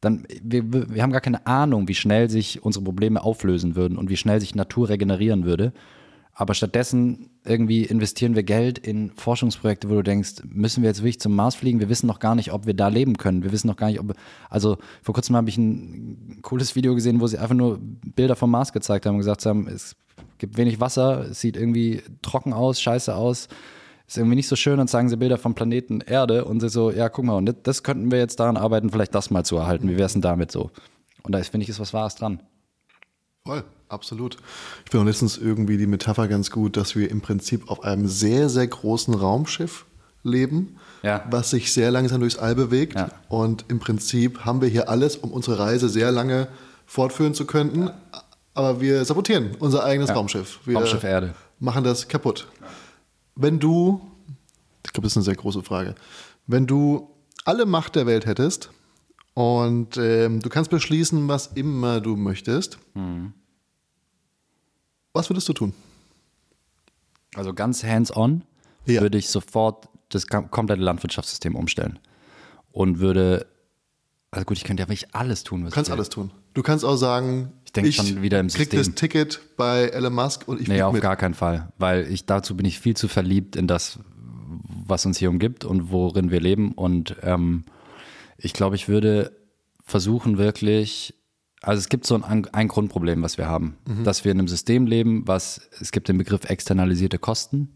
[0.00, 4.08] dann, wir, wir haben gar keine Ahnung, wie schnell sich unsere Probleme auflösen würden und
[4.08, 5.72] wie schnell sich Natur regenerieren würde.
[6.40, 11.20] Aber stattdessen irgendwie investieren wir Geld in Forschungsprojekte, wo du denkst, müssen wir jetzt wirklich
[11.20, 11.80] zum Mars fliegen?
[11.80, 13.42] Wir wissen noch gar nicht, ob wir da leben können.
[13.42, 14.14] Wir wissen noch gar nicht, ob.
[14.48, 18.50] Also vor kurzem habe ich ein cooles Video gesehen, wo sie einfach nur Bilder vom
[18.50, 19.96] Mars gezeigt haben und gesagt haben, es
[20.38, 23.48] gibt wenig Wasser, es sieht irgendwie trocken aus, scheiße aus,
[24.06, 24.78] ist irgendwie nicht so schön.
[24.78, 27.82] Dann zeigen sie Bilder vom Planeten Erde und sie so, ja, guck mal, und das
[27.82, 29.90] könnten wir jetzt daran arbeiten, vielleicht das mal zu erhalten.
[29.90, 30.70] Wie wäre es denn damit so?
[31.22, 32.42] Und da finde ich, ist was Wahres dran.
[33.44, 34.36] Voll, absolut.
[34.84, 38.06] Ich finde auch letztens irgendwie die Metapher ganz gut, dass wir im Prinzip auf einem
[38.08, 39.84] sehr, sehr großen Raumschiff
[40.22, 41.24] leben, Ja.
[41.30, 42.94] was sich sehr langsam durchs All bewegt.
[42.94, 43.08] Ja.
[43.28, 46.48] Und im Prinzip haben wir hier alles, um unsere Reise sehr lange
[46.86, 47.90] fortführen zu können.
[48.54, 50.16] Aber wir sabotieren unser eigenes Ja.
[50.16, 50.58] Raumschiff.
[50.66, 51.34] Wir Raumschiff Erde.
[51.58, 52.48] machen das kaputt.
[53.36, 54.00] Wenn du,
[54.84, 55.94] ich glaube, das ist eine sehr große Frage,
[56.46, 57.08] wenn du
[57.44, 58.70] alle Macht der Welt hättest
[59.34, 63.32] und ähm, du kannst beschließen, was immer du möchtest, Mhm.
[65.12, 65.72] Was würdest du tun?
[67.34, 68.42] Also ganz hands-on
[68.86, 69.00] Ja.
[69.02, 71.98] würde ich sofort das komplette Landwirtschaftssystem umstellen.
[72.72, 73.46] Und würde,
[74.30, 76.32] also gut, ich könnte ja wirklich alles tun, was Du kannst alles tun.
[76.54, 78.78] Du kannst auch sagen, Ich denk schon wieder im krieg System.
[78.78, 81.02] das Ticket bei Elon Musk und ich Nee, auf mit.
[81.02, 81.72] gar keinen Fall.
[81.78, 84.00] Weil ich dazu bin ich viel zu verliebt in das,
[84.86, 86.72] was uns hier umgibt und worin wir leben.
[86.72, 87.64] Und ähm,
[88.38, 89.36] ich glaube, ich würde
[89.84, 91.14] versuchen wirklich,
[91.62, 94.04] also es gibt so ein, ein Grundproblem, was wir haben, Mhm.
[94.04, 97.74] dass wir in einem System leben, was, es gibt den Begriff externalisierte Kosten.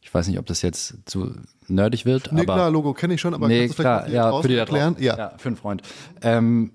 [0.00, 1.34] Ich weiß nicht, ob das jetzt zu
[1.66, 4.32] nerdig wird, Nee, aber klar, Logo kenne ich schon, aber nee, kannst du vielleicht klar,
[4.32, 4.96] ja, für die erklären?
[5.00, 5.18] Ja.
[5.18, 5.82] ja, für einen Freund.
[6.22, 6.72] Ähm,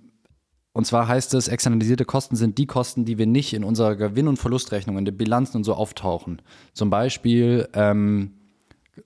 [0.73, 4.27] und zwar heißt es, externalisierte Kosten sind die Kosten, die wir nicht in unserer Gewinn-
[4.27, 6.41] und Verlustrechnung, in den Bilanzen und so auftauchen.
[6.73, 8.33] Zum Beispiel, ähm,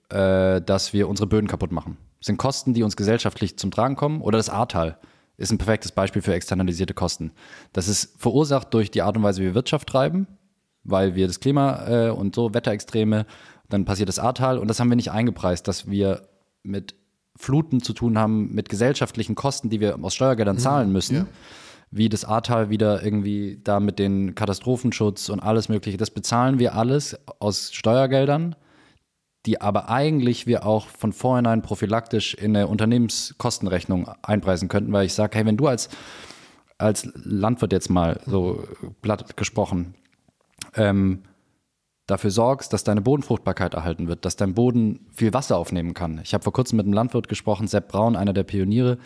[0.09, 1.97] äh, dass wir unsere Böden kaputt machen.
[2.19, 4.21] Das sind Kosten, die uns gesellschaftlich zum Tragen kommen.
[4.21, 4.97] Oder das Ahrtal
[5.37, 7.31] ist ein perfektes Beispiel für externalisierte Kosten.
[7.71, 10.27] Das ist verursacht durch die Art und Weise, wie wir Wirtschaft treiben,
[10.83, 13.25] weil wir das Klima äh, und so, Wetterextreme,
[13.69, 16.27] dann passiert das Ahrtal und das haben wir nicht eingepreist, dass wir
[16.63, 16.95] mit
[17.35, 21.15] Fluten zu tun haben, mit gesellschaftlichen Kosten, die wir aus Steuergeldern zahlen müssen.
[21.15, 21.25] ja.
[21.89, 25.97] Wie das Ahrtal wieder irgendwie da mit den Katastrophenschutz und alles Mögliche.
[25.97, 28.57] Das bezahlen wir alles aus Steuergeldern,
[29.47, 35.13] die aber eigentlich wir auch von vornherein prophylaktisch in eine Unternehmenskostenrechnung einpreisen könnten, weil ich
[35.13, 35.89] sage, hey, wenn du als,
[36.77, 38.67] als Landwirt jetzt mal so
[39.01, 39.95] platt gesprochen
[40.75, 41.23] ähm,
[42.07, 46.19] dafür sorgst, dass deine Bodenfruchtbarkeit erhalten wird, dass dein Boden viel Wasser aufnehmen kann.
[46.23, 48.97] Ich habe vor kurzem mit einem Landwirt gesprochen, Sepp Braun, einer der Pioniere,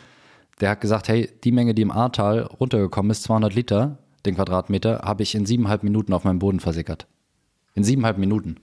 [0.60, 5.02] der hat gesagt, hey, die Menge, die im Ahrtal runtergekommen ist, 200 Liter, den Quadratmeter,
[5.04, 7.08] habe ich in siebeneinhalb Minuten auf meinem Boden versickert.
[7.74, 8.58] In siebeneinhalb Minuten.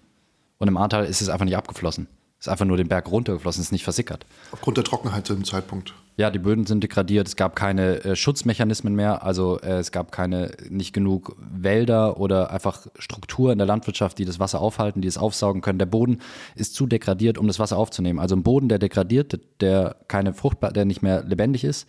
[0.59, 2.09] Und im Ahrtal ist es einfach nicht abgeflossen.
[2.41, 4.25] Ist einfach nur den Berg runtergeflossen, ist nicht versickert.
[4.53, 5.93] Aufgrund der Trockenheit zu dem Zeitpunkt.
[6.17, 10.13] Ja, die Böden sind degradiert, es gab keine äh, Schutzmechanismen mehr, also äh, es gab
[10.13, 15.09] keine, nicht genug Wälder oder einfach Struktur in der Landwirtschaft, die das Wasser aufhalten, die
[15.09, 15.79] es aufsaugen können.
[15.81, 16.21] Der Boden
[16.55, 18.21] ist zu degradiert, um das Wasser aufzunehmen.
[18.21, 21.89] Also ein Boden, der degradiert, der keine fruchtbar, der nicht mehr lebendig ist,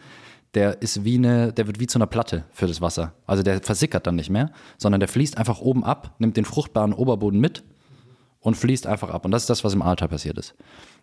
[0.55, 3.13] der ist wie eine, der wird wie zu einer Platte für das Wasser.
[3.27, 6.93] Also der versickert dann nicht mehr, sondern der fließt einfach oben ab, nimmt den fruchtbaren
[6.93, 7.63] Oberboden mit
[8.39, 9.25] und fließt einfach ab.
[9.25, 10.55] Und das ist das, was im Ahrtal passiert ist.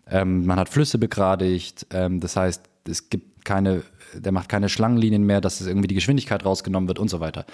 [0.09, 3.83] Ähm, man hat Flüsse begradigt, ähm, das heißt, es gibt keine,
[4.13, 7.45] der macht keine Schlangenlinien mehr, dass es irgendwie die Geschwindigkeit rausgenommen wird und so weiter.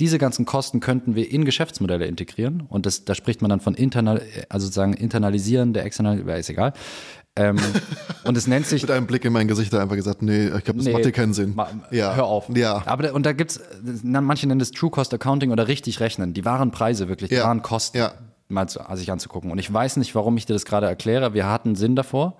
[0.00, 3.74] Diese ganzen Kosten könnten wir in Geschäftsmodelle integrieren und das, da spricht man dann von
[3.74, 6.72] internal, also sozusagen internalisieren der external, ja, ist egal.
[7.36, 7.56] Ähm,
[8.24, 10.64] und es nennt sich Mit einem Blick in mein Gesicht er einfach gesagt, nee, ich
[10.64, 11.56] glaube, das Nee, macht dir keinen Sinn.
[11.92, 12.14] ja.
[12.16, 12.48] Hör auf.
[12.56, 12.82] Ja.
[12.86, 13.60] Aber da, und da gibt's,
[14.02, 16.34] manche nennen das True Cost Accounting oder richtig rechnen.
[16.34, 17.44] Die wahren Preise wirklich, die Ja.
[17.44, 18.12] wahren Kosten Ja.
[18.50, 19.50] Mal zu, sich anzugucken.
[19.50, 21.34] Und ich weiß nicht, warum ich dir das gerade erkläre.
[21.34, 22.36] Wir hatten Sinn davor,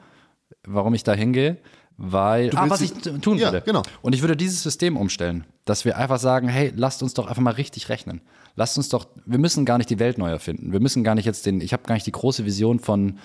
[0.67, 1.59] warum ich da hingehe.
[2.03, 3.63] Weil, ah, was ich tun Ja, würde.
[3.67, 3.83] genau.
[4.01, 7.43] Und ich würde dieses System umstellen, dass wir einfach sagen, hey, lasst uns doch einfach
[7.43, 8.23] mal richtig rechnen.
[8.57, 10.73] Lasst uns doch, wir müssen gar nicht die Welt neu erfinden.
[10.73, 13.19] Wir müssen gar nicht jetzt den, ich habe gar nicht die große Vision von,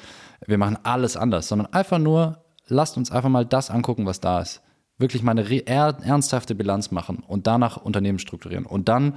[0.45, 4.41] wir machen alles anders, sondern einfach nur, lasst uns einfach mal das angucken, was da
[4.41, 4.61] ist.
[4.97, 8.65] Wirklich mal eine er- ernsthafte Bilanz machen und danach Unternehmen strukturieren.
[8.65, 9.15] Und dann,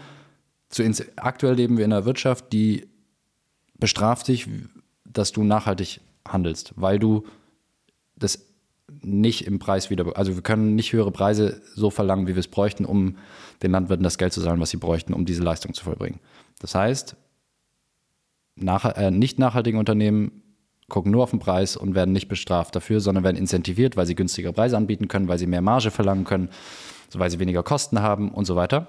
[0.69, 2.89] zu ins, aktuell leben wir in einer Wirtschaft, die
[3.79, 4.49] bestraft dich,
[5.05, 7.25] dass du nachhaltig handelst, weil du
[8.17, 8.45] das
[9.03, 12.49] nicht im Preis wieder, also wir können nicht höhere Preise so verlangen, wie wir es
[12.49, 13.17] bräuchten, um
[13.63, 16.21] den Landwirten das Geld zu zahlen, was sie bräuchten, um diese Leistung zu vollbringen.
[16.61, 17.17] Das heißt,
[18.57, 20.43] nach, äh, nicht nachhaltige Unternehmen
[20.89, 24.15] gucken nur auf den Preis und werden nicht bestraft dafür, sondern werden incentiviert, weil sie
[24.15, 26.49] günstigere Preise anbieten können, weil sie mehr Marge verlangen können,
[27.13, 28.89] weil sie weniger Kosten haben und so weiter.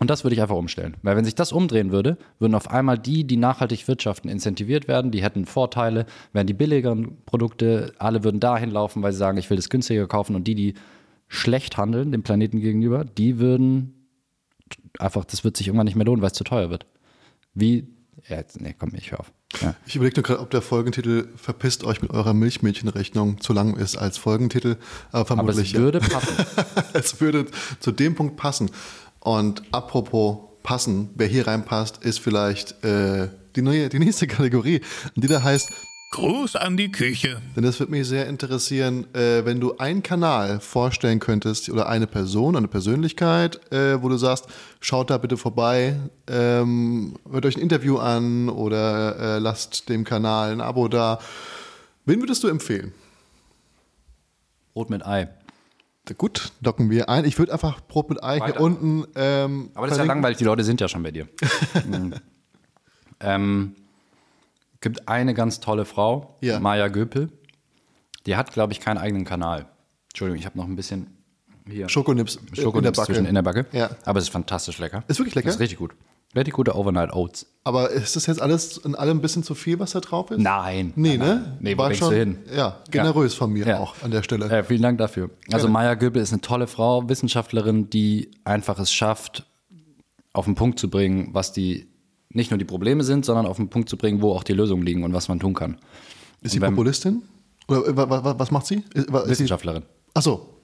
[0.00, 0.96] Und das würde ich einfach umstellen.
[1.02, 5.10] Weil wenn sich das umdrehen würde, würden auf einmal die, die nachhaltig wirtschaften, incentiviert werden,
[5.10, 9.50] die hätten Vorteile, wären die billigeren Produkte, alle würden dahin laufen, weil sie sagen, ich
[9.50, 10.74] will das günstiger kaufen und die, die
[11.26, 14.06] schlecht handeln dem Planeten gegenüber, die würden
[14.98, 16.86] einfach, das wird sich irgendwann nicht mehr lohnen, weil es zu teuer wird.
[17.54, 17.88] Wie
[18.28, 19.32] Ja, jetzt, nee, komm, ich hör auf.
[19.62, 19.74] Ja.
[19.86, 23.96] Ich überlege nur gerade, ob der Folgentitel Verpisst euch mit eurer Milchmädchenrechnung zu lang ist
[23.96, 24.76] als Folgentitel.
[25.10, 26.36] Aber Aber vermutlich es würde passen.
[26.92, 27.46] es würde
[27.80, 28.70] zu dem Punkt passen.
[29.28, 34.80] Und apropos passen, wer hier reinpasst, ist vielleicht äh, die, neue, die nächste Kategorie,
[35.16, 35.70] die da heißt
[36.12, 37.42] Gruß an die Küche.
[37.54, 42.06] Denn das würde mich sehr interessieren, äh, wenn du einen Kanal vorstellen könntest oder eine
[42.06, 44.46] Person, eine Persönlichkeit, äh, wo du sagst,
[44.80, 45.96] schaut da bitte vorbei,
[46.26, 51.18] ähm, hört euch ein Interview an oder äh, lasst dem Kanal ein Abo da.
[52.06, 52.94] Wen würdest du empfehlen?
[54.72, 55.28] Brot mit Ei.
[56.16, 57.24] Gut, docken wir ein.
[57.24, 59.04] Ich würde einfach Brot mit Ei hier unten.
[59.14, 60.06] Ähm, Aber das ist ja verlinken.
[60.08, 61.28] langweilig, die Leute sind ja schon bei dir.
[61.86, 62.14] Mhm.
[63.20, 63.74] ähm,
[64.80, 66.60] gibt eine ganz tolle Frau, Ja.
[66.60, 67.30] Maja Göpel.
[68.26, 69.66] Die hat, glaube ich, keinen eigenen Kanal.
[70.10, 71.16] Entschuldigung, ich habe noch ein bisschen
[71.68, 73.06] hier Schokonips äh, in der Schokonips Backe.
[73.12, 73.66] zwischen in der Backe.
[73.72, 73.90] Ja.
[74.04, 75.04] Aber es ist fantastisch lecker.
[75.08, 75.48] Ist wirklich lecker?
[75.48, 75.94] Ist richtig gut.
[76.36, 77.46] Richtig gute Overnight Oats.
[77.64, 80.38] Aber ist das jetzt alles in allem ein bisschen zu viel, was da drauf ist?
[80.40, 80.92] Nein.
[80.96, 81.56] Nee, nein, ne?
[81.60, 82.38] Nee, wo War schon, du hin?
[82.54, 83.78] Ja, generös von mir Ja.
[83.80, 84.46] auch an der Stelle.
[84.50, 85.30] Äh, vielen Dank dafür.
[85.52, 85.72] Also Gerne.
[85.72, 89.46] Maya Göbel ist eine tolle Frau, Wissenschaftlerin, die einfach es schafft,
[90.34, 91.88] auf den Punkt zu bringen, was die
[92.30, 94.82] nicht nur die Probleme sind, sondern auf den Punkt zu bringen, wo auch die Lösungen
[94.84, 95.78] liegen und was man tun kann.
[96.42, 97.22] Ist sie Populistin?
[97.68, 98.84] Oder äh, wa- wa- was macht sie?
[98.94, 99.82] Ist, wa- ist sie Wissenschaftlerin.
[100.14, 100.54] Achso,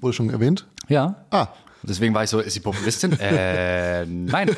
[0.00, 0.66] wurde schon erwähnt.
[0.88, 1.24] Ja.
[1.30, 1.48] Ah,
[1.88, 3.12] Deswegen war ich so, ist sie Populistin?
[3.20, 4.50] äh, nein.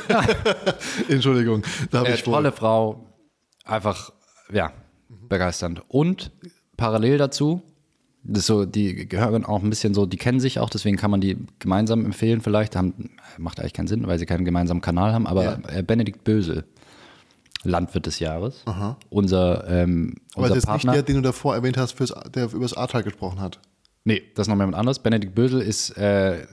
[1.09, 2.35] Entschuldigung, da habe Äh, ich wohl.
[2.35, 3.07] tolle Frau,
[3.65, 4.12] einfach,
[4.52, 4.73] ja,
[5.28, 5.82] begeisternd.
[5.89, 6.31] Und
[6.77, 7.62] parallel dazu,
[8.23, 11.20] das so, die gehören auch ein bisschen so, die kennen sich auch, deswegen kann man
[11.20, 12.77] die gemeinsam empfehlen vielleicht.
[12.77, 15.59] Haben, macht eigentlich keinen Sinn, weil sie keinen gemeinsamen Kanal haben, aber Ja.
[15.69, 16.65] äh, Benedikt Bösel,
[17.62, 18.65] Landwirt des Jahres,
[19.11, 20.93] unser, ähm, Aber unser das ist nicht Partner.
[20.94, 23.61] der, den du davor erwähnt hast, fürs, der über das Ahrtal gesprochen hat.
[24.05, 24.98] Nee, das ist noch jemand anderes.
[24.98, 26.47] Benedikt Bösel ist äh,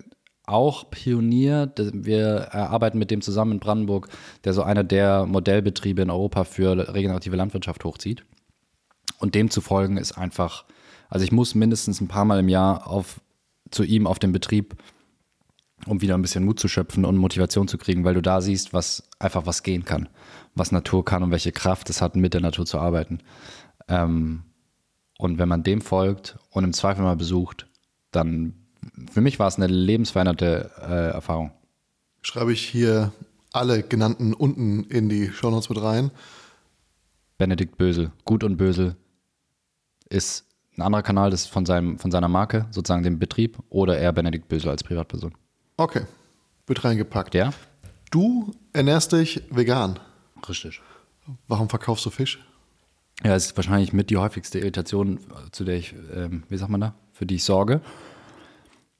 [0.47, 1.71] auch Pionier.
[1.77, 4.09] Wir arbeiten mit dem zusammen in Brandenburg,
[4.43, 8.25] der so einer der Modellbetriebe in Europa für regenerative Landwirtschaft hochzieht.
[9.19, 10.65] Und dem zu folgen ist einfach,
[11.09, 13.19] also ich muss mindestens ein paar Mal im Jahr auf,
[13.71, 14.75] zu ihm auf den Betrieb,
[15.85, 18.73] um wieder ein bisschen Mut zu schöpfen und Motivation zu kriegen, weil du da siehst,
[18.73, 20.07] was einfach was gehen kann,
[20.55, 23.19] was Natur kann und welche Kraft es hat, mit der Natur zu arbeiten.
[23.87, 24.43] Ähm,
[25.17, 27.67] und wenn man dem folgt und im Zweifel mal besucht,
[28.11, 28.66] dann
[29.11, 31.51] für mich war es eine lebensveränderte äh, Erfahrung.
[32.21, 33.11] Schreibe ich hier
[33.53, 36.11] alle genannten unten in die Shownotes mit rein.
[37.37, 38.95] Benedikt Bösel, Gut und Bösel,
[40.09, 40.45] ist
[40.75, 44.11] ein anderer Kanal, das ist von, seinem, von seiner Marke, sozusagen dem Betrieb, oder eher
[44.11, 45.33] Benedikt Bösel als Privatperson.
[45.77, 46.03] Okay,
[46.65, 47.33] wird reingepackt.
[47.33, 47.53] Der?
[48.11, 49.99] Du ernährst dich vegan.
[50.47, 50.81] Richtig.
[51.47, 52.39] Warum verkaufst du Fisch?
[53.23, 55.19] Ja, es ist wahrscheinlich mit die häufigste Irritation,
[55.51, 57.81] zu der ich, ähm, wie sagt man da, für die ich sorge.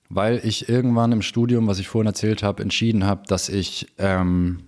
[0.09, 4.63] Weil ich irgendwann im Studium, was ich vorhin erzählt habe, entschieden habe, dass ich ähm,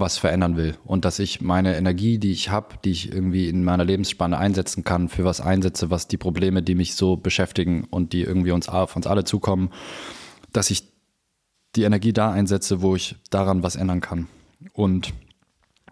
[0.00, 3.62] was verändern will und dass ich meine Energie, die ich habe, die ich irgendwie in
[3.62, 8.12] meiner Lebensspanne einsetzen kann, für was einsetze, was die Probleme, die mich so beschäftigen und
[8.12, 9.70] die irgendwie uns auf uns alle zukommen,
[10.52, 10.88] dass ich
[11.76, 14.26] die Energie da einsetze, wo ich daran was ändern kann.
[14.72, 15.12] Und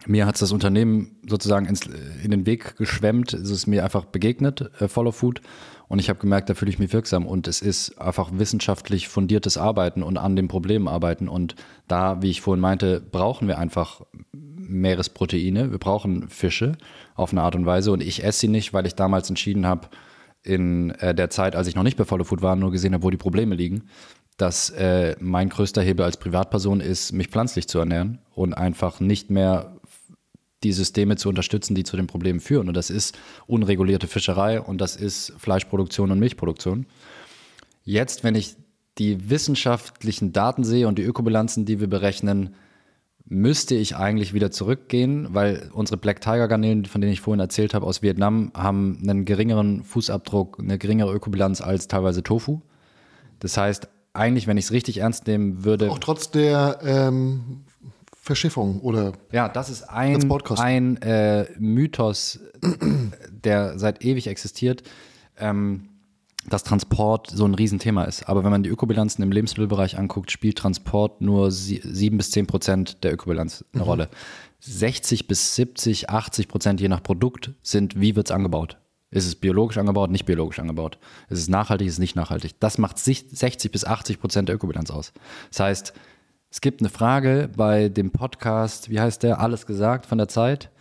[0.08, 1.82] mir hat das Unternehmen sozusagen ins,
[2.22, 3.34] in den Weg geschwemmt.
[3.34, 5.42] Es ist mir einfach begegnet, äh, Follow Food.
[5.86, 7.26] Und ich habe gemerkt, da fühle ich mich wirksam.
[7.26, 11.28] Und es ist einfach wissenschaftlich fundiertes Arbeiten und an den Problemen arbeiten.
[11.28, 11.56] Und
[11.86, 14.02] da, wie ich vorhin meinte, brauchen wir einfach
[14.32, 15.70] Meeresproteine.
[15.70, 16.72] Wir brauchen Fische
[17.14, 17.92] auf eine Art und Weise.
[17.92, 19.88] Und ich esse sie nicht, weil ich damals entschieden habe,
[20.42, 23.04] in äh, der Zeit, als ich noch nicht bei Follow Food war, nur gesehen habe,
[23.04, 23.88] wo die Probleme liegen,
[24.38, 29.30] dass äh, mein größter Hebel als Privatperson ist, mich pflanzlich zu ernähren und einfach nicht
[29.30, 29.77] mehr
[30.64, 32.68] die Systeme zu unterstützen, die zu den Problemen führen.
[32.68, 33.16] Und das ist
[33.46, 36.86] unregulierte Fischerei und das ist Fleischproduktion und Milchproduktion.
[37.84, 38.56] Jetzt, wenn ich
[38.98, 42.54] die wissenschaftlichen Daten sehe und die Ökobilanzen, die wir berechnen,
[43.24, 47.74] müsste ich eigentlich wieder zurückgehen, weil unsere Black Tiger Garnelen, von denen ich vorhin erzählt
[47.74, 52.62] habe, aus Vietnam, haben einen geringeren Fußabdruck, eine geringere Ökobilanz als teilweise Tofu.
[53.38, 57.64] Das heißt, eigentlich, wenn ich es richtig ernst nehmen würde, Auch trotz der ähm,
[58.28, 60.66] Verschiffung oder Ja, das ist ein, Transportkosten.
[60.66, 62.38] ein äh, Mythos,
[63.30, 64.82] der seit ewig existiert,
[65.38, 65.88] ähm,
[66.48, 68.28] dass Transport so ein Riesenthema ist.
[68.28, 72.46] Aber wenn man die Ökobilanzen im Lebensmittelbereich anguckt, spielt Transport nur sie, 7 bis 10
[72.46, 74.08] Prozent der Ökobilanz eine Rolle.
[74.60, 78.78] 60 bis 70, 80 Prozent je nach Produkt sind, wie wird es angebaut?
[79.10, 80.98] Ist es biologisch angebaut, nicht biologisch angebaut?
[81.30, 82.60] Ist es nachhaltig, ist es nicht nachhaltig?
[82.60, 85.12] Das macht sich 60 bis 80 Prozent der Ökobilanz aus.
[85.50, 85.94] Das heißt,
[86.58, 89.38] es gibt eine Frage bei dem Podcast, wie heißt der?
[89.38, 90.72] Alles gesagt von der Zeit.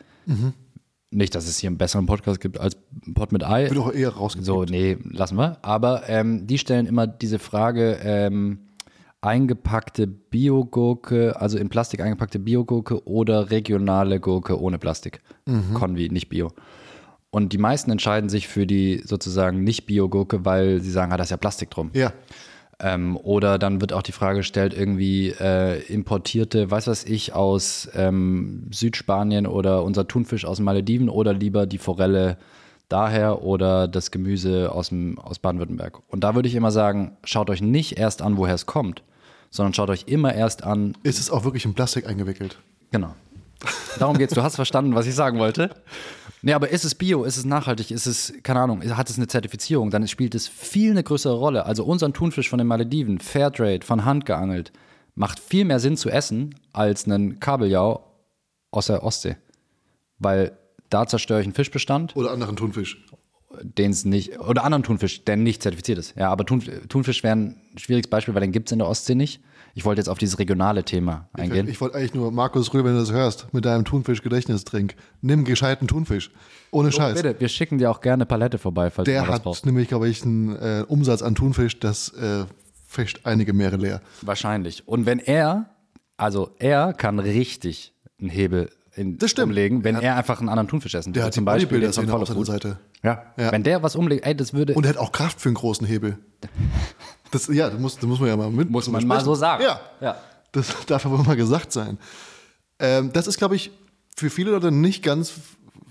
[1.11, 2.75] Nicht, dass es hier einen besseren Podcast gibt als
[3.13, 3.69] Pod mit Ei.
[3.69, 4.43] wird auch eher rausgegeben.
[4.43, 5.59] So, nee, lassen wir.
[5.61, 8.61] Aber ähm, die stellen immer diese Frage, ähm,
[9.21, 15.21] eingepackte Biogurke, also in Plastik eingepackte Biogurke oder regionale Gurke ohne Plastik.
[15.75, 16.53] Convi, nicht Bio.
[17.29, 21.23] Und die meisten entscheiden sich für die sozusagen nicht Biogurke, weil sie sagen, ah, da
[21.23, 21.91] ist ja Plastik drum.
[21.93, 22.13] Ja.
[22.79, 27.89] Ähm, oder dann wird auch die Frage gestellt, irgendwie äh, importierte, weiß was ich, aus
[27.95, 32.37] ähm, Südspanien oder unser Thunfisch aus den Malediven oder lieber die Forelle
[32.87, 36.01] daher oder das Gemüse aus, dem, aus Baden-Württemberg.
[36.07, 39.01] Und da würde ich immer sagen, schaut euch nicht erst an, woher es kommt,
[39.49, 42.59] sondern schaut euch immer erst an, Ist es auch wirklich in Plastik eingewickelt?
[42.91, 43.15] Genau.
[43.97, 44.33] Darum geht's.
[44.33, 45.71] Du hast verstanden, was ich sagen wollte.
[46.41, 49.27] Nee, aber ist es Bio, ist es nachhaltig, ist es, keine Ahnung, hat es eine
[49.27, 51.65] Zertifizierung, dann spielt es viel eine größere Rolle.
[51.65, 54.71] Also unseren Thunfisch von den Malediven, Fairtrade, von Hand geangelt,
[55.15, 58.03] macht viel mehr Sinn zu essen als einen Kabeljau
[58.71, 59.37] aus der Ostsee.
[60.19, 60.57] Weil
[60.89, 63.03] da zerstöre ich einen Fischbestand, Oder anderen Thunfisch?
[63.61, 66.15] den es nicht, oder anderen Thunfisch, der nicht zertifiziert ist.
[66.15, 69.15] Ja, aber Thun, Thunfisch wäre ein schwieriges Beispiel, weil den gibt es in der Ostsee
[69.15, 69.41] nicht.
[69.77, 71.67] Ich wollte jetzt auf dieses regionale Thema eingehen.
[71.67, 75.87] Ich wollte eigentlich nur, Markus Rühl, wenn du das hörst, mit deinem Thunfisch-Gedächtnistrink, nimm gescheiten
[75.87, 76.31] Thunfisch.
[76.71, 77.21] Ohne Scheiß.
[77.21, 79.67] Bitte, wir schicken dir auch gerne Palette vorbei, falls Der du hat brauchst.
[79.67, 82.45] nämlich, glaube ich, einen äh, Umsatz an Thunfisch, das äh,
[82.87, 84.01] fischt einige Meere leer.
[84.23, 84.87] Wahrscheinlich.
[84.87, 85.69] Und wenn er,
[86.17, 89.49] also er kann richtig einen Hebel in, Das stimmt.
[89.49, 91.27] umlegen, wenn Er er einfach einen anderen Thunfisch essen Der würde.
[91.27, 92.45] hat Zum Beispiel den von auf seiner.
[92.45, 92.79] Seite.
[93.03, 93.21] Ja.
[93.37, 93.51] Ja.
[93.51, 95.85] Wenn der was umlegt, ey, das würde, Und er hat auch Kraft für einen großen
[95.85, 96.17] Hebel.
[97.31, 98.69] Das, ja, das muss, das muss man ja mal mit.
[98.69, 99.63] muss man mal so sagen.
[99.63, 99.79] Ja.
[100.01, 100.17] ja.
[100.51, 101.97] Das darf aber mal gesagt sein.
[102.79, 103.71] Ähm, das ist, glaube ich,
[104.15, 105.33] für viele Leute nicht ganz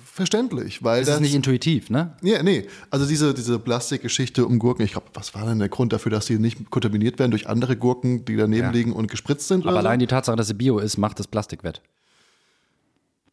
[0.04, 2.14] verständlich, weil Das das ist nicht intuitiv, ne?
[2.22, 2.66] Ja, nee.
[2.90, 6.24] Also diese, diese Plastikgeschichte um Gurken, ich glaube, was war denn der Grund dafür, dass
[6.26, 8.70] die nicht kontaminiert werden durch andere Gurken, die daneben Ja.
[8.70, 9.66] liegen und gespritzt sind?
[9.66, 11.82] Aber allein die Tatsache, dass sie Bio ist, macht das Plastik wett.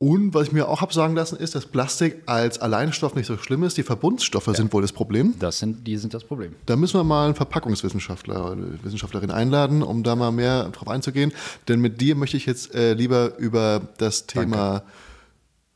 [0.03, 3.37] Und was ich mir auch habe sagen lassen, ist, dass Plastik als Alleinstoff nicht so
[3.37, 3.77] schlimm ist.
[3.77, 5.35] Die Verbundstoffe sind wohl das Problem.
[5.39, 6.55] Das sind, die sind das Problem.
[6.65, 11.31] Da müssen wir mal einen Verpackungswissenschaftler oder Wissenschaftlerin einladen, um da mal mehr drauf einzugehen.
[11.69, 14.83] Denn mit dir möchte ich jetzt äh, lieber über das Thema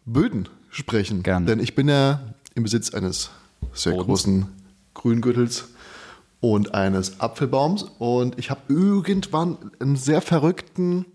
[0.03, 1.23] Böden sprechen.
[1.23, 1.45] Gerne.
[1.45, 2.19] Denn ich bin ja
[2.53, 3.29] im Besitz eines
[3.71, 4.07] sehr Bodens.
[4.07, 4.45] großen
[4.93, 5.69] Grüngürtels
[6.41, 7.83] und eines Apfelbaums.
[7.97, 11.05] Und ich habe irgendwann einen sehr verrückten,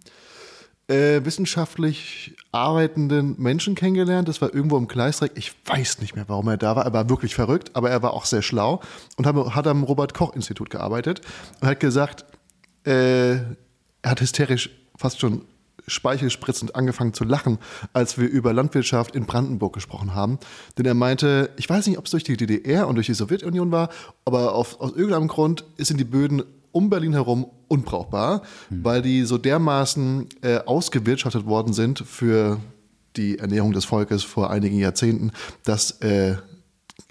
[0.89, 4.29] äh, wissenschaftlich arbeitenden Menschen kennengelernt.
[4.29, 5.33] Das war irgendwo im Gleisdreieck.
[5.37, 6.85] Ich weiß nicht mehr, warum er da war.
[6.85, 8.81] Er war wirklich verrückt, aber er war auch sehr schlau
[9.17, 11.23] und hat am Robert-Koch-Institut gearbeitet
[11.61, 12.25] und hat gesagt,
[12.85, 15.43] äh, er hat hysterisch fast schon
[15.87, 17.59] speichelspritzend angefangen zu lachen,
[17.93, 20.39] als wir über Landwirtschaft in Brandenburg gesprochen haben.
[20.79, 23.73] Denn er meinte, ich weiß nicht, ob es durch die DDR und durch die Sowjetunion
[23.73, 23.89] war,
[24.25, 29.39] aber auf, aus irgendeinem Grund sind die Böden um Berlin herum unbrauchbar, weil die so
[29.39, 32.61] dermaßen äh, ausgewirtschaftet worden sind für
[33.16, 35.32] die Ernährung des Volkes vor einigen Jahrzehnten,
[35.65, 36.36] dass äh,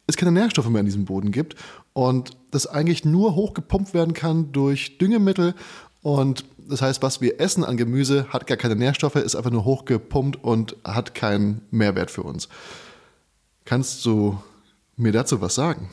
[0.08, 1.56] es keine Nährstoffe mehr in diesem Boden gibt
[1.94, 5.56] und das eigentlich nur hochgepumpt werden kann durch Düngemittel
[6.02, 9.66] und das heißt, was wir essen an Gemüse hat gar keine Nährstoffe, ist einfach nur
[9.66, 12.48] hochgepumpt und hat keinen Mehrwert für uns.
[13.66, 14.42] Kannst du
[14.96, 15.90] mir dazu was sagen?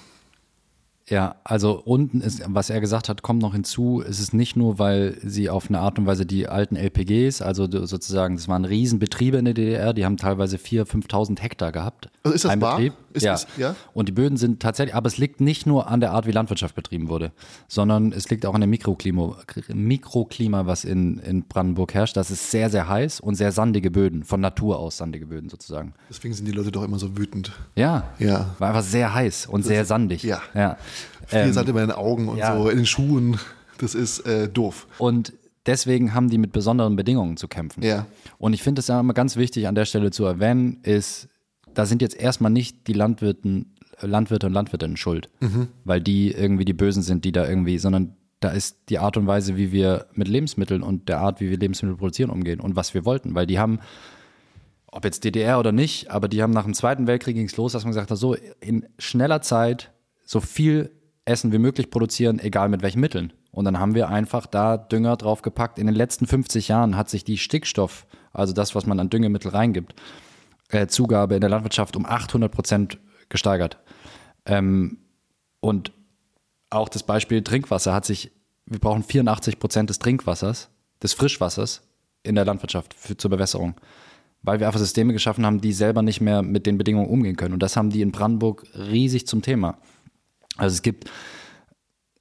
[1.11, 4.79] Ja, also unten ist, was er gesagt hat, kommt noch hinzu, es ist nicht nur,
[4.79, 9.39] weil sie auf eine Art und Weise die alten LPGs, also sozusagen, das waren Riesenbetriebe
[9.39, 12.11] in der DDR, die haben teilweise 4.000, 5.000 Hektar gehabt.
[12.23, 12.77] Also ist das Ein wahr?
[12.77, 12.95] Betrieb.
[13.19, 13.33] Ist ja.
[13.33, 13.77] das- ja?
[13.95, 16.75] Und die Böden sind tatsächlich, aber es liegt nicht nur an der Art, wie Landwirtschaft
[16.75, 17.33] betrieben wurde,
[17.69, 19.37] sondern es liegt auch an dem Mikroklima,
[19.69, 22.17] Mikroklima was in, in Brandenburg herrscht.
[22.17, 25.95] Das ist sehr, sehr heiß und sehr sandige Böden, von Natur aus sandige Böden sozusagen.
[26.09, 27.53] Deswegen sind die Leute doch immer so wütend.
[27.77, 28.55] Ja, Ja.
[28.59, 30.23] war einfach sehr heiß und sehr sandig.
[30.23, 30.41] ja.
[30.55, 30.77] ja.
[31.27, 32.57] Viel Sand in den Augen und ja.
[32.57, 33.39] so, in den Schuhen.
[33.79, 34.87] Das ist äh, doof.
[34.99, 35.35] Und
[35.67, 37.83] deswegen haben die mit besonderen Bedingungen zu kämpfen.
[37.83, 38.07] Ja.
[38.39, 41.29] Und ich finde es ja immer ganz wichtig an der Stelle zu erwähnen, ist,
[41.79, 45.31] da sind jetzt erstmal nicht die Landwirten, Landwirte und Landwirtinnen schuld,
[45.85, 49.29] weil die irgendwie die Bösen sind, die da irgendwie, sondern da ist die Art und
[49.29, 52.95] Weise, wie wir mit Lebensmitteln und der Art, wie wir Lebensmittel produzieren, umgehen und was
[52.95, 53.79] wir wollten, weil die haben,
[54.89, 57.73] ob jetzt DDR oder nicht, aber die haben nach dem Zweiten Weltkrieg ging es los,
[57.73, 59.93] dass man gesagt hat, so in schneller Zeit
[60.25, 60.91] so viel
[61.27, 63.33] Essen wie möglich produzieren, egal mit welchen Mitteln.
[63.53, 65.79] Und dann haben wir einfach da Dünger draufgepackt.
[65.79, 69.53] In den letzten 50 Jahren hat sich die Stickstoff, also das, was man an Düngemittel
[69.53, 69.95] reingibt,
[70.69, 73.79] äh, Zugabe in der Landwirtschaft um 800 Prozent gesteigert.
[74.47, 74.99] Ähm,
[75.61, 75.93] und
[76.71, 78.31] auch das Beispiel Trinkwasser hat sich,
[78.67, 80.71] wir brauchen 84 Prozent des Trinkwassers,
[81.03, 81.83] des Frischwassers
[82.23, 83.75] in der Landwirtschaft für, zur Bewässerung.
[84.43, 87.55] Weil wir einfach Systeme geschaffen haben, die selber nicht mehr mit den Bedingungen umgehen können.
[87.55, 89.79] Und das haben die in Brandenburg riesig zum Thema.
[90.57, 91.11] Also es gibt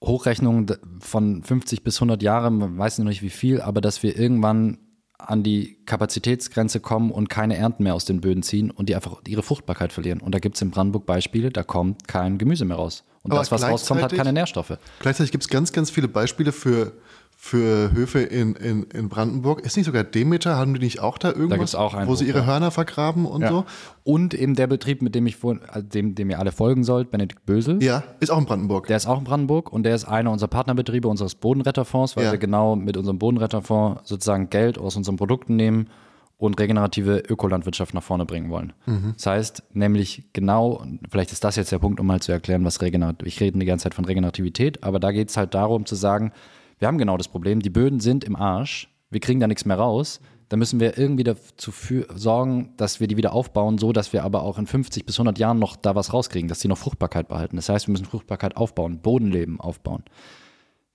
[0.04, 0.68] Hochrechnungen
[1.00, 4.78] von 50 bis 100 Jahren, man weiß noch nicht wie viel, aber dass wir irgendwann
[5.18, 9.22] an die Kapazitätsgrenze kommen und keine Ernten mehr aus den Böden ziehen und die einfach
[9.28, 10.22] ihre Fruchtbarkeit verlieren.
[10.22, 13.04] Und da gibt es in Brandenburg Beispiele, da kommt kein Gemüse mehr raus.
[13.28, 14.78] Und Aber das, was rauskommt, hat keine Nährstoffe.
[15.00, 16.94] Gleichzeitig gibt es ganz, ganz viele Beispiele für
[17.40, 19.60] für Höfe in, in, in Brandenburg.
[19.62, 20.58] Ist nicht sogar Demeter?
[20.58, 22.46] Haben die nicht auch da irgendwas, gibt's auch einen wo sie Hof, ihre ja.
[22.48, 23.50] Hörner vergraben und Ja.
[23.50, 23.66] so?
[24.04, 27.12] Und eben der Betrieb, mit dem ich vor, also dem, dem ihr alle folgen sollt,
[27.12, 27.82] Benedikt Bösel.
[27.84, 28.88] Ja, ist auch in Brandenburg.
[28.88, 32.32] Der ist auch in Brandenburg und der ist einer unserer Partnerbetriebe unseres Bodenretterfonds, weil Ja.
[32.32, 35.90] wir genau mit unserem Bodenretterfonds sozusagen Geld aus unseren Produkten nehmen
[36.38, 38.74] und regenerative Ökolandwirtschaft nach vorne bringen wollen.
[39.16, 42.64] Das heißt nämlich genau, und vielleicht ist das jetzt der Punkt, um mal zu erklären,
[42.64, 45.86] was regenerativ, ich rede die ganze Zeit von Regenerativität, aber da geht es halt darum
[45.86, 46.32] zu sagen,
[46.80, 49.78] wir haben genau das Problem, die Böden sind im Arsch, wir kriegen da nichts mehr
[49.78, 54.14] raus, da müssen wir irgendwie dazu für, sorgen, dass wir die wieder aufbauen, so dass
[54.14, 56.78] wir aber auch in 50 bis 100 Jahren noch da was rauskriegen, dass die noch
[56.78, 57.58] Fruchtbarkeit behalten.
[57.58, 60.04] Das heißt, wir müssen Fruchtbarkeit aufbauen, Bodenleben aufbauen.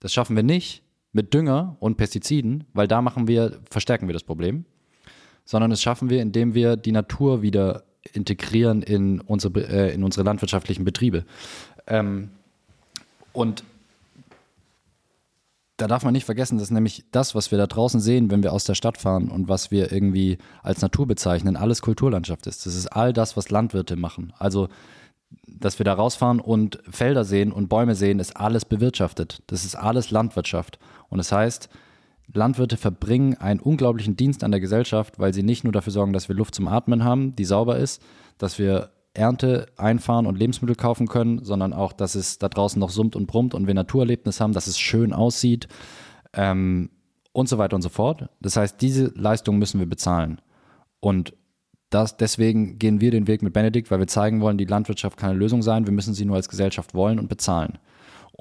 [0.01, 0.83] Das schaffen wir nicht
[1.13, 4.65] mit Dünger und Pestiziden, weil da machen wir, verstärken wir das Problem,
[5.45, 10.25] sondern das schaffen wir, indem wir die Natur wieder integrieren in unsere, äh, in unsere
[10.25, 11.25] landwirtschaftlichen Betriebe.
[11.87, 12.31] Ähm,
[13.33, 13.65] und
[15.77, 18.53] da darf man nicht vergessen, dass nämlich das, was wir da draußen sehen, wenn wir
[18.53, 22.67] aus der Stadt fahren und was wir irgendwie als Natur bezeichnen, alles Kulturlandschaft ist.
[22.67, 24.33] Das ist all das, was Landwirte machen.
[24.39, 24.69] Also,
[25.47, 29.43] dass wir da rausfahren und Felder sehen und Bäume sehen, ist alles bewirtschaftet.
[29.47, 30.79] Das ist alles Landwirtschaft.
[31.09, 31.69] Und das heißt,
[32.33, 36.29] Landwirte verbringen einen unglaublichen Dienst an der Gesellschaft, weil sie nicht nur dafür sorgen, dass
[36.29, 38.03] wir Luft zum Atmen haben, die sauber ist,
[38.39, 42.91] dass wir Ernte einfahren und Lebensmittel kaufen können, sondern auch, dass es da draußen noch
[42.91, 45.69] summt und brummt und wir Naturerlebnis haben, dass es schön aussieht
[46.33, 46.91] ähm,
[47.33, 48.31] und so weiter und so fort.
[48.41, 50.41] Das heißt, diese Leistung müssen wir bezahlen.
[51.01, 51.35] Und
[51.91, 55.31] das, deswegen gehen wir den Weg mit Benedikt, weil wir zeigen wollen, die Landwirtschaft kann
[55.31, 57.79] eine Lösung sein, wir müssen sie nur als Gesellschaft wollen und bezahlen.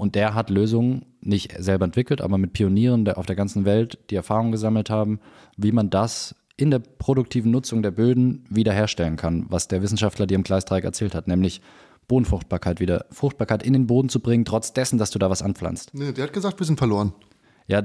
[0.02, 4.15] Und der hat Lösungen nicht selber entwickelt, aber mit Pionieren auf der ganzen Welt, die
[4.15, 5.19] Erfahrung gesammelt haben,
[5.57, 10.34] wie man das in der produktiven Nutzung der Böden wiederherstellen kann, was der Wissenschaftler dir
[10.34, 11.61] im Gleisdreieck erzählt hat, nämlich
[12.07, 15.94] Bodenfruchtbarkeit wieder, Fruchtbarkeit in den Boden zu bringen, trotz dessen, dass du da was anpflanzt.
[15.94, 17.14] Nee, der hat gesagt, wir sind verloren.
[17.68, 17.84] Ja,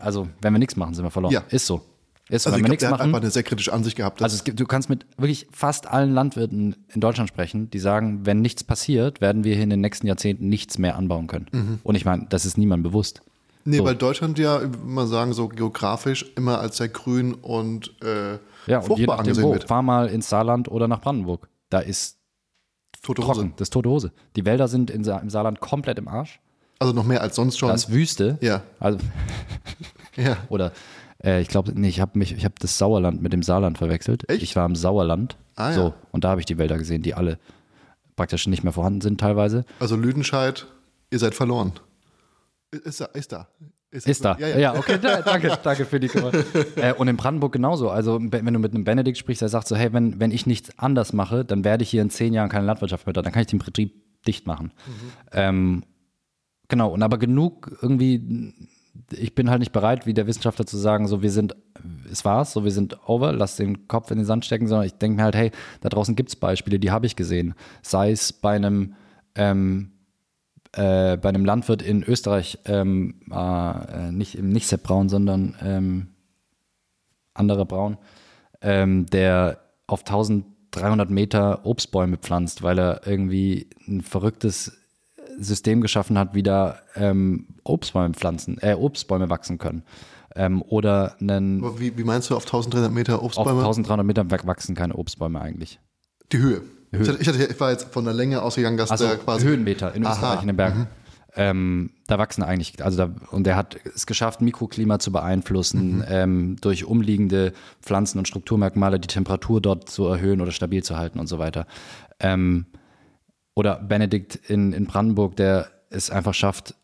[0.00, 1.34] also wenn wir nichts machen, sind wir verloren.
[1.34, 1.44] Ja.
[1.50, 1.82] Ist so.
[2.32, 2.50] Ist so.
[2.50, 4.22] Also wenn ich wir glaube, nichts der hat machen, einfach eine sehr kritische Ansicht gehabt.
[4.22, 8.40] also gibt, du kannst mit wirklich fast allen Landwirten in Deutschland sprechen, die sagen, wenn
[8.40, 11.46] nichts passiert, werden wir hier in den nächsten Jahrzehnten nichts mehr anbauen können.
[11.52, 11.78] Mhm.
[11.82, 13.20] Und ich meine, das ist niemandem bewusst.
[13.64, 13.84] nee, so.
[13.84, 18.82] weil Deutschland ja, immer sagen, so geografisch immer als sehr grün und äh, Ja, und
[18.82, 19.68] je fruchtbar angesehen wo, wird.
[19.68, 21.48] fahr mal ins Saarland oder nach Brandenburg.
[21.68, 22.16] Da ist
[23.02, 23.50] Tote Hose.
[23.56, 24.12] das ist tote Hose.
[24.36, 26.40] Die Wälder sind in Sa im Saarland komplett im Arsch.
[26.78, 27.68] Also noch mehr als sonst schon.
[27.68, 28.38] Da ist Wüste.
[28.40, 28.62] Ja.
[28.80, 28.98] Also,
[30.16, 30.36] ja.
[30.48, 30.72] oder
[31.24, 34.28] äh, ich glaube, nee, ich habe mich, ich habe das Sauerland mit dem Saarland verwechselt.
[34.28, 34.42] Echt?
[34.42, 35.36] Ich war im Sauerland.
[35.56, 35.74] Ah, ja.
[35.74, 37.38] So, und da habe ich die Wälder gesehen, die alle
[38.16, 39.64] praktisch nicht mehr vorhanden sind teilweise.
[39.80, 40.66] Also Lüdenscheid,
[41.10, 41.72] ihr seid verloren.
[42.70, 43.48] Ist da, ist da.
[43.90, 44.36] Ist da.
[44.38, 44.74] Ja, Ja, ja.
[44.74, 46.06] okay, da, danke, danke für die
[46.76, 47.90] äh, Und in Brandenburg genauso.
[47.90, 50.78] Also, wenn du mit einem Benedikt sprichst, der sagt so: Hey, wenn, wenn ich nichts
[50.78, 53.42] anders mache, dann werde ich hier in zehn Jahren keine Landwirtschaft mehr, da, dann kann
[53.42, 53.92] ich den Betrieb
[54.26, 54.72] dicht machen.
[55.32, 55.84] Ähm,
[56.68, 58.54] genau, und aber genug irgendwie,
[59.18, 61.56] ich bin halt nicht bereit, wie der Wissenschaftler zu sagen, so, wir sind,
[62.10, 64.94] es war's, so, wir sind over, lass den Kopf in den Sand stecken, sondern ich
[64.94, 67.54] denke mir halt, hey, da draußen gibt es Beispiele, die habe ich gesehen.
[67.82, 68.94] Sei es bei einem,
[69.34, 69.92] ähm,
[70.72, 76.08] äh, bei einem Landwirt in Österreich, ähm, äh, nicht, nicht Sepp Braun, sondern ähm,
[77.34, 77.98] anderer Braun,
[78.60, 84.81] ähm, der auf 1300 Meter Obstbäume pflanzt, weil er irgendwie ein verrücktes
[85.38, 89.82] System geschaffen hat, wie da ähm, Obstbäume pflanzen, äh, Obstbäume wachsen können.
[90.34, 93.60] Ähm, oder einen, wie, wie meinst du auf 1300 Meter auf Obstbäume?
[93.60, 95.78] 1300 Metern wachsen keine Obstbäume eigentlich.
[96.32, 96.62] Die Höhe.
[96.92, 97.02] Höhe.
[97.02, 99.46] Ich, hatte, ich, hatte, ich war jetzt von der Länge ausgegangen, dass Also der quasi.
[99.46, 100.12] Höhenmeter in Aha.
[100.12, 100.86] Österreich in den Bergen.
[101.34, 106.56] Ähm, da wachsen eigentlich, also da, und er hat es geschafft, Mikroklima zu beeinflussen, ähm,
[106.60, 111.28] durch umliegende Pflanzen- und Strukturmerkmale die Temperatur dort zu erhöhen oder stabil zu halten und
[111.28, 111.66] so weiter.
[112.20, 112.66] Ähm,
[113.54, 116.74] oder Benedikt in, in Brandenburg, der es einfach schafft,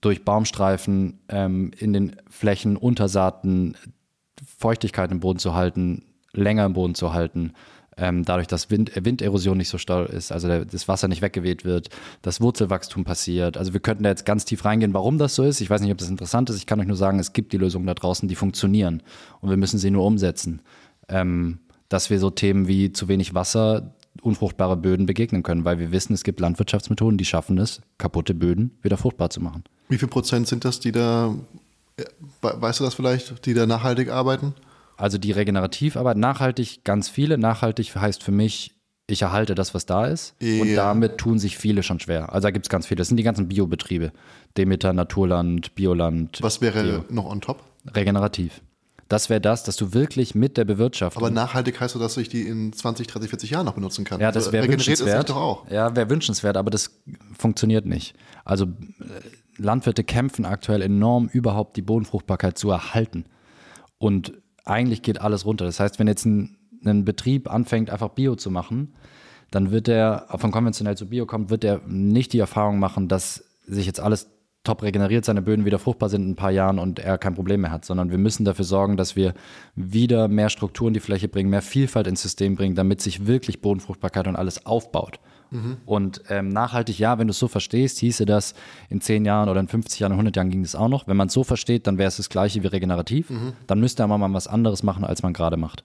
[0.00, 3.76] durch Baumstreifen ähm, in den Flächen, Untersaaten
[4.58, 7.52] Feuchtigkeit im Boden zu halten, länger im Boden zu halten,
[7.96, 11.22] ähm, dadurch, dass Wind, äh, Winderosion nicht so stark ist, also der, das Wasser nicht
[11.22, 11.90] weggeweht wird,
[12.22, 13.56] das Wurzelwachstum passiert.
[13.56, 15.60] Also wir könnten da jetzt ganz tief reingehen, warum das so ist.
[15.60, 16.56] Ich weiß nicht, ob das interessant ist.
[16.56, 19.02] Ich kann euch nur sagen, es gibt die Lösungen da draußen, die funktionieren
[19.40, 20.60] und wir müssen sie nur umsetzen.
[21.08, 23.94] Ähm, dass wir so Themen wie zu wenig Wasser,
[24.24, 28.72] unfruchtbare Böden begegnen können, weil wir wissen, es gibt Landwirtschaftsmethoden, die schaffen es, kaputte Böden
[28.82, 29.64] wieder fruchtbar zu machen.
[29.88, 31.34] Wie viel Prozent sind das, die da,
[31.96, 34.54] we- weißt du das vielleicht, die da nachhaltig arbeiten?
[34.96, 37.36] Also die Regenerativarbeit, nachhaltig ganz viele.
[37.36, 38.74] Nachhaltig heißt für mich,
[39.08, 40.34] ich erhalte das, was da ist.
[40.40, 40.76] Und Ja.
[40.76, 42.32] damit tun sich viele schon schwer.
[42.32, 42.98] Also da gibt es ganz viele.
[42.98, 44.12] Das sind die ganzen Biobetriebe.
[44.56, 47.62] Demeter, Naturland, Bioland, Was wäre noch on top?
[47.94, 48.62] regenerativ.
[49.14, 51.22] Das wäre das, dass du wirklich mit der Bewirtschaftung.
[51.22, 54.20] Aber nachhaltig heißt so, dass ich die in 20, 30, 40 Jahren noch benutzen kann.
[54.20, 55.30] ja, das Also wäre sich wünschenswert.
[55.30, 55.70] doch auch.
[55.70, 56.90] Ja, wäre wünschenswert, aber das
[57.38, 58.16] funktioniert nicht.
[58.44, 58.68] Also äh,
[59.56, 63.26] Landwirte kämpfen aktuell enorm, überhaupt die Bodenfruchtbarkeit zu erhalten.
[63.98, 64.32] Und
[64.64, 65.64] eigentlich geht alles runter.
[65.64, 68.94] Das heißt, wenn jetzt ein, ein Betrieb anfängt, einfach Bio zu machen,
[69.52, 73.44] dann wird er von konventionell zu Bio kommt, wird er nicht die Erfahrung machen, dass
[73.64, 74.28] sich jetzt alles
[74.64, 77.60] top regeneriert, seine Böden wieder fruchtbar sind in ein paar Jahren und er kein Problem
[77.60, 79.34] mehr hat, sondern wir müssen dafür sorgen, dass wir
[79.76, 83.60] wieder mehr Struktur in die Fläche bringen, mehr Vielfalt ins System bringen, damit sich wirklich
[83.60, 85.20] Bodenfruchtbarkeit und alles aufbaut.
[85.86, 88.54] Und ähm, nachhaltig, ja, wenn du es so verstehst, hieße das
[88.88, 91.06] in 10 Jahren oder in 50 Jahren, in 100 Jahren ging das auch noch.
[91.06, 93.28] Wenn man es so versteht, dann wäre es das gleiche wie regenerativ.
[93.66, 95.84] Dann müsste er mal was anderes machen, als man gerade macht.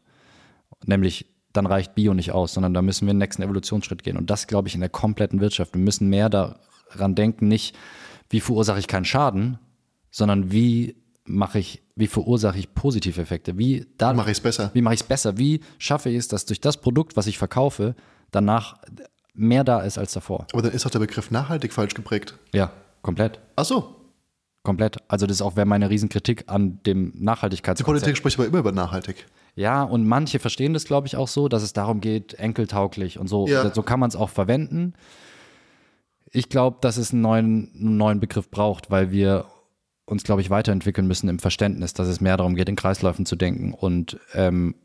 [0.85, 4.17] Nämlich, dann reicht Bio nicht aus, sondern da müssen wir den nächsten Evolutionsschritt gehen.
[4.17, 5.73] Und das, glaube ich, in der kompletten Wirtschaft.
[5.75, 7.75] Wir müssen mehr daran denken, nicht,
[8.29, 9.59] wie verursache ich keinen Schaden,
[10.11, 10.95] sondern wie
[11.25, 13.57] mache ich, wie verursache ich Positiveffekte?
[13.57, 14.71] Wie da, Mache ich's besser?
[14.73, 15.37] Wie mache ich es besser?
[15.37, 17.95] Wie schaffe ich es, dass durch das Produkt, was ich verkaufe,
[18.31, 18.77] danach
[19.33, 20.47] mehr da ist als davor?
[20.53, 22.37] Aber dann ist doch der Begriff nachhaltig falsch geprägt.
[22.53, 23.39] Ja, komplett.
[23.55, 23.95] Ach so.
[24.63, 24.97] Komplett.
[25.07, 28.03] Also das ist auch wäre meine Riesenkritik an dem Die Nachhaltigkeitskonzept.
[28.03, 29.25] Politik spricht aber immer über nachhaltig.
[29.55, 33.27] Ja, und manche verstehen das, glaube ich, auch so, dass es darum geht, enkeltauglich und
[33.27, 33.47] so.
[33.47, 33.73] Ja.
[33.73, 34.93] So kann man es auch verwenden.
[36.31, 39.45] Ich glaube, dass es einen neuen, einen neuen Begriff braucht, weil wir
[40.05, 43.35] uns, glaube ich, weiterentwickeln müssen im Verständnis, dass es mehr darum geht, in Kreisläufen zu
[43.35, 44.75] denken und ähm,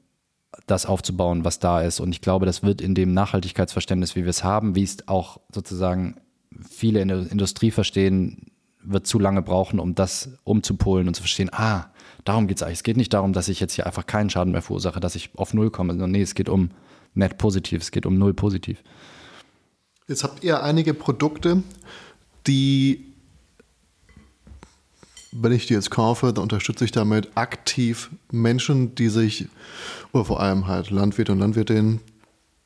[0.67, 2.01] das aufzubauen, was da ist.
[2.01, 5.41] Und ich glaube, das wird in dem Nachhaltigkeitsverständnis, wie wir es haben, wie es auch
[5.53, 6.21] sozusagen
[6.69, 8.53] viele in der Industrie verstehen,
[8.83, 11.87] wird zu lange brauchen, um das umzupolen und zu verstehen, ah,
[12.25, 12.79] darum geht es eigentlich.
[12.79, 15.31] Es geht nicht darum, dass ich jetzt hier einfach keinen Schaden mehr verursache, dass ich
[15.37, 16.71] auf Null komme, nee, es geht um
[17.15, 18.83] net positiv, es geht um Null positiv.
[20.07, 21.63] Jetzt habt ihr einige Produkte,
[22.47, 23.07] die,
[25.33, 29.49] wenn ich die jetzt kaufe, dann unterstütze ich damit aktiv Menschen, die sich,
[30.13, 32.01] oder vor allem halt Landwirte und Landwirtinnen,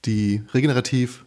[0.04, 1.24] die regenerativ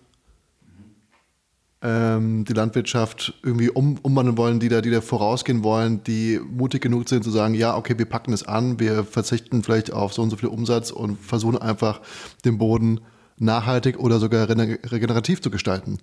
[1.82, 6.82] ähm, die Landwirtschaft irgendwie um, umwandeln wollen, die da, die da vorausgehen wollen, die mutig
[6.82, 10.22] genug sind zu sagen, ja, okay, wir packen es an, wir verzichten vielleicht auf so
[10.22, 12.02] und so viel Umsatz und versuchen einfach
[12.44, 13.00] den Boden
[13.42, 15.98] nachhaltig oder sogar regenerativ zu gestalten.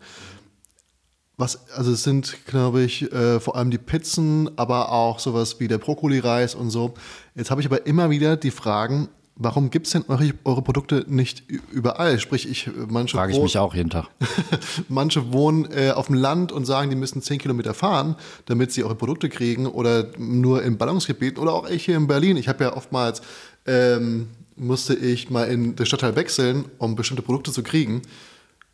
[1.36, 5.68] Was, also es sind, glaube ich, äh, vor allem die Pizzen, aber auch sowas wie
[5.68, 6.94] der Brokkoli-Reis und so.
[7.36, 11.04] Jetzt habe ich aber immer wieder die Fragen, warum gibt es denn eure, eure Produkte
[11.06, 12.18] nicht überall?
[12.18, 14.08] Sprich, ich, äh, manche, Frage ich mich auch jeden Tag.
[14.88, 18.16] manche wohnen äh, auf dem Land und sagen, die müssen 10 Kilometer fahren,
[18.46, 22.36] damit sie eure Produkte kriegen oder nur in Ballungsgebieten oder auch ich hier in Berlin.
[22.36, 23.22] Ich habe ja oftmals,
[23.64, 24.28] ähm,
[24.58, 28.02] musste ich mal in den Stadtteil wechseln, um bestimmte Produkte zu kriegen.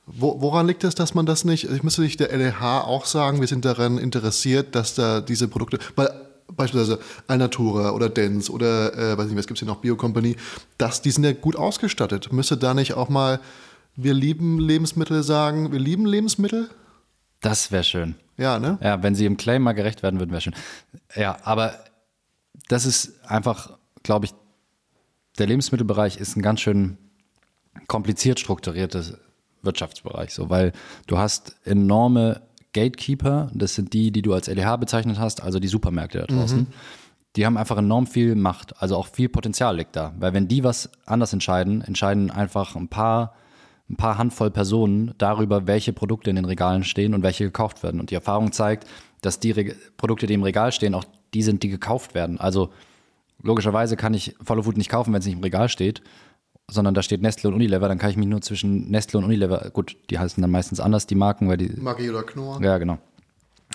[0.06, 3.40] Wo, woran liegt es, dass man das nicht, ich müsste nicht der LEH auch sagen,
[3.40, 6.10] wir sind daran interessiert, dass da diese Produkte, weil
[6.48, 10.36] beispielsweise Alnatura oder Dens oder, äh, weiß nicht, was gibt es hier noch, Biocompany,
[10.76, 12.32] dass die sind ja gut ausgestattet.
[12.32, 13.40] Müsste da nicht auch mal,
[13.96, 16.68] wir lieben Lebensmittel sagen, wir lieben Lebensmittel?
[17.40, 18.14] Das wäre schön.
[18.36, 18.78] Ja, ne?
[18.82, 20.54] Ja, wenn sie im Claim mal gerecht werden würden, wäre schön.
[21.14, 21.74] Ja, aber
[22.68, 24.34] das ist einfach, glaube ich,
[25.38, 26.98] der Lebensmittelbereich ist ein ganz schön
[27.88, 29.18] kompliziert strukturiertes
[29.62, 30.72] Wirtschaftsbereich, so, weil
[31.06, 32.42] du hast enorme
[32.72, 36.66] Gatekeeper, das sind die, die du als LEH bezeichnet hast, also die Supermärkte da draußen.
[37.36, 40.62] Die haben einfach enorm viel Macht, also auch viel Potenzial liegt da, weil wenn die
[40.62, 43.34] was anders entscheiden, entscheiden einfach ein paar
[43.88, 48.00] ein paar Handvoll Personen darüber, welche Produkte in den Regalen stehen und welche gekauft werden.
[48.00, 48.88] Und die Erfahrung zeigt,
[49.20, 51.04] dass die Reg Produkte, die im Regal stehen, auch
[51.34, 52.40] die sind, die gekauft werden.
[52.40, 52.70] Also
[53.42, 56.02] logischerweise kann ich Follow Food nicht kaufen, wenn es nicht im Regal steht,
[56.70, 59.70] sondern da steht Nestle und Unilever, dann kann ich mich nur zwischen Nestle und Unilever,
[59.72, 62.62] gut, die heißen dann meistens anders, die Marken, weil die, Maggi oder Knorr.
[62.62, 62.98] ja genau,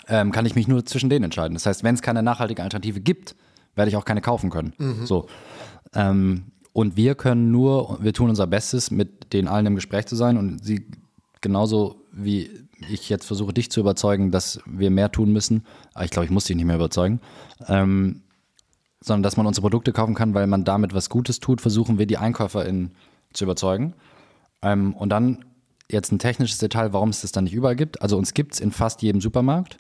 [0.07, 1.53] ähm, kann ich mich nur zwischen denen entscheiden.
[1.53, 3.35] Das heißt, wenn es keine nachhaltige Alternative gibt,
[3.75, 4.73] werde ich auch keine kaufen können.
[5.05, 5.27] So.
[5.93, 10.15] Ähm, und wir können nur, wir tun unser Bestes, mit denen allen im Gespräch zu
[10.15, 10.85] sein und sie
[11.41, 12.49] genauso wie
[12.89, 15.65] ich jetzt versuche, dich zu überzeugen, dass wir mehr tun müssen.
[15.93, 17.19] Aber ich glaube, ich muss dich nicht mehr überzeugen.
[17.67, 18.21] Ähm,
[19.01, 22.05] sondern dass man unsere Produkte kaufen kann, weil man damit was Gutes tut, versuchen wir
[22.05, 22.93] die EinkäuferInnen
[23.33, 23.93] zu überzeugen.
[24.61, 25.45] Ähm, und dann
[25.89, 28.01] jetzt ein technisches Detail, warum es das dann nicht überall gibt.
[28.01, 29.77] Also uns gibt es in fast jedem Supermarkt,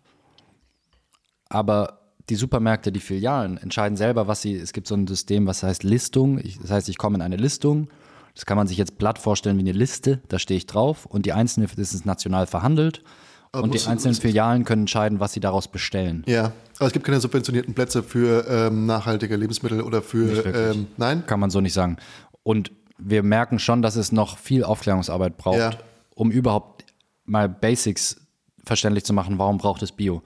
[1.49, 5.63] aber die Supermärkte, die Filialen, entscheiden selber, was sie, es gibt so ein System, was
[5.63, 6.39] heißt Listung.
[6.39, 7.89] Ich, das heißt, ich komme in eine Listung.
[8.35, 11.25] Das kann man sich jetzt platt vorstellen wie eine Liste, da stehe ich drauf und
[11.25, 13.03] die einzelnen, das ist national verhandelt
[13.51, 16.23] Aber und die einzelnen Filialen können entscheiden, was sie daraus bestellen.
[16.27, 21.25] Ja, aber es gibt keine subventionierten Plätze für ähm, nachhaltige Lebensmittel oder für, ähm, nein?
[21.25, 21.97] Kann man so nicht sagen.
[22.43, 25.71] Und wir merken schon, dass es noch viel Aufklärungsarbeit braucht, Ja.
[26.15, 26.85] um überhaupt
[27.25, 28.17] mal Basics
[28.65, 30.21] verständlich zu machen, warum braucht es Bio.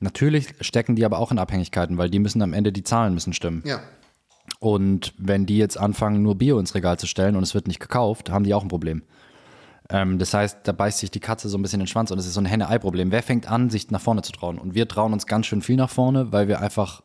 [0.00, 3.32] Natürlich stecken die aber auch in Abhängigkeiten, weil die müssen am Ende die Zahlen müssen
[3.32, 3.62] stimmen.
[3.66, 3.80] Ja.
[4.60, 7.80] Und wenn die jetzt anfangen, nur Bio ins Regal zu stellen und es wird nicht
[7.80, 9.02] gekauft, haben die auch ein Problem.
[9.90, 12.18] Ähm, das heißt, da beißt sich die Katze so ein bisschen in den Schwanz und
[12.18, 13.10] es ist so ein Henne-Ei-Problem.
[13.10, 14.58] Wer fängt an, sich nach vorne zu trauen?
[14.58, 17.02] Und wir trauen uns ganz schön viel nach vorne, weil wir einfach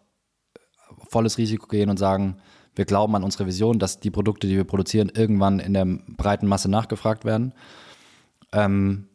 [1.10, 2.38] volles Risiko gehen und sagen,
[2.76, 6.48] wir glauben an unsere Vision, dass die Produkte, die wir produzieren, irgendwann in der breiten
[6.48, 7.54] Masse nachgefragt werden.
[8.52, 9.08] Ähm,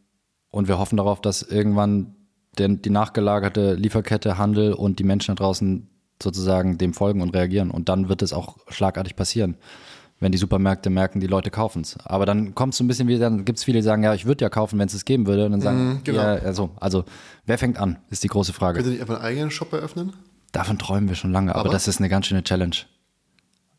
[0.51, 2.15] und wir hoffen darauf, dass irgendwann
[2.59, 5.89] den, die nachgelagerte Lieferkette, Handel und die Menschen da draußen
[6.23, 7.71] sozusagen dem folgen und reagieren.
[7.71, 9.57] Und dann wird es auch schlagartig passieren,
[10.21, 11.97] wenn die Supermärkte merken, die Leute kaufen es.
[12.05, 14.15] Aber dann kommt es so ein bisschen wie, dann gibt es viele, die sagen, ja,
[14.15, 15.47] ich würde ja kaufen, wenn es es geben würde.
[15.47, 16.19] Und dann sagen, Mhm, genau.
[16.23, 17.05] ja, also, also,
[17.47, 18.77] wer fängt an, ist die große Frage.
[18.79, 20.13] Könnt ihr nicht einfach einen eigenen Shop eröffnen?
[20.53, 21.71] Davon träumen wir schon lange, aber, Aber?
[21.71, 22.75] das ist eine ganz schöne Challenge.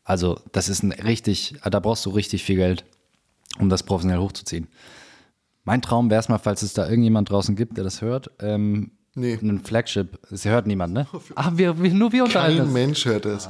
[0.04, 2.84] Also, das ist ein richtig, da brauchst du richtig viel Geld,
[3.58, 4.68] um das professionell hochzuziehen.
[5.64, 8.92] Mein Traum wäre es mal, falls es da irgendjemand draußen gibt, der das hört, ähm,
[9.16, 9.36] Nee.
[9.42, 10.18] ein Flagship.
[10.30, 11.06] Es hört niemand, ne?
[11.34, 12.72] Ah, wir, wir, nur wir unterhalten Kein uns.
[12.74, 13.48] Mensch hört das.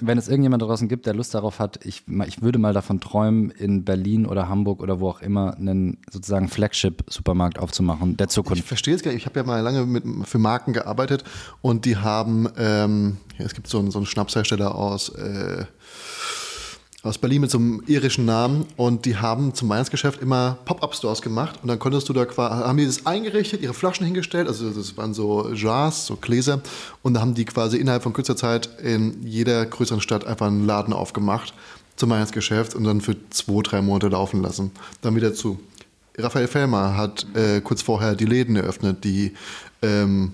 [0.00, 3.50] Wenn es irgendjemand draußen gibt, der Lust darauf hat, ich, ich würde mal davon träumen,
[3.50, 8.64] in Berlin oder Hamburg oder wo auch immer einen sozusagen Flagship-Supermarkt aufzumachen, der Ich Zukunft.
[8.64, 9.20] verstehe es gar nicht.
[9.22, 11.24] Ich habe ja mal lange mit, für Marken gearbeitet
[11.60, 15.64] und die haben, ähm, es gibt so einen, so einen Schnapshersteller aus, äh,
[17.02, 21.58] aus Berlin mit so einem irischen Namen und die haben zum Weihnachtsgeschäft immer Pop-Up-Stores gemacht
[21.62, 24.96] und dann konntest du da quasi, haben die das eingerichtet, ihre Flaschen hingestellt, also das
[24.98, 26.60] waren so Jars, so Gläser
[27.02, 30.66] und da haben die quasi innerhalb von kurzer Zeit in jeder größeren Stadt einfach einen
[30.66, 31.54] Laden aufgemacht
[31.96, 34.70] zum Weihnachtsgeschäft und dann für zwei, drei Monate laufen lassen.
[35.00, 35.58] Dann wieder zu.
[36.18, 39.32] Raphael Fellmer hat äh, kurz vorher die Läden eröffnet, die
[39.82, 40.32] ähm,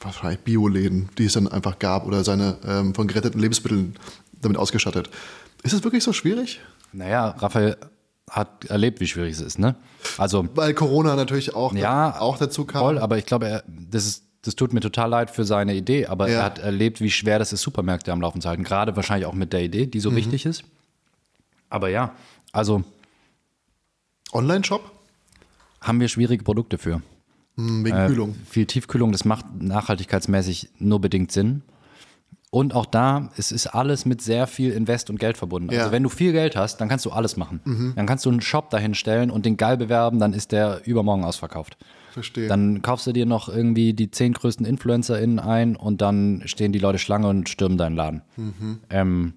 [0.00, 3.96] wahrscheinlich Bioläden, die es dann einfach gab oder seine ähm, von geretteten Lebensmitteln
[4.42, 5.10] damit ausgestattet.
[5.66, 6.60] Ist es wirklich so schwierig?
[6.92, 7.76] Naja, Raphael
[8.30, 9.74] hat erlebt, wie schwierig es ist, ne?
[10.18, 12.80] Also, Weil Corona natürlich auch, ja, auch dazu kam.
[12.80, 16.06] Voll, aber ich glaube, er, das, ist, das tut mir total leid für seine Idee,
[16.06, 16.38] aber Ja.
[16.38, 18.64] er hat erlebt, wie schwer das ist, Supermärkte am Laufen zu halten.
[18.64, 20.16] Gerade wahrscheinlich auch mit der Idee, die so Mhm.
[20.16, 20.64] wichtig ist.
[21.68, 22.12] Aber ja,
[22.52, 22.82] also
[24.32, 24.92] Online-Shop?
[25.80, 27.00] haben wir schwierige Produkte für.
[27.56, 28.34] Hm, wegen Äh, Kühlung.
[28.48, 31.62] Viel Tiefkühlung, das macht nachhaltigkeitsmäßig nur bedingt Sinn.
[32.50, 35.68] Und auch da, es ist alles mit sehr viel Invest und Geld verbunden.
[35.70, 35.74] Ja.
[35.74, 35.80] Mhm.
[35.80, 37.92] Also wenn du viel Geld hast, dann kannst du alles machen.
[37.96, 41.24] Dann kannst du einen Shop dahin stellen und den geil bewerben, dann ist der übermorgen
[41.24, 41.76] ausverkauft.
[42.12, 42.48] Verstehe.
[42.48, 46.78] Dann kaufst du dir noch irgendwie die zehn größten InfluencerInnen ein und dann stehen die
[46.78, 48.22] Leute Schlange und stürmen deinen Laden.
[48.88, 49.34] Ähm,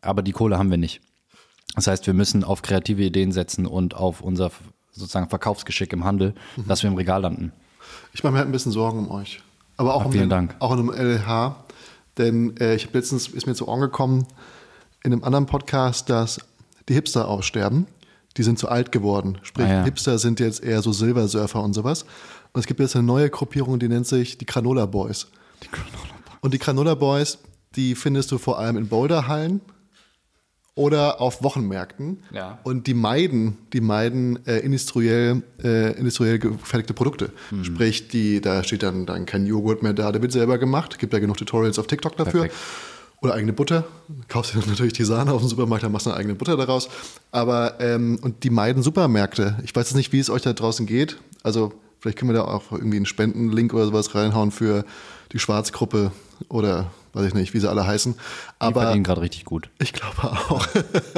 [0.00, 1.00] aber die Kohle haben wir nicht.
[1.76, 4.50] Das heißt, wir müssen auf kreative Ideen setzen und auf unser
[4.90, 6.34] sozusagen Verkaufsgeschick im Handel,
[6.66, 7.52] dass wir im Regal landen.
[8.12, 9.40] Ich mache mir halt ein bisschen Sorgen um euch.
[9.76, 10.56] Aber auch, Ah, um, vielen den, Dank.
[10.58, 11.54] auch um LH.
[12.18, 14.26] Denn äh, ich habe letztens, ist mir zu Ohren gekommen,
[15.04, 16.38] in einem anderen Podcast, dass
[16.88, 17.86] die Hipster aussterben.
[18.36, 19.38] Die sind zu alt geworden.
[19.42, 19.84] Sprich, Ah, ja.
[19.84, 22.04] Hipster sind jetzt eher so Silversurfer und sowas.
[22.52, 25.28] Und es gibt jetzt eine neue Gruppierung, die nennt sich die Granola Boys.
[26.40, 27.38] Und die Granola Boys,
[27.74, 29.60] die findest du vor allem in Boulderhallen
[30.78, 32.22] oder auf Wochenmärkten.
[32.30, 32.60] Ja.
[32.62, 37.32] Und die meiden, die meiden äh, industriell, äh, industriell gefertigte Produkte.
[37.50, 37.64] Mhm.
[37.64, 41.00] Sprich, die, da steht dann, dann kein Joghurt mehr da, der wird selber gemacht.
[41.00, 42.42] Gibt ja genug Tutorials auf TikTok dafür.
[42.42, 42.54] Perfekt.
[43.20, 43.88] Oder eigene Butter.
[44.28, 46.56] Kaufst dir dann natürlich die Sahne auf dem Supermarkt, dann machst du eine eigene Butter
[46.56, 46.88] daraus.
[47.32, 49.58] Aber, ähm, und die meiden Supermärkte.
[49.64, 51.18] Ich weiß jetzt nicht, wie es euch da draußen geht.
[51.42, 54.84] Also, vielleicht können wir da auch irgendwie einen Spendenlink oder sowas reinhauen für
[55.32, 56.12] die Schwarzgruppe
[56.48, 58.14] oder weiß ich nicht, wie sie alle heißen.
[58.14, 58.18] Die
[58.58, 59.68] Aber verdienen gerade richtig gut.
[59.78, 60.66] ich glaube auch.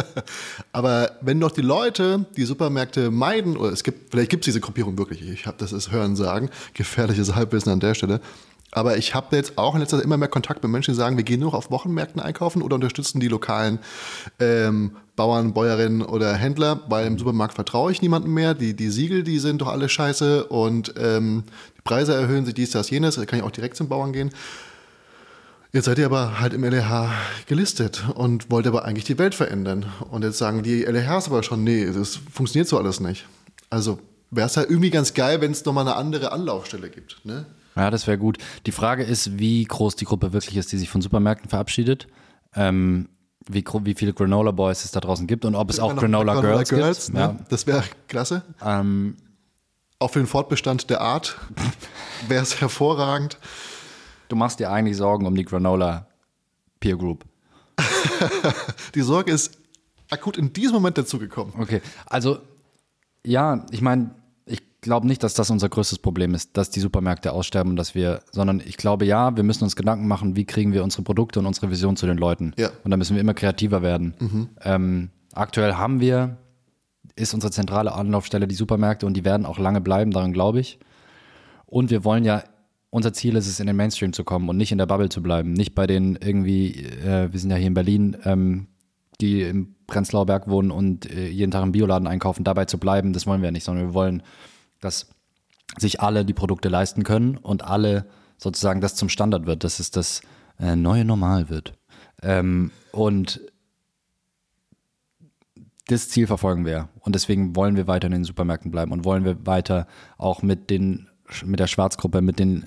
[0.73, 4.61] Aber wenn doch die Leute die Supermärkte meiden, oder es gibt, vielleicht gibt es diese
[4.61, 8.21] Gruppierung wirklich, ich habe das ist Hören sagen, gefährliches Halbwissen an der Stelle.
[8.73, 11.17] Aber ich habe jetzt auch in letzter Zeit immer mehr Kontakt mit Menschen, die sagen,
[11.17, 13.81] wir gehen nur auf Wochenmärkten einkaufen oder unterstützen die lokalen
[14.39, 18.55] ähm, Bauern, Bäuerinnen oder Händler, weil im Supermarkt vertraue ich niemandem mehr.
[18.55, 21.43] Die, die Siegel, die sind doch alle scheiße und ähm,
[21.77, 23.17] die Preise erhöhen sich, dies, das, jenes.
[23.17, 24.31] Da kann ich auch direkt zum Bauern gehen.
[25.73, 27.11] Jetzt seid ihr aber halt im LEH
[27.47, 29.87] gelistet und wollt aber eigentlich die Welt verändern.
[30.11, 33.27] Und jetzt sagen die LEHs aber schon, nee, das funktioniert so alles nicht.
[33.71, 34.01] Also
[34.33, 37.25] wäre es ja irgendwie ganz geil, wenn es nochmal eine andere Anlaufstelle gibt.
[37.25, 37.47] Ne?
[37.77, 38.39] Ja, das wäre gut.
[38.67, 42.09] Die Frage ist, wie groß die Gruppe wirklich ist, die sich von Supermärkten verabschiedet.
[42.57, 43.09] Ähm,
[43.49, 46.41] wie, wie viele Granola Boys es da draußen gibt und ob es auch Noch Granola,
[46.41, 47.15] Girls, gibt.
[47.15, 47.21] ne?
[47.21, 47.37] Ja.
[47.49, 48.43] Das wäre klasse.
[48.65, 49.17] Ähm,
[50.01, 51.37] Auch für den Fortbestand der Art
[52.29, 53.39] wäre es hervorragend.
[54.31, 56.07] Du machst dir eigentlich Sorgen um die Granola
[56.79, 57.25] Peer Group.
[58.95, 59.59] Die Sorge ist
[60.11, 61.55] akut in diesem Moment dazugekommen.
[61.59, 62.39] Okay, also
[63.25, 64.11] ja, ich meine,
[64.47, 68.23] ich glaube nicht, dass das unser größtes Problem ist, dass die Supermärkte aussterben, dass wir,
[68.33, 71.47] sondern ich glaube ja, wir müssen uns Gedanken machen, wie kriegen wir unsere Produkte und
[71.47, 72.55] unsere Vision zu den Leuten.
[72.57, 72.71] Ja.
[72.83, 74.15] Und da müssen wir immer kreativer werden.
[74.63, 76.39] Ähm, aktuell haben wir,
[77.15, 80.79] ist unsere zentrale Anlaufstelle die Supermärkte und die werden auch lange bleiben, daran glaube ich.
[81.67, 82.43] Und wir wollen ja,
[82.91, 85.23] unser Ziel ist es, in den Mainstream zu kommen und nicht in der Bubble zu
[85.23, 85.53] bleiben.
[85.53, 88.67] Nicht bei den irgendwie, äh, wir sind ja hier in Berlin, ähm,
[89.21, 93.13] die im Prenzlauer Berg wohnen und äh, jeden Tag im Bioladen einkaufen, dabei zu bleiben,
[93.13, 94.23] das wollen wir nicht, sondern wir wollen,
[94.81, 95.09] dass
[95.79, 98.07] sich alle die Produkte leisten können und alle
[98.39, 100.23] sozusagen das zum Standard wird, dass es das
[100.59, 101.75] äh, neue Normal wird.
[102.23, 103.41] Ähm, und
[105.87, 106.89] das Ziel verfolgen wir.
[107.01, 109.87] Und deswegen wollen wir weiter in den Supermärkten bleiben und wollen wir weiter
[110.19, 111.07] auch mit den
[111.45, 112.67] mit der Schwarzgruppe, mit den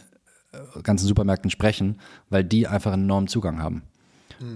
[0.82, 3.84] ganzen Supermärkten sprechen, weil die einfach einen enormen Zugang haben.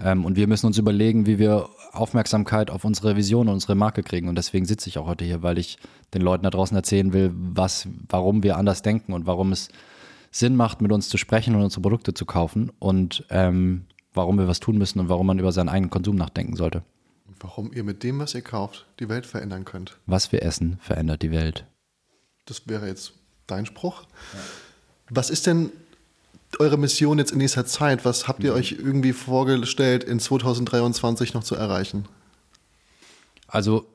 [0.02, 4.02] Ähm, und wir müssen uns überlegen, wie wir Aufmerksamkeit auf unsere Vision und unsere Marke
[4.02, 4.28] kriegen.
[4.28, 5.78] Und deswegen sitze ich auch heute hier, weil ich
[6.14, 9.68] den Leuten da draußen erzählen will, was, warum wir anders denken und warum es
[10.30, 14.48] Sinn macht, mit uns zu sprechen und unsere Produkte zu kaufen und ähm, warum wir
[14.48, 16.82] was tun müssen und warum man über seinen eigenen Konsum nachdenken sollte.
[17.26, 19.98] Und warum ihr mit dem, was ihr kauft, die Welt verändern könnt.
[20.06, 21.64] Was wir essen, verändert die Welt.
[22.44, 23.12] Das wäre jetzt
[23.46, 24.04] dein Spruch.
[25.08, 25.70] Was ist denn
[26.58, 28.04] eure Mission jetzt in nächster Zeit?
[28.04, 32.06] Was habt ihr euch irgendwie vorgestellt, in 2023 noch zu erreichen?
[33.46, 33.86] Also,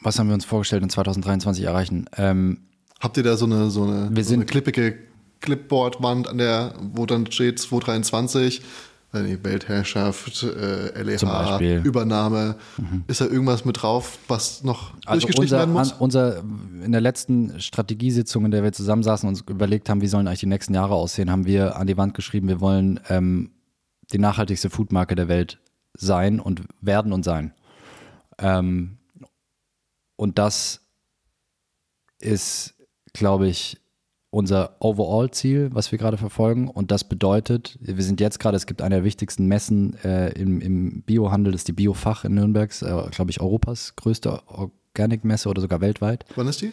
[0.00, 2.08] was haben wir uns vorgestellt in 2023 erreichen?
[2.16, 2.62] Ähm,
[3.00, 4.98] Habt ihr da so eine, so eine, Wir so eine sind- klippige
[5.40, 8.62] Clipboard-Wand, an der, wo dann steht 2023,
[9.16, 11.80] weiß nicht, Weltherrschaft, äh, LEH, Zum Beispiel.
[11.82, 13.04] Mhm.
[13.06, 15.92] Ist da irgendwas mit drauf, was noch Also durchgestrichen unser, werden muss?
[15.92, 16.38] an, unser,
[16.84, 20.40] in der letzten Strategiesitzung, in der wir zusammensaßen und uns überlegt haben, wie sollen eigentlich
[20.40, 23.50] die nächsten Jahre aussehen, haben wir an die Wand geschrieben, wir wollen ähm,
[24.12, 25.58] die nachhaltigste Foodmarke der Welt
[25.94, 27.52] sein und werden und sein.
[28.38, 28.98] Ähm,
[30.16, 30.80] und das
[32.18, 32.74] ist,
[33.12, 33.78] glaube ich,
[34.36, 36.68] unser Overall-Ziel, was wir gerade verfolgen.
[36.68, 40.60] Und das bedeutet, wir sind jetzt gerade, es gibt eine der wichtigsten Messen äh, im,
[40.60, 45.62] im Biohandel, das ist die Biofach in Nürnberg, äh, glaube ich, Europas größte Organic-Messe oder
[45.62, 46.26] sogar weltweit.
[46.36, 46.72] Wann ist die?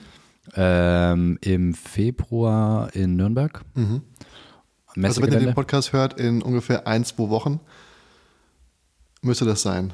[0.56, 3.64] Ähm, Im Februar in Nürnberg.
[5.02, 7.62] Also wenn ihr den Podcast hört, in ungefähr ein, zwei Wochen,
[9.22, 9.94] müsste das sein.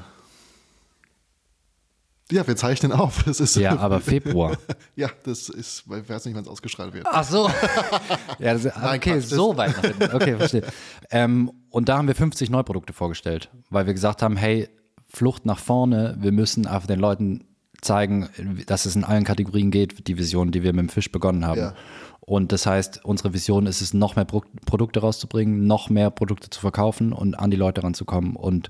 [2.30, 3.22] Ja, wir zeichnen auf.
[3.26, 4.56] Das ist, ja, aber Februar.
[4.96, 7.06] ja, das ist, ich weiß nicht, wann es ausgestrahlt wird.
[7.10, 7.48] Ach so.
[8.38, 10.16] ja, das, okay, das- so weit nach hinten.
[10.16, 10.64] Okay, verstehe.
[11.10, 14.68] Ähm, und da haben wir 50 Neuprodukte vorgestellt, weil wir gesagt haben, hey,
[15.06, 17.44] Flucht nach vorne, wir müssen einfach den Leuten
[17.80, 18.28] zeigen,
[18.66, 21.60] dass es in allen Kategorien geht, die Vision, die wir mit dem Fisch begonnen haben.
[21.60, 21.74] Ja.
[22.20, 26.50] Und das heißt, unsere Vision ist es, noch mehr Pro Produkte rauszubringen, noch mehr Produkte
[26.50, 28.68] zu verkaufen und an die Leute ranzukommen und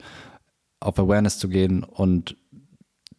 [0.81, 2.37] auf Awareness zu gehen und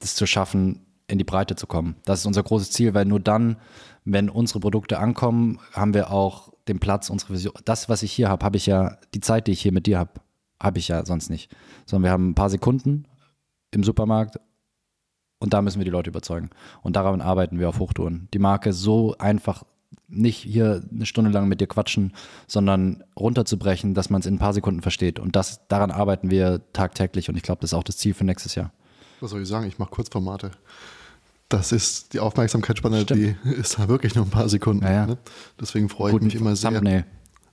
[0.02, 1.96] das zu schaffen, in die Breite zu kommen.
[2.06, 3.58] Das ist unser großes Ziel, weil nur dann,
[4.06, 7.54] wenn unsere Produkte ankommen, haben wir auch den Platz, unsere Vision.
[7.66, 10.00] Das, was ich hier habe, habe ich ja, die Zeit, die ich hier mit dir
[10.00, 10.14] habe,
[10.62, 11.54] habe ich ja sonst nicht.
[11.86, 13.08] Sondern wir haben ein paar Sekunden
[13.72, 14.40] im Supermarkt
[15.40, 16.52] und da müssen wir die Leute überzeugen.
[16.84, 18.28] Und daran arbeiten wir auf Hochtouren.
[18.34, 19.64] Die Marke so einfach
[20.08, 22.14] nicht hier eine Stunde lang mit dir quatschen,
[22.48, 25.20] sondern runterzubrechen, dass man es in ein paar Sekunden versteht.
[25.20, 28.24] Und das, daran arbeiten wir tagtäglich und ich glaube, das ist auch das Ziel für
[28.24, 28.72] nächstes Jahr.
[29.22, 29.68] Was soll ich sagen?
[29.68, 30.52] Ich mache Kurzformate.
[31.50, 34.84] Das ist die Aufmerksamkeitsspanne, die ist da wirklich nur ein paar Sekunden.
[34.84, 35.06] Ja, ja.
[35.06, 35.18] Ne?
[35.60, 37.06] Deswegen freue ich Guten mich immer sehr Thumbnail.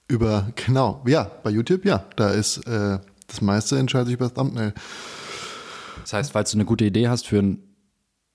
[0.06, 4.34] über, genau, ja, bei YouTube, ja, da ist äh, das meiste entscheidet sich über das
[4.34, 4.72] Thumbnail.
[6.02, 7.62] Das heißt, falls du eine gute Idee hast für ein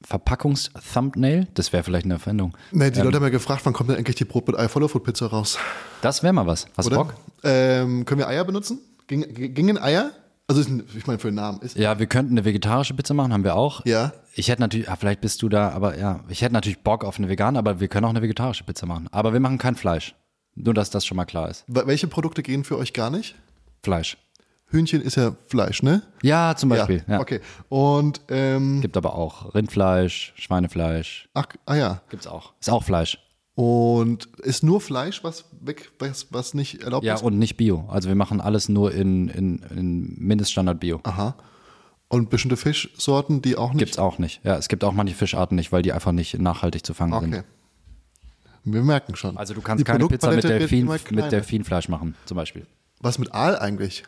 [0.05, 2.55] Verpackungs-Thumbnail, das wäre vielleicht eine Erfindung.
[2.71, 4.87] Nee, die Leute haben ja gefragt, wann kommt denn endlich die Brot mit Ei Follow
[4.87, 5.57] Food Pizza raus?
[6.01, 6.67] Das wäre mal was.
[6.77, 6.95] Hast du?
[6.95, 7.13] Bock?
[7.43, 8.79] Ähm, können wir Eier benutzen?
[9.07, 10.11] Ging, gingen Eier?
[10.47, 11.77] Also ein- ich meine für den Namen ist.
[11.77, 13.85] Ja, wir könnten eine vegetarische Pizza machen, haben wir auch.
[13.85, 14.11] Ja.
[14.35, 17.17] Ich hätte natürlich, ah, vielleicht bist du da, aber ja, ich hätte natürlich Bock auf
[17.17, 19.07] eine vegane, aber wir können auch eine vegetarische Pizza machen.
[19.11, 20.15] Aber wir machen kein Fleisch.
[20.55, 21.65] Nur, dass das schon mal klar ist.
[21.69, 23.35] Wel- Welche Produkte gehen für euch gar nicht?
[23.83, 24.17] Fleisch.
[24.67, 26.01] Hühnchen ist ja Fleisch, ne?
[26.23, 27.03] Ja, zum Beispiel.
[27.07, 27.19] Ja.
[27.19, 27.39] Okay.
[27.69, 31.29] Und ähm, Gibt aber auch Rindfleisch, Schweinefleisch.
[31.33, 32.01] ach, ah ja.
[32.09, 32.53] Gibt's auch.
[32.59, 33.19] Ist auch Fleisch.
[33.55, 37.21] Und ist nur Fleisch, was weg, was, was nicht erlaubt Ja, ist?
[37.21, 37.85] und nicht Bio.
[37.87, 40.99] Also wir machen alles nur in, in, in Mindeststandard Bio.
[41.03, 41.35] Aha.
[42.07, 43.79] Und bestimmte Fischsorten, die auch nicht.
[43.79, 44.41] Gibt's auch nicht.
[44.43, 47.29] Ja, es gibt auch manche Fischarten nicht, weil die einfach nicht nachhaltig zu fangen Okay.
[47.31, 47.43] sind.
[48.65, 49.35] Wir merken schon.
[49.37, 51.31] Also du kannst Die keine Pizza mit Delfin, mit.
[51.31, 52.65] Delfinfleisch machen, zum Beispiel.
[53.01, 54.03] Was mit Aal eigentlich?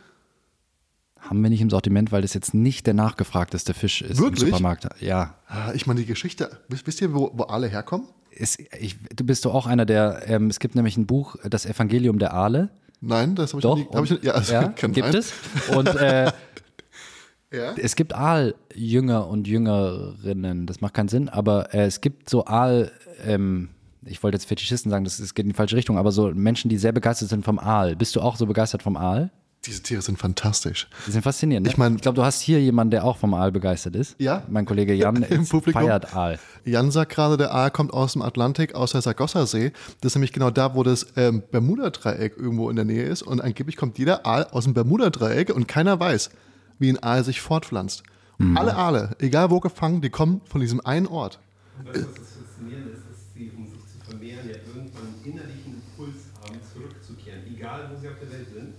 [1.20, 4.44] Haben wir nicht im Sortiment, weil das jetzt nicht der nachgefragteste Fisch ist Wirklich?
[4.44, 4.88] im Supermarkt.
[5.02, 5.36] Ja.
[5.48, 8.08] Ah, Ich meine, die Geschichte, wisst, wisst ihr, wo, wo Aale herkommen?
[8.36, 11.66] Ist, ich, du bist doch auch einer der, ähm, es gibt nämlich ein Buch, das
[11.66, 12.70] Evangelium der Aale.
[13.02, 13.78] Nein, das habe ich Doch.
[13.78, 13.88] nie.
[13.94, 15.16] Hab ich, und- ja, also, kann gibt sein.
[15.16, 15.34] es.
[15.76, 16.32] Und äh,
[17.54, 17.74] Ja?
[17.78, 20.66] es gibt Aaljünger und Jüngerinnen.
[20.66, 22.92] Das macht keinen Sinn, aber äh, es gibt so Aal,
[23.26, 23.70] ähm,
[24.04, 26.68] ich wollte jetzt Fetischisten sagen, das, das geht in die falsche Richtung, aber so Menschen,
[26.70, 27.96] die sehr begeistert sind vom Aal.
[27.96, 29.32] Bist du auch so begeistert vom Aal?
[29.68, 30.88] Diese Tiere sind fantastisch.
[31.08, 31.66] Die sind faszinierend.
[31.66, 31.72] Ne?
[31.72, 34.16] Ich mein- ich glaube, du hast hier jemanden, der auch vom Aal begeistert ist.
[34.20, 34.44] Ja.
[34.50, 35.82] Mein Kollege Jan Im ist- Publikum.
[35.82, 36.40] feiert Aal.
[36.66, 39.72] Jan sagt gerade, der Aal kommt aus dem Atlantik, aus der Sargassosee.
[40.02, 43.22] Das ist nämlich genau da, wo das ähm, Bermuda-Dreieck irgendwo in der Nähe ist.
[43.24, 46.30] Und angeblich kommt jeder Aal aus dem Bermuda-Dreieck und keiner weiß.
[46.78, 48.04] wie ein Aal sich fortpflanzt.
[48.38, 48.58] Mhm.
[48.58, 51.40] Alle Aale, egal wo gefangen, die kommen von diesem einen Ort.
[51.80, 55.04] Und weißt du, was das Faszinierende ist, dass sie, um sich zu vermehren, ja irgendwann
[55.08, 58.74] einen innerlichen Impuls haben, zurückzukehren, egal wo sie auf der Welt sind,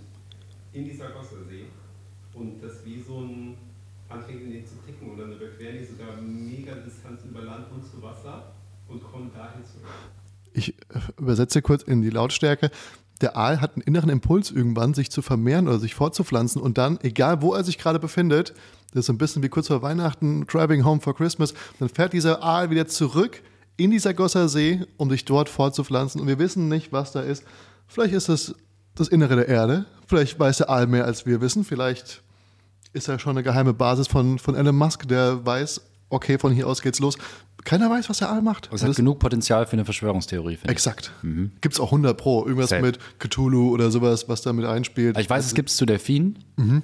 [0.76, 1.66] in dieser Gossersee.
[2.34, 3.56] Und das wie so ein
[4.08, 7.84] anfängt in denen zu ticken und dann überqueren die sogar mega Distanz über Land und
[7.84, 8.52] zu Wasser
[8.88, 9.90] und kommen dahin zurück.
[10.52, 12.70] Ich äh, übersetze kurz in die Lautstärke.
[13.20, 17.00] Der Aal hat einen inneren Impuls irgendwann, sich zu vermehren oder sich fortzupflanzen und dann,
[17.02, 18.54] egal wo er sich gerade befindet,
[18.92, 22.12] das ist so ein bisschen wie kurz vor Weihnachten, Driving Home for Christmas, dann fährt
[22.12, 23.42] dieser Aal wieder zurück
[23.76, 27.44] in dieser Gosser See, um sich dort fortzupflanzen und wir wissen nicht, was da ist.
[27.88, 28.54] Vielleicht ist es
[28.96, 32.22] das Innere der Erde, vielleicht weiß der Aal mehr, als wir wissen, vielleicht
[32.92, 36.66] ist ja schon eine geheime Basis von, von Elon Musk, der weiß, okay, von hier
[36.66, 37.16] aus geht's los.
[37.64, 38.70] Keiner weiß, was der Aal macht.
[38.72, 40.72] Es hat genug Potenzial für eine Verschwörungstheorie, finde ich.
[40.72, 41.12] Exakt.
[41.60, 42.44] Gibt's auch 100 Pro.
[42.46, 42.82] Irgendwas Safe.
[42.82, 45.16] mit Cthulhu oder sowas, was da mit einspielt.
[45.16, 46.38] Also Ich weiß, es gibt es zu Delfinen,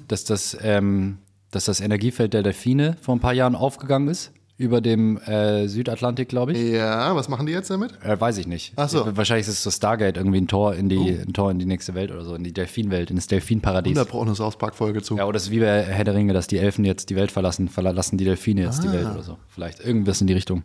[0.08, 1.18] dass, das, ähm,
[1.52, 4.32] dass das Energiefeld der Delfine vor ein paar Jahren aufgegangen ist,
[4.62, 6.72] über dem äh, Südatlantik, glaube ich.
[6.72, 7.92] Ja, was machen die jetzt damit?
[8.02, 8.72] Äh, weiß ich nicht.
[8.76, 9.04] Ach so.
[9.16, 11.94] Wahrscheinlich ist es so Stargate irgendwie ein Tor in die, ein Tor in die nächste
[11.94, 13.90] Welt oder so, in die Delfinwelt, in das Delfinparadies.
[13.96, 15.16] 100 Pro auch eine South Park-Folge zu.
[15.18, 17.32] Ja, oder es ist wie bei Herr der Ringe, dass die Elfen jetzt die Welt
[17.32, 18.92] verlassen, verlassen die Delfine jetzt die Ah.
[18.92, 19.36] Welt oder so.
[19.48, 20.62] Vielleicht irgendwas in die Richtung.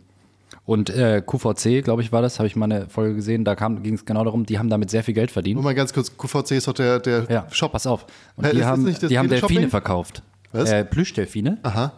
[0.64, 3.94] Und äh, QVC, glaube ich, war das, habe ich mal eine Folge gesehen, da ging
[3.94, 5.54] es genau darum, die haben damit sehr viel Geld verdient.
[5.56, 7.72] Nur mal ganz kurz, QVC ist doch der, der Ja, Shop.
[7.72, 8.04] pass auf.
[8.36, 9.28] Und ist die haben, die haben?
[9.28, 10.22] Delfine verkauft.
[10.52, 10.70] Was?
[10.70, 11.58] Äh, Plüschdelfine.
[11.62, 11.92] Aha.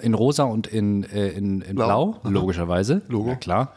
[0.00, 2.12] In rosa und in, äh, in, in Blau.
[2.22, 3.02] blau, logischerweise.
[3.08, 3.30] Logo.
[3.30, 3.74] Ja, klar.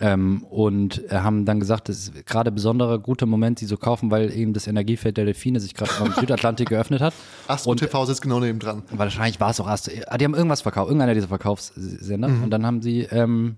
[0.00, 4.10] Ähm, und äh, haben dann gesagt, das ist gerade besonderer guter Moment, die so kaufen,
[4.10, 7.14] weil eben das Energiefeld der Delfine sich gerade im Südatlantik geöffnet hat.
[7.46, 8.82] Astro und TV sitzt genau neben dran.
[8.90, 9.92] wahrscheinlich war es auch Astro.
[10.06, 12.28] Ah, die haben irgendwas verkauft, irgendeiner dieser Verkaufssender.
[12.28, 12.44] Mhm.
[12.44, 13.56] Und dann haben sie ähm,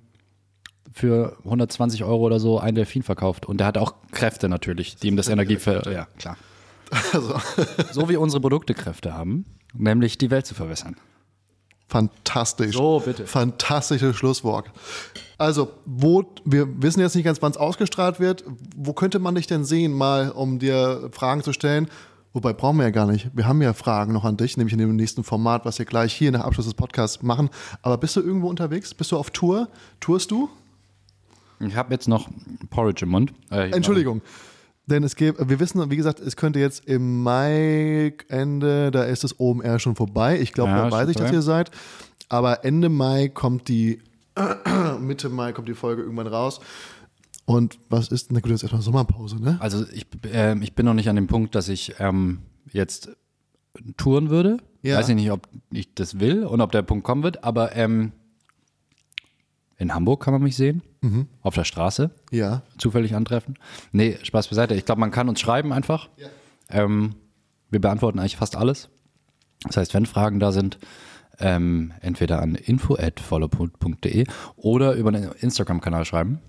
[0.92, 3.46] für 120 Euro oder so einen Delfin verkauft.
[3.46, 5.86] Und der hat auch Kräfte natürlich, die ihm das Energiefeld.
[5.86, 6.36] Ja, klar.
[7.12, 7.34] Also,
[7.92, 10.96] So wie unsere Produkte Kräfte haben, nämlich die Welt zu verwässern.
[11.90, 12.76] Fantastisch.
[12.76, 13.26] So, bitte.
[13.26, 14.70] Fantastisches Schlusswort.
[15.36, 18.44] Also, wo, wir wissen jetzt nicht ganz, wann es ausgestrahlt wird.
[18.76, 21.88] Wo könnte man dich denn sehen, mal, um dir Fragen zu stellen?
[22.32, 23.30] Wobei brauchen wir ja gar nicht.
[23.34, 26.14] Wir haben ja Fragen noch an dich, nämlich in dem nächsten Format, was wir gleich
[26.14, 27.50] hier nach Abschluss des Podcasts machen.
[27.82, 28.94] Aber bist du irgendwo unterwegs?
[28.94, 29.68] Bist du auf Tour?
[29.98, 30.48] Tourst du?
[31.58, 32.28] Ich habe jetzt noch
[32.70, 33.32] Porridge im Mund.
[33.50, 34.22] Äh, Entschuldigung.
[34.86, 39.22] Denn es gibt, wir wissen, wie gesagt, es könnte jetzt im Mai Ende, da ist
[39.24, 40.40] das OMR schon vorbei.
[40.40, 41.70] Ich glaube, Ja, da weiß ich, dass ihr seid.
[42.28, 44.00] Aber Ende Mai kommt die,
[45.00, 46.60] Mitte Mai kommt die Folge irgendwann raus.
[47.44, 49.56] Und was ist, na gut, jetzt erstmal Sommerpause, ne?
[49.60, 52.38] Also ich, äh, ich bin noch nicht an dem Punkt, dass ich ähm,
[52.72, 53.10] jetzt
[53.96, 54.58] touren würde.
[54.82, 54.98] Ja.
[54.98, 58.12] Weiß ich nicht, ob ich das will und ob der Punkt kommen wird, aber ähm,
[59.80, 60.82] in Hamburg kann man mich sehen.
[61.00, 61.26] Mhm.
[61.42, 62.10] Auf der Straße.
[62.30, 62.62] Ja.
[62.76, 63.58] Zufällig antreffen.
[63.92, 64.74] Nee, Spaß beiseite.
[64.74, 66.10] Ich glaube, man kann uns schreiben einfach.
[66.68, 67.14] Ähm,
[67.70, 68.90] wir beantworten eigentlich fast alles.
[69.64, 70.78] Das heißt, wenn Fragen da sind,
[71.38, 74.26] ähm, entweder an info.follow.de
[74.56, 76.40] oder über den Instagram-Kanal schreiben.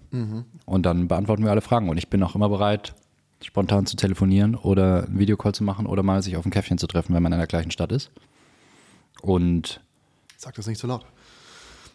[0.66, 1.88] Und dann beantworten wir alle Fragen.
[1.88, 2.94] Und ich bin auch immer bereit,
[3.42, 6.88] spontan zu telefonieren oder einen Videocall zu machen oder mal sich auf ein Käffchen zu
[6.88, 8.12] treffen, wenn man in der gleichen Stadt ist.
[9.22, 9.80] Und
[10.36, 11.06] Sag das nicht so laut.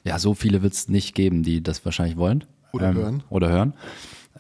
[0.07, 2.45] Ja, so viele wird es nicht geben, die das wahrscheinlich wollen.
[2.73, 3.23] Oder hören.
[3.29, 3.75] Oder hören.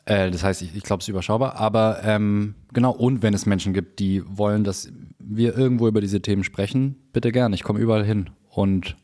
[0.04, 1.56] Äh, das heißt, ich, ich glaube, es ist überschaubar.
[1.56, 6.22] Aber ähm, genau, und wenn es Menschen gibt, die wollen, dass wir irgendwo über diese
[6.22, 7.56] Themen sprechen, bitte gerne.
[7.56, 8.96] Ich komme überall hin und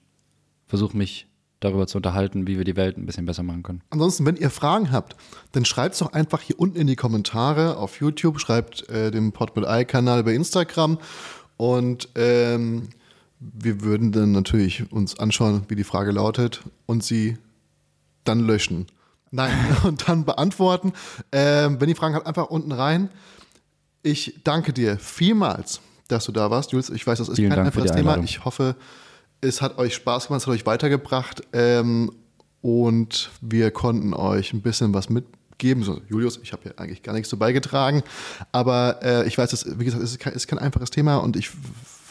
[0.67, 1.27] versuche mich
[1.59, 3.83] darüber zu unterhalten, wie wir die Welt ein bisschen besser machen können.
[3.91, 5.17] Ansonsten, wenn ihr Fragen habt,
[5.53, 9.33] dann schreibt es doch einfach hier unten in die Kommentare auf YouTube, schreibt äh, dem
[9.33, 10.99] Pod mit Eye-Kanal bei Instagram
[11.57, 12.89] und ähm,
[13.55, 17.37] wir würden dann natürlich uns anschauen, wie die Frage lautet und sie
[18.25, 18.87] dann löschen.
[19.31, 19.53] Nein,
[19.85, 20.93] und dann beantworten.
[21.33, 23.09] Ähm, wenn ihr Fragen habt, einfach unten rein.
[24.03, 26.91] Ich danke dir vielmals, dass du da warst, Jules.
[26.91, 28.19] Ich weiß, das ist Vielen kein Dank einfaches Thema.
[28.19, 28.77] Ich hoffe,
[29.41, 32.13] es hat euch Spaß gemacht, es hat euch weitergebracht ähm,
[32.61, 35.83] und wir konnten euch ein bisschen was mitgeben.
[35.83, 38.03] So, Julius, ich habe hier eigentlich gar nichts zu beigetragen,
[38.51, 41.37] aber äh, ich weiß, dass, wie gesagt, es ist kein, ist kein einfaches Thema und
[41.37, 41.51] ich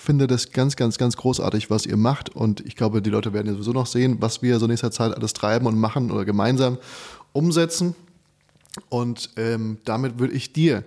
[0.01, 3.47] finde das ganz, ganz, ganz großartig, was ihr macht und ich glaube, die Leute werden
[3.47, 6.77] ja sowieso noch sehen, was wir so nächster Zeit alles treiben und machen oder gemeinsam
[7.33, 7.95] umsetzen.
[8.89, 10.83] Und ähm, damit würde ich dir,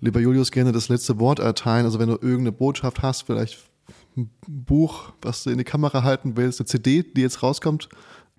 [0.00, 1.84] lieber Julius, gerne das letzte Wort erteilen.
[1.84, 3.58] Also wenn du irgendeine Botschaft hast, vielleicht
[4.16, 7.88] ein Buch, was du in die Kamera halten willst, eine CD, die jetzt rauskommt,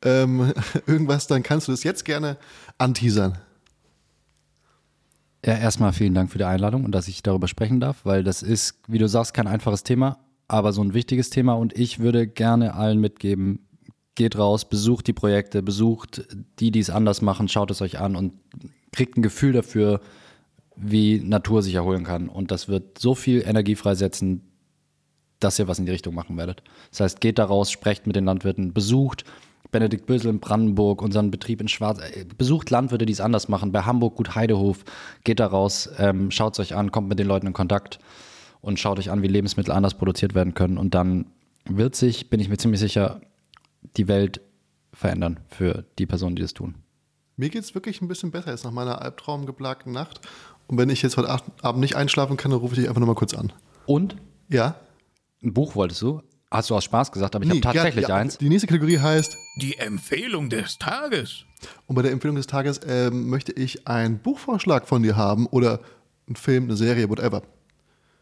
[0.03, 0.53] ähm,
[0.87, 2.37] irgendwas, dann kannst du das jetzt gerne
[2.77, 3.37] anteasern.
[5.45, 8.41] Ja, erstmal vielen Dank für die Einladung und dass ich darüber sprechen darf, weil das
[8.41, 12.27] ist, wie du sagst, kein einfaches Thema, aber so ein wichtiges Thema und ich würde
[12.27, 13.59] gerne allen mitgeben,
[14.15, 16.25] geht raus, besucht die Projekte, besucht
[16.59, 18.33] die, die es anders machen, schaut es euch an und
[18.91, 20.01] kriegt ein Gefühl dafür,
[20.75, 24.41] wie Natur sich erholen kann und das wird so viel Energie freisetzen,
[25.39, 26.63] dass ihr was in die Richtung machen werdet.
[26.89, 29.23] Das heißt, geht da raus, sprecht mit den Landwirten, besucht
[29.71, 33.71] Benedikt Bösel in Brandenburg, unseren Betrieb in Schwarz, äh, besucht Landwirte, die es anders machen.
[33.71, 34.83] Bei Hamburg Gut Heidehof,
[35.23, 37.99] geht da raus, ähm, schaut es euch an, kommt mit den Leuten in Kontakt
[38.61, 40.77] und schaut euch an, wie Lebensmittel anders produziert werden können.
[40.77, 41.25] Und dann
[41.65, 43.21] wird sich, bin ich mir ziemlich sicher,
[43.97, 44.41] die Welt
[44.93, 46.75] verändern für die Personen, die das tun.
[47.35, 50.21] Mir geht es wirklich ein bisschen besser jetzt nach meiner albtraumgeplagten Nacht.
[50.67, 53.15] Und wenn ich jetzt heute Abend nicht einschlafen kann, dann rufe ich dich einfach nochmal
[53.15, 53.53] kurz an.
[53.85, 54.17] Und?
[54.49, 54.75] Ja?
[55.43, 56.21] Ein Buch wolltest du?
[56.49, 58.15] Hast du aus Spaß gesagt, aber ich Nee, habe tatsächlich ja, ja.
[58.15, 58.37] eins.
[58.37, 61.43] Die nächste Kategorie heißt, Die Empfehlung des Tages.
[61.87, 65.81] und bei der Empfehlung des Tages ähm, möchte ich einen Buchvorschlag von dir haben oder
[66.27, 67.41] einen Film, eine Serie, whatever.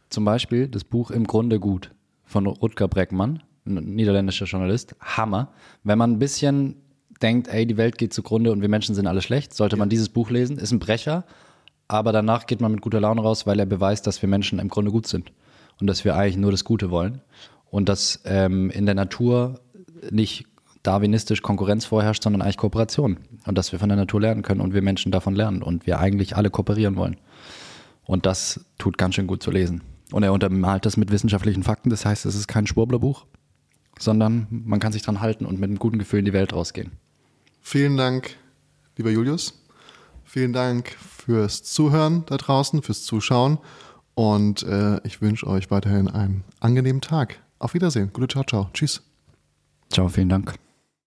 [0.09, 1.91] Zum Beispiel das Buch Im Grunde gut
[2.23, 4.95] von Rutger Breckmann, ein niederländischer Journalist.
[4.99, 5.51] Hammer.
[5.83, 6.75] Wenn man ein bisschen
[7.21, 10.09] denkt, ey, die Welt geht zugrunde und wir Menschen sind alle schlecht, sollte man dieses
[10.09, 10.57] Buch lesen.
[10.57, 11.25] Ist ein Brecher,
[11.87, 14.69] aber danach geht man mit guter Laune raus, weil er beweist, dass wir Menschen im
[14.69, 15.31] Grunde gut sind
[15.79, 17.21] und dass wir eigentlich nur das Gute wollen
[17.75, 19.59] und dass ähm, in der Natur
[20.09, 20.45] nicht
[20.81, 24.73] darwinistisch Konkurrenz vorherrscht, sondern eigentlich Kooperation und dass wir von der Natur lernen können und
[24.73, 27.17] wir Menschen davon lernen und wir eigentlich alle kooperieren wollen.
[28.05, 29.81] Und das tut ganz schön gut zu lesen.
[30.13, 31.89] Und er untermalt das mit wissenschaftlichen Fakten.
[31.89, 33.25] Das heißt, es ist kein Schwurblerbuch,
[33.99, 36.93] sondern man kann sich dran halten und mit einem guten Gefühl in die Welt rausgehen.
[37.59, 38.37] Vielen Dank,
[38.95, 39.65] lieber Julius.
[40.23, 43.57] Vielen Dank fürs Zuhören da draußen, fürs Zuschauen.
[44.13, 47.41] Und äh, ich wünsche euch weiterhin einen angenehmen Tag.
[47.59, 48.11] Auf Wiedersehen.
[48.13, 48.69] Gute Ciao, ciao.
[48.73, 49.01] Tschüss.
[49.89, 50.55] Ciao, vielen Dank.